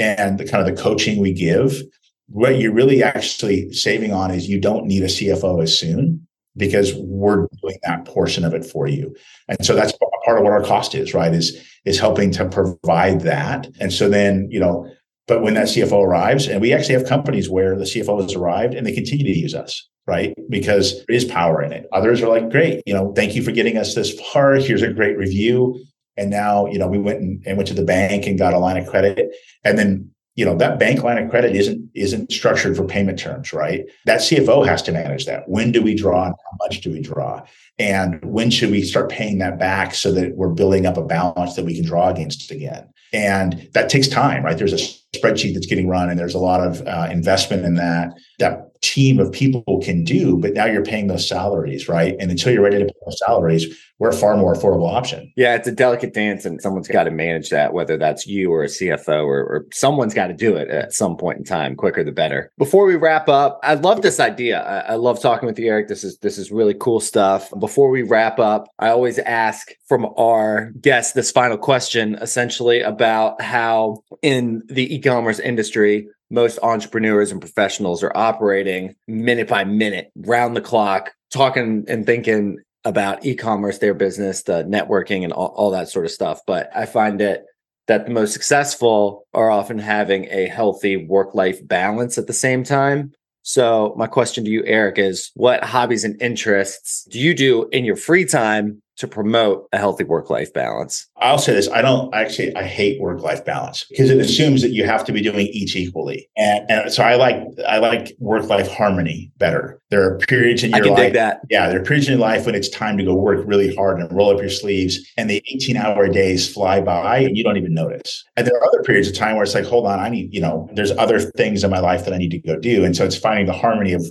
and 0.00 0.38
the 0.38 0.48
kind 0.48 0.68
of 0.68 0.74
the 0.74 0.82
coaching 0.82 1.20
we 1.20 1.32
give, 1.32 1.80
what 2.26 2.58
you're 2.58 2.74
really 2.74 3.04
actually 3.04 3.72
saving 3.72 4.12
on 4.12 4.32
is 4.32 4.48
you 4.48 4.60
don't 4.60 4.86
need 4.86 5.04
a 5.04 5.06
CFO 5.06 5.62
as 5.62 5.78
soon 5.78 6.25
because 6.56 6.94
we're 6.94 7.46
doing 7.62 7.78
that 7.84 8.04
portion 8.04 8.44
of 8.44 8.54
it 8.54 8.64
for 8.64 8.86
you. 8.86 9.14
And 9.48 9.64
so 9.64 9.74
that's 9.74 9.92
part 10.24 10.38
of 10.38 10.44
what 10.44 10.52
our 10.52 10.62
cost 10.62 10.94
is, 10.94 11.14
right? 11.14 11.32
Is 11.32 11.56
is 11.84 11.98
helping 11.98 12.30
to 12.32 12.48
provide 12.48 13.20
that. 13.20 13.68
And 13.80 13.92
so 13.92 14.08
then, 14.08 14.48
you 14.50 14.58
know, 14.58 14.90
but 15.28 15.42
when 15.42 15.54
that 15.54 15.66
CFO 15.66 16.04
arrives, 16.04 16.46
and 16.46 16.60
we 16.60 16.72
actually 16.72 16.94
have 16.94 17.06
companies 17.06 17.48
where 17.48 17.76
the 17.76 17.84
CFO 17.84 18.22
has 18.22 18.34
arrived 18.34 18.74
and 18.74 18.86
they 18.86 18.92
continue 18.92 19.24
to 19.24 19.38
use 19.38 19.54
us, 19.54 19.88
right? 20.06 20.34
Because 20.48 21.04
there 21.06 21.16
is 21.16 21.24
power 21.24 21.62
in 21.62 21.72
it. 21.72 21.86
Others 21.92 22.22
are 22.22 22.28
like, 22.28 22.50
great, 22.50 22.82
you 22.86 22.94
know, 22.94 23.12
thank 23.14 23.34
you 23.34 23.42
for 23.42 23.52
getting 23.52 23.76
us 23.76 23.94
this 23.94 24.18
far. 24.20 24.54
Here's 24.54 24.82
a 24.82 24.92
great 24.92 25.16
review. 25.16 25.80
And 26.16 26.30
now, 26.30 26.66
you 26.66 26.78
know, 26.78 26.88
we 26.88 26.98
went 26.98 27.20
and, 27.20 27.42
and 27.46 27.56
went 27.56 27.68
to 27.68 27.74
the 27.74 27.84
bank 27.84 28.26
and 28.26 28.38
got 28.38 28.54
a 28.54 28.58
line 28.58 28.76
of 28.76 28.86
credit. 28.86 29.34
And 29.64 29.78
then 29.78 30.10
you 30.36 30.44
know 30.44 30.54
that 30.56 30.78
bank 30.78 31.02
line 31.02 31.18
of 31.18 31.30
credit 31.30 31.56
isn't 31.56 31.90
isn't 31.94 32.30
structured 32.30 32.76
for 32.76 32.84
payment 32.84 33.18
terms 33.18 33.52
right? 33.52 33.84
That 34.04 34.20
cfo 34.20 34.66
has 34.66 34.82
to 34.82 34.92
manage 34.92 35.26
that. 35.26 35.48
When 35.48 35.72
do 35.72 35.82
we 35.82 35.94
draw 35.94 36.26
and 36.26 36.34
how 36.34 36.56
much 36.64 36.82
do 36.82 36.92
we 36.92 37.00
draw? 37.00 37.42
And 37.78 38.24
when 38.24 38.50
should 38.50 38.70
we 38.70 38.82
start 38.82 39.10
paying 39.10 39.38
that 39.38 39.58
back 39.58 39.94
so 39.94 40.12
that 40.12 40.36
we're 40.36 40.50
building 40.50 40.86
up 40.86 40.96
a 40.96 41.02
balance 41.02 41.56
that 41.56 41.64
we 41.64 41.74
can 41.74 41.84
draw 41.84 42.08
against 42.08 42.50
again? 42.50 42.88
And 43.12 43.68
that 43.72 43.88
takes 43.88 44.08
time 44.08 44.44
right? 44.44 44.56
There's 44.56 44.72
a 44.72 45.18
spreadsheet 45.18 45.54
that's 45.54 45.66
getting 45.66 45.88
run 45.88 46.10
and 46.10 46.18
there's 46.18 46.34
a 46.34 46.38
lot 46.38 46.60
of 46.60 46.86
uh, 46.86 47.08
investment 47.10 47.64
in 47.64 47.74
that 47.74 48.14
that 48.38 48.65
team 48.82 49.18
of 49.18 49.32
people 49.32 49.80
can 49.82 50.04
do 50.04 50.36
but 50.36 50.52
now 50.52 50.64
you're 50.64 50.84
paying 50.84 51.06
those 51.06 51.28
salaries 51.28 51.88
right 51.88 52.16
and 52.18 52.30
until 52.30 52.52
you're 52.52 52.62
ready 52.62 52.78
to 52.78 52.84
pay 52.84 52.92
those 53.04 53.18
salaries 53.26 53.74
we're 53.98 54.10
a 54.10 54.14
far 54.14 54.36
more 54.36 54.54
affordable 54.54 54.92
option. 54.92 55.32
Yeah, 55.36 55.54
it's 55.54 55.66
a 55.66 55.72
delicate 55.72 56.12
dance, 56.12 56.44
and 56.44 56.60
someone's 56.60 56.88
got 56.88 57.04
to 57.04 57.10
manage 57.10 57.48
that, 57.50 57.72
whether 57.72 57.96
that's 57.96 58.26
you 58.26 58.52
or 58.52 58.62
a 58.62 58.66
CFO 58.66 59.24
or, 59.24 59.40
or 59.40 59.66
someone's 59.72 60.12
got 60.12 60.26
to 60.26 60.34
do 60.34 60.54
it 60.56 60.68
at 60.68 60.92
some 60.92 61.16
point 61.16 61.38
in 61.38 61.44
time. 61.44 61.76
Quicker 61.76 62.04
the 62.04 62.12
better. 62.12 62.52
Before 62.58 62.84
we 62.84 62.96
wrap 62.96 63.28
up, 63.28 63.58
I 63.62 63.74
love 63.74 64.02
this 64.02 64.20
idea. 64.20 64.60
I, 64.62 64.92
I 64.92 64.94
love 64.96 65.20
talking 65.20 65.46
with 65.46 65.58
you, 65.58 65.68
Eric. 65.68 65.88
This 65.88 66.04
is 66.04 66.18
this 66.18 66.36
is 66.36 66.52
really 66.52 66.74
cool 66.74 67.00
stuff. 67.00 67.50
Before 67.58 67.88
we 67.88 68.02
wrap 68.02 68.38
up, 68.38 68.68
I 68.78 68.88
always 68.88 69.18
ask 69.20 69.68
from 69.88 70.06
our 70.18 70.72
guests 70.80 71.12
this 71.12 71.30
final 71.30 71.56
question, 71.56 72.16
essentially 72.16 72.82
about 72.82 73.40
how 73.40 74.02
in 74.20 74.62
the 74.68 74.94
e-commerce 74.94 75.38
industry 75.38 76.08
most 76.30 76.58
entrepreneurs 76.62 77.30
and 77.30 77.40
professionals 77.40 78.02
are 78.02 78.12
operating 78.16 78.94
minute 79.06 79.48
by 79.48 79.64
minute, 79.64 80.10
round 80.16 80.56
the 80.56 80.60
clock, 80.60 81.12
talking 81.30 81.84
and 81.88 82.06
thinking 82.06 82.58
about 82.84 83.24
e-commerce, 83.26 83.78
their 83.78 83.94
business, 83.94 84.44
the 84.44 84.64
networking, 84.64 85.24
and 85.24 85.32
all, 85.32 85.52
all 85.56 85.70
that 85.70 85.88
sort 85.88 86.04
of 86.04 86.10
stuff. 86.10 86.40
But 86.46 86.70
I 86.74 86.86
find 86.86 87.20
it 87.20 87.44
that 87.88 88.06
the 88.06 88.12
most 88.12 88.32
successful 88.32 89.26
are 89.34 89.50
often 89.50 89.78
having 89.78 90.26
a 90.30 90.46
healthy 90.46 90.96
work-life 90.96 91.66
balance 91.66 92.18
at 92.18 92.26
the 92.26 92.32
same 92.32 92.64
time. 92.64 93.12
So 93.42 93.94
my 93.96 94.08
question 94.08 94.44
to 94.44 94.50
you, 94.50 94.64
Eric, 94.64 94.98
is 94.98 95.30
what 95.34 95.62
hobbies 95.62 96.02
and 96.02 96.20
interests 96.20 97.04
do 97.10 97.20
you 97.20 97.32
do 97.34 97.68
in 97.70 97.84
your 97.84 97.96
free 97.96 98.24
time 98.24 98.82
to 98.96 99.06
promote 99.06 99.68
a 99.72 99.78
healthy 99.78 100.04
work 100.04 100.30
life 100.30 100.52
balance? 100.52 101.06
I'll 101.18 101.38
say 101.38 101.52
this. 101.52 101.68
I 101.68 101.82
don't 101.82 102.12
actually, 102.14 102.54
I 102.56 102.62
hate 102.62 103.00
work 103.00 103.20
life 103.20 103.44
balance 103.44 103.84
because 103.90 104.10
it 104.10 104.18
assumes 104.18 104.62
that 104.62 104.70
you 104.70 104.84
have 104.84 105.04
to 105.04 105.12
be 105.12 105.20
doing 105.20 105.46
each 105.48 105.76
equally. 105.76 106.28
And, 106.36 106.70
and 106.70 106.92
so 106.92 107.02
I 107.02 107.16
like, 107.16 107.36
I 107.68 107.78
like 107.78 108.16
work 108.18 108.44
life 108.48 108.68
harmony 108.68 109.30
better. 109.38 109.80
There 109.90 110.02
are 110.02 110.18
periods 110.18 110.64
in 110.64 110.70
your 110.70 110.78
I 110.78 110.80
can 110.80 110.90
life. 110.90 111.02
Dig 111.04 111.12
that. 111.14 111.40
Yeah. 111.50 111.68
There 111.68 111.80
are 111.80 111.84
periods 111.84 112.08
in 112.08 112.12
your 112.12 112.20
life 112.20 112.46
when 112.46 112.54
it's 112.54 112.68
time 112.68 112.96
to 112.98 113.04
go 113.04 113.14
work 113.14 113.44
really 113.46 113.74
hard 113.74 114.00
and 114.00 114.10
roll 114.12 114.34
up 114.34 114.40
your 114.40 114.50
sleeves 114.50 114.98
and 115.16 115.28
the 115.28 115.42
18 115.54 115.76
hour 115.76 116.08
days 116.08 116.52
fly 116.52 116.80
by 116.80 117.18
and 117.18 117.36
you 117.36 117.44
don't 117.44 117.56
even 117.56 117.74
notice. 117.74 118.24
And 118.36 118.46
there 118.46 118.56
are 118.56 118.66
other 118.66 118.82
periods 118.82 119.08
of 119.08 119.14
time 119.14 119.36
where 119.36 119.44
it's 119.44 119.54
like, 119.54 119.64
hold 119.64 119.86
on, 119.86 120.00
I 120.00 120.08
need, 120.08 120.32
you 120.32 120.40
know, 120.40 120.68
there's 120.74 120.92
other 120.92 121.20
things 121.20 121.62
in 121.64 121.70
my 121.70 121.80
life 121.80 122.04
that 122.04 122.14
I 122.14 122.18
need 122.18 122.30
to 122.30 122.38
go 122.38 122.58
do. 122.58 122.84
And 122.84 122.96
so 122.96 123.04
it's 123.04 123.16
finding 123.16 123.46
the 123.46 123.52
harmony 123.52 123.92
of 123.92 124.04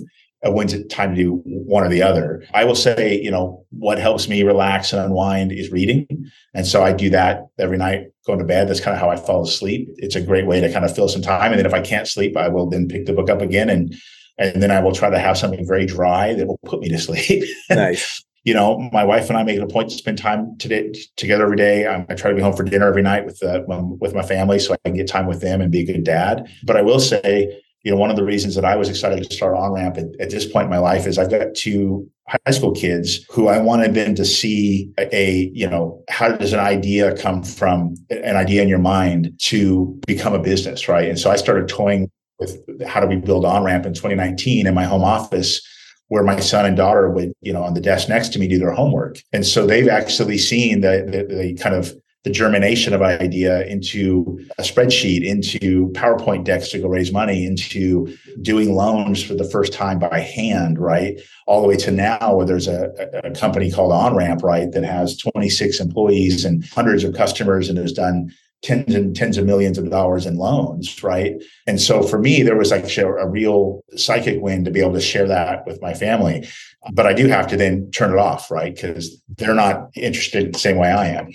when's 0.52 0.72
it 0.72 0.88
time 0.90 1.14
to 1.14 1.20
do 1.20 1.42
one 1.44 1.84
or 1.84 1.88
the 1.88 2.02
other. 2.02 2.44
I 2.54 2.64
will 2.64 2.74
say, 2.74 3.20
you 3.20 3.30
know, 3.30 3.64
what 3.70 3.98
helps 3.98 4.28
me 4.28 4.42
relax 4.42 4.92
and 4.92 5.02
unwind 5.02 5.52
is 5.52 5.70
reading. 5.70 6.06
And 6.54 6.66
so 6.66 6.82
I 6.82 6.92
do 6.92 7.10
that 7.10 7.42
every 7.58 7.78
night 7.78 8.06
going 8.26 8.38
to 8.38 8.44
bed. 8.44 8.68
That's 8.68 8.80
kind 8.80 8.94
of 8.94 9.00
how 9.00 9.10
I 9.10 9.16
fall 9.16 9.42
asleep. 9.42 9.88
It's 9.96 10.16
a 10.16 10.20
great 10.20 10.46
way 10.46 10.60
to 10.60 10.72
kind 10.72 10.84
of 10.84 10.94
fill 10.94 11.08
some 11.08 11.22
time. 11.22 11.52
And 11.52 11.58
then 11.58 11.66
if 11.66 11.74
I 11.74 11.80
can't 11.80 12.08
sleep, 12.08 12.36
I 12.36 12.48
will 12.48 12.68
then 12.68 12.88
pick 12.88 13.06
the 13.06 13.12
book 13.12 13.30
up 13.30 13.40
again 13.40 13.70
and 13.70 13.94
and 14.38 14.62
then 14.62 14.70
I 14.70 14.80
will 14.80 14.92
try 14.92 15.08
to 15.08 15.18
have 15.18 15.38
something 15.38 15.66
very 15.66 15.86
dry 15.86 16.34
that 16.34 16.46
will 16.46 16.60
put 16.66 16.80
me 16.80 16.88
to 16.90 16.98
sleep. 17.06 17.44
Nice. 17.70 18.22
you 18.44 18.54
know, 18.54 18.78
my 18.92 19.02
wife 19.02 19.28
and 19.28 19.38
I 19.38 19.42
make 19.42 19.56
it 19.56 19.62
a 19.62 19.66
point 19.66 19.90
to 19.90 19.96
spend 19.96 20.18
time 20.18 20.56
today, 20.58 20.92
together 21.16 21.44
every 21.44 21.56
day. 21.56 21.86
I, 21.86 22.04
I 22.08 22.14
try 22.14 22.30
to 22.30 22.36
be 22.36 22.42
home 22.42 22.54
for 22.54 22.62
dinner 22.62 22.86
every 22.86 23.02
night 23.02 23.24
with 23.24 23.42
uh, 23.42 23.62
with 23.66 24.14
my 24.14 24.22
family, 24.22 24.58
so 24.58 24.74
I 24.74 24.76
can 24.84 24.94
get 24.94 25.08
time 25.08 25.26
with 25.26 25.40
them 25.40 25.60
and 25.60 25.72
be 25.72 25.80
a 25.80 25.86
good 25.86 26.04
dad. 26.04 26.48
But 26.64 26.76
I 26.76 26.82
will 26.82 27.00
say, 27.00 27.60
you 27.86 27.92
know, 27.92 27.98
one 27.98 28.10
of 28.10 28.16
the 28.16 28.24
reasons 28.24 28.56
that 28.56 28.64
I 28.64 28.74
was 28.74 28.88
excited 28.88 29.22
to 29.22 29.32
start 29.32 29.54
OnRamp 29.54 29.96
at, 29.96 30.20
at, 30.20 30.30
this 30.30 30.44
point 30.44 30.64
in 30.64 30.70
my 30.70 30.78
life 30.78 31.06
is 31.06 31.18
I've 31.18 31.30
got 31.30 31.54
two 31.54 32.10
high 32.26 32.50
school 32.50 32.72
kids 32.72 33.24
who 33.30 33.46
I 33.46 33.58
wanted 33.58 33.94
them 33.94 34.16
to 34.16 34.24
see 34.24 34.90
a, 34.98 35.16
a, 35.16 35.52
you 35.54 35.70
know, 35.70 36.02
how 36.10 36.32
does 36.32 36.52
an 36.52 36.58
idea 36.58 37.16
come 37.16 37.44
from 37.44 37.94
an 38.10 38.34
idea 38.34 38.62
in 38.62 38.68
your 38.68 38.80
mind 38.80 39.38
to 39.42 40.00
become 40.04 40.34
a 40.34 40.40
business, 40.40 40.88
right? 40.88 41.08
And 41.08 41.16
so 41.16 41.30
I 41.30 41.36
started 41.36 41.68
toying 41.68 42.10
with 42.40 42.58
how 42.84 42.98
do 42.98 43.06
we 43.06 43.18
build 43.18 43.44
OnRamp 43.44 43.86
in 43.86 43.94
2019 43.94 44.66
in 44.66 44.74
my 44.74 44.84
home 44.84 45.04
office. 45.04 45.64
where 46.08 46.24
my 46.24 46.40
son 46.40 46.66
and 46.66 46.76
daughter 46.76 47.08
would, 47.10 47.32
you 47.40 47.52
know, 47.52 47.62
on 47.62 47.74
the 47.74 47.80
desk 47.80 48.08
next 48.08 48.32
to 48.32 48.40
me 48.40 48.48
do 48.48 48.58
their 48.58 48.72
homework. 48.72 49.18
And 49.32 49.46
so 49.46 49.64
they've 49.64 49.88
actually 49.88 50.38
seen 50.38 50.80
the, 50.80 51.04
the, 51.08 51.34
the 51.34 51.54
kind 51.54 51.74
of 51.76 51.94
the 52.26 52.32
germination 52.32 52.92
of 52.92 53.02
idea 53.02 53.64
into 53.66 54.44
a 54.58 54.62
spreadsheet, 54.62 55.22
into 55.22 55.90
PowerPoint 55.90 56.42
decks 56.42 56.70
to 56.70 56.80
go 56.80 56.88
raise 56.88 57.12
money, 57.12 57.46
into 57.46 58.12
doing 58.42 58.74
loans 58.74 59.22
for 59.22 59.34
the 59.34 59.48
first 59.48 59.72
time 59.72 60.00
by 60.00 60.18
hand, 60.18 60.76
right? 60.76 61.20
All 61.46 61.62
the 61.62 61.68
way 61.68 61.76
to 61.76 61.92
now 61.92 62.34
where 62.34 62.44
there's 62.44 62.66
a, 62.66 63.20
a 63.22 63.30
company 63.30 63.70
called 63.70 63.92
OnRamp, 63.92 64.42
right, 64.42 64.72
that 64.72 64.82
has 64.82 65.16
26 65.16 65.78
employees 65.78 66.44
and 66.44 66.64
hundreds 66.64 67.04
of 67.04 67.14
customers 67.14 67.68
and 67.68 67.78
has 67.78 67.92
done 67.92 68.34
tens 68.62 68.94
and 68.94 69.14
tens 69.14 69.36
of 69.36 69.46
millions 69.46 69.78
of 69.78 69.88
dollars 69.90 70.26
in 70.26 70.36
loans, 70.36 71.02
right? 71.02 71.34
And 71.66 71.80
so 71.80 72.02
for 72.02 72.18
me, 72.18 72.42
there 72.42 72.56
was 72.56 72.70
like 72.70 72.96
a 72.96 73.28
real 73.28 73.84
psychic 73.96 74.40
win 74.40 74.64
to 74.64 74.70
be 74.70 74.80
able 74.80 74.94
to 74.94 75.00
share 75.00 75.26
that 75.28 75.66
with 75.66 75.80
my 75.82 75.94
family. 75.94 76.48
But 76.92 77.06
I 77.06 77.12
do 77.12 77.28
have 77.28 77.46
to 77.48 77.56
then 77.56 77.90
turn 77.90 78.12
it 78.12 78.18
off, 78.18 78.50
right? 78.50 78.74
Because 78.74 79.22
they're 79.36 79.54
not 79.54 79.90
interested 79.94 80.46
in 80.46 80.52
the 80.52 80.58
same 80.58 80.76
way 80.76 80.90
I 80.90 81.08
am. 81.08 81.30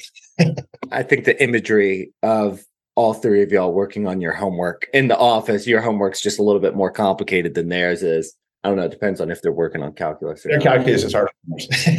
I 0.91 1.03
think 1.03 1.25
the 1.25 1.41
imagery 1.41 2.11
of 2.23 2.63
all 2.95 3.13
three 3.13 3.41
of 3.41 3.51
y'all 3.51 3.73
working 3.73 4.07
on 4.07 4.21
your 4.21 4.33
homework 4.33 4.87
in 4.93 5.07
the 5.07 5.17
office, 5.17 5.65
your 5.67 5.81
homework's 5.81 6.21
just 6.21 6.39
a 6.39 6.43
little 6.43 6.61
bit 6.61 6.75
more 6.75 6.91
complicated 6.91 7.53
than 7.53 7.69
theirs 7.69 8.03
is. 8.03 8.35
I 8.63 8.67
don't 8.67 8.77
know. 8.77 8.83
It 8.83 8.91
depends 8.91 9.19
on 9.21 9.31
if 9.31 9.41
they're 9.41 9.51
working 9.51 9.81
on 9.81 9.93
calculus. 9.93 10.43
Their 10.43 10.59
calculus 10.59 11.03
is 11.03 11.13
hard. 11.13 11.29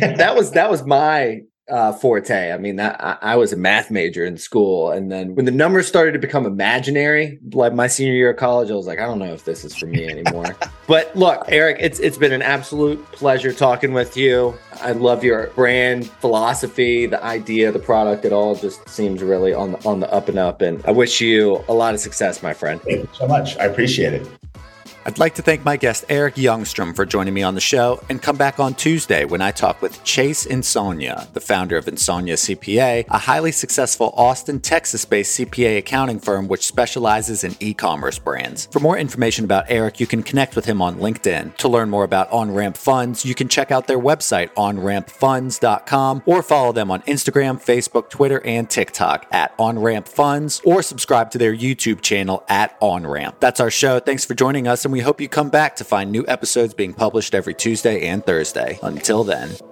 that 0.00 0.34
was 0.36 0.52
that 0.52 0.70
was 0.70 0.84
my 0.84 1.40
uh, 1.70 1.92
forte. 1.92 2.52
I 2.52 2.58
mean, 2.58 2.76
that, 2.76 3.02
I, 3.02 3.18
I, 3.22 3.36
was 3.36 3.52
a 3.52 3.56
math 3.56 3.90
major 3.90 4.24
in 4.24 4.36
school, 4.36 4.90
and 4.90 5.12
then 5.12 5.34
when 5.34 5.44
the 5.44 5.52
numbers 5.52 5.86
started 5.86 6.12
to 6.12 6.18
become 6.18 6.44
imaginary, 6.44 7.38
like 7.52 7.72
my 7.72 7.86
senior 7.86 8.14
year 8.14 8.30
of 8.30 8.36
college, 8.36 8.70
I 8.70 8.74
was 8.74 8.86
like, 8.86 8.98
I 8.98 9.06
don't 9.06 9.18
know 9.18 9.32
if 9.32 9.44
this 9.44 9.64
is 9.64 9.74
for 9.76 9.86
me 9.86 10.08
anymore. 10.08 10.56
but 10.86 11.14
look, 11.16 11.44
Eric, 11.48 11.76
it's 11.80 12.00
it's 12.00 12.18
been 12.18 12.32
an 12.32 12.42
absolute 12.42 13.04
pleasure 13.12 13.52
talking 13.52 13.92
with 13.92 14.16
you. 14.16 14.58
I 14.80 14.92
love 14.92 15.22
your 15.22 15.48
brand 15.48 16.08
philosophy, 16.10 17.06
the 17.06 17.22
idea, 17.22 17.70
the 17.70 17.78
product. 17.78 18.24
It 18.24 18.32
all 18.32 18.56
just 18.56 18.88
seems 18.88 19.22
really 19.22 19.54
on 19.54 19.72
the 19.72 19.88
on 19.88 20.00
the 20.00 20.12
up 20.12 20.28
and 20.28 20.38
up. 20.38 20.62
And 20.62 20.84
I 20.84 20.90
wish 20.90 21.20
you 21.20 21.64
a 21.68 21.74
lot 21.74 21.94
of 21.94 22.00
success, 22.00 22.42
my 22.42 22.54
friend. 22.54 22.80
Thank 22.82 23.02
you 23.02 23.08
so 23.12 23.28
much. 23.28 23.56
I 23.58 23.64
appreciate 23.64 24.14
it. 24.14 24.41
I'd 25.04 25.18
like 25.18 25.34
to 25.34 25.42
thank 25.42 25.64
my 25.64 25.76
guest 25.76 26.04
Eric 26.08 26.36
Youngstrom 26.36 26.94
for 26.94 27.04
joining 27.04 27.34
me 27.34 27.42
on 27.42 27.56
the 27.56 27.60
show 27.60 28.00
and 28.08 28.22
come 28.22 28.36
back 28.36 28.60
on 28.60 28.74
Tuesday 28.74 29.24
when 29.24 29.42
I 29.42 29.50
talk 29.50 29.82
with 29.82 30.04
Chase 30.04 30.46
Insomnia, 30.46 31.26
the 31.32 31.40
founder 31.40 31.76
of 31.76 31.88
Insomnia 31.88 32.34
CPA, 32.34 33.06
a 33.08 33.18
highly 33.18 33.50
successful 33.50 34.14
Austin, 34.16 34.60
Texas 34.60 35.04
based 35.04 35.36
CPA 35.36 35.78
accounting 35.78 36.20
firm 36.20 36.46
which 36.46 36.64
specializes 36.64 37.42
in 37.42 37.56
e 37.58 37.74
commerce 37.74 38.20
brands. 38.20 38.66
For 38.66 38.78
more 38.78 38.96
information 38.96 39.44
about 39.44 39.64
Eric, 39.68 39.98
you 39.98 40.06
can 40.06 40.22
connect 40.22 40.54
with 40.54 40.66
him 40.66 40.80
on 40.80 40.98
LinkedIn. 40.98 41.56
To 41.56 41.68
learn 41.68 41.90
more 41.90 42.04
about 42.04 42.30
OnRamp 42.30 42.76
Funds, 42.76 43.24
you 43.24 43.34
can 43.34 43.48
check 43.48 43.72
out 43.72 43.88
their 43.88 43.98
website, 43.98 44.54
onrampfunds.com, 44.54 46.22
or 46.26 46.44
follow 46.44 46.70
them 46.70 46.92
on 46.92 47.02
Instagram, 47.02 47.60
Facebook, 47.60 48.08
Twitter, 48.08 48.40
and 48.44 48.70
TikTok 48.70 49.26
at 49.32 49.56
OnRamp 49.58 50.06
Funds, 50.06 50.62
or 50.64 50.80
subscribe 50.80 51.32
to 51.32 51.38
their 51.38 51.54
YouTube 51.54 52.02
channel 52.02 52.44
at 52.48 52.78
OnRamp. 52.80 53.40
That's 53.40 53.58
our 53.58 53.70
show. 53.70 53.98
Thanks 53.98 54.24
for 54.24 54.34
joining 54.34 54.68
us 54.68 54.84
and 54.92 54.98
we 54.98 55.00
hope 55.00 55.22
you 55.22 55.28
come 55.28 55.48
back 55.48 55.76
to 55.76 55.84
find 55.84 56.12
new 56.12 56.22
episodes 56.28 56.74
being 56.74 56.92
published 56.92 57.34
every 57.34 57.54
Tuesday 57.54 58.08
and 58.08 58.22
Thursday. 58.26 58.78
Until 58.82 59.24
then. 59.24 59.71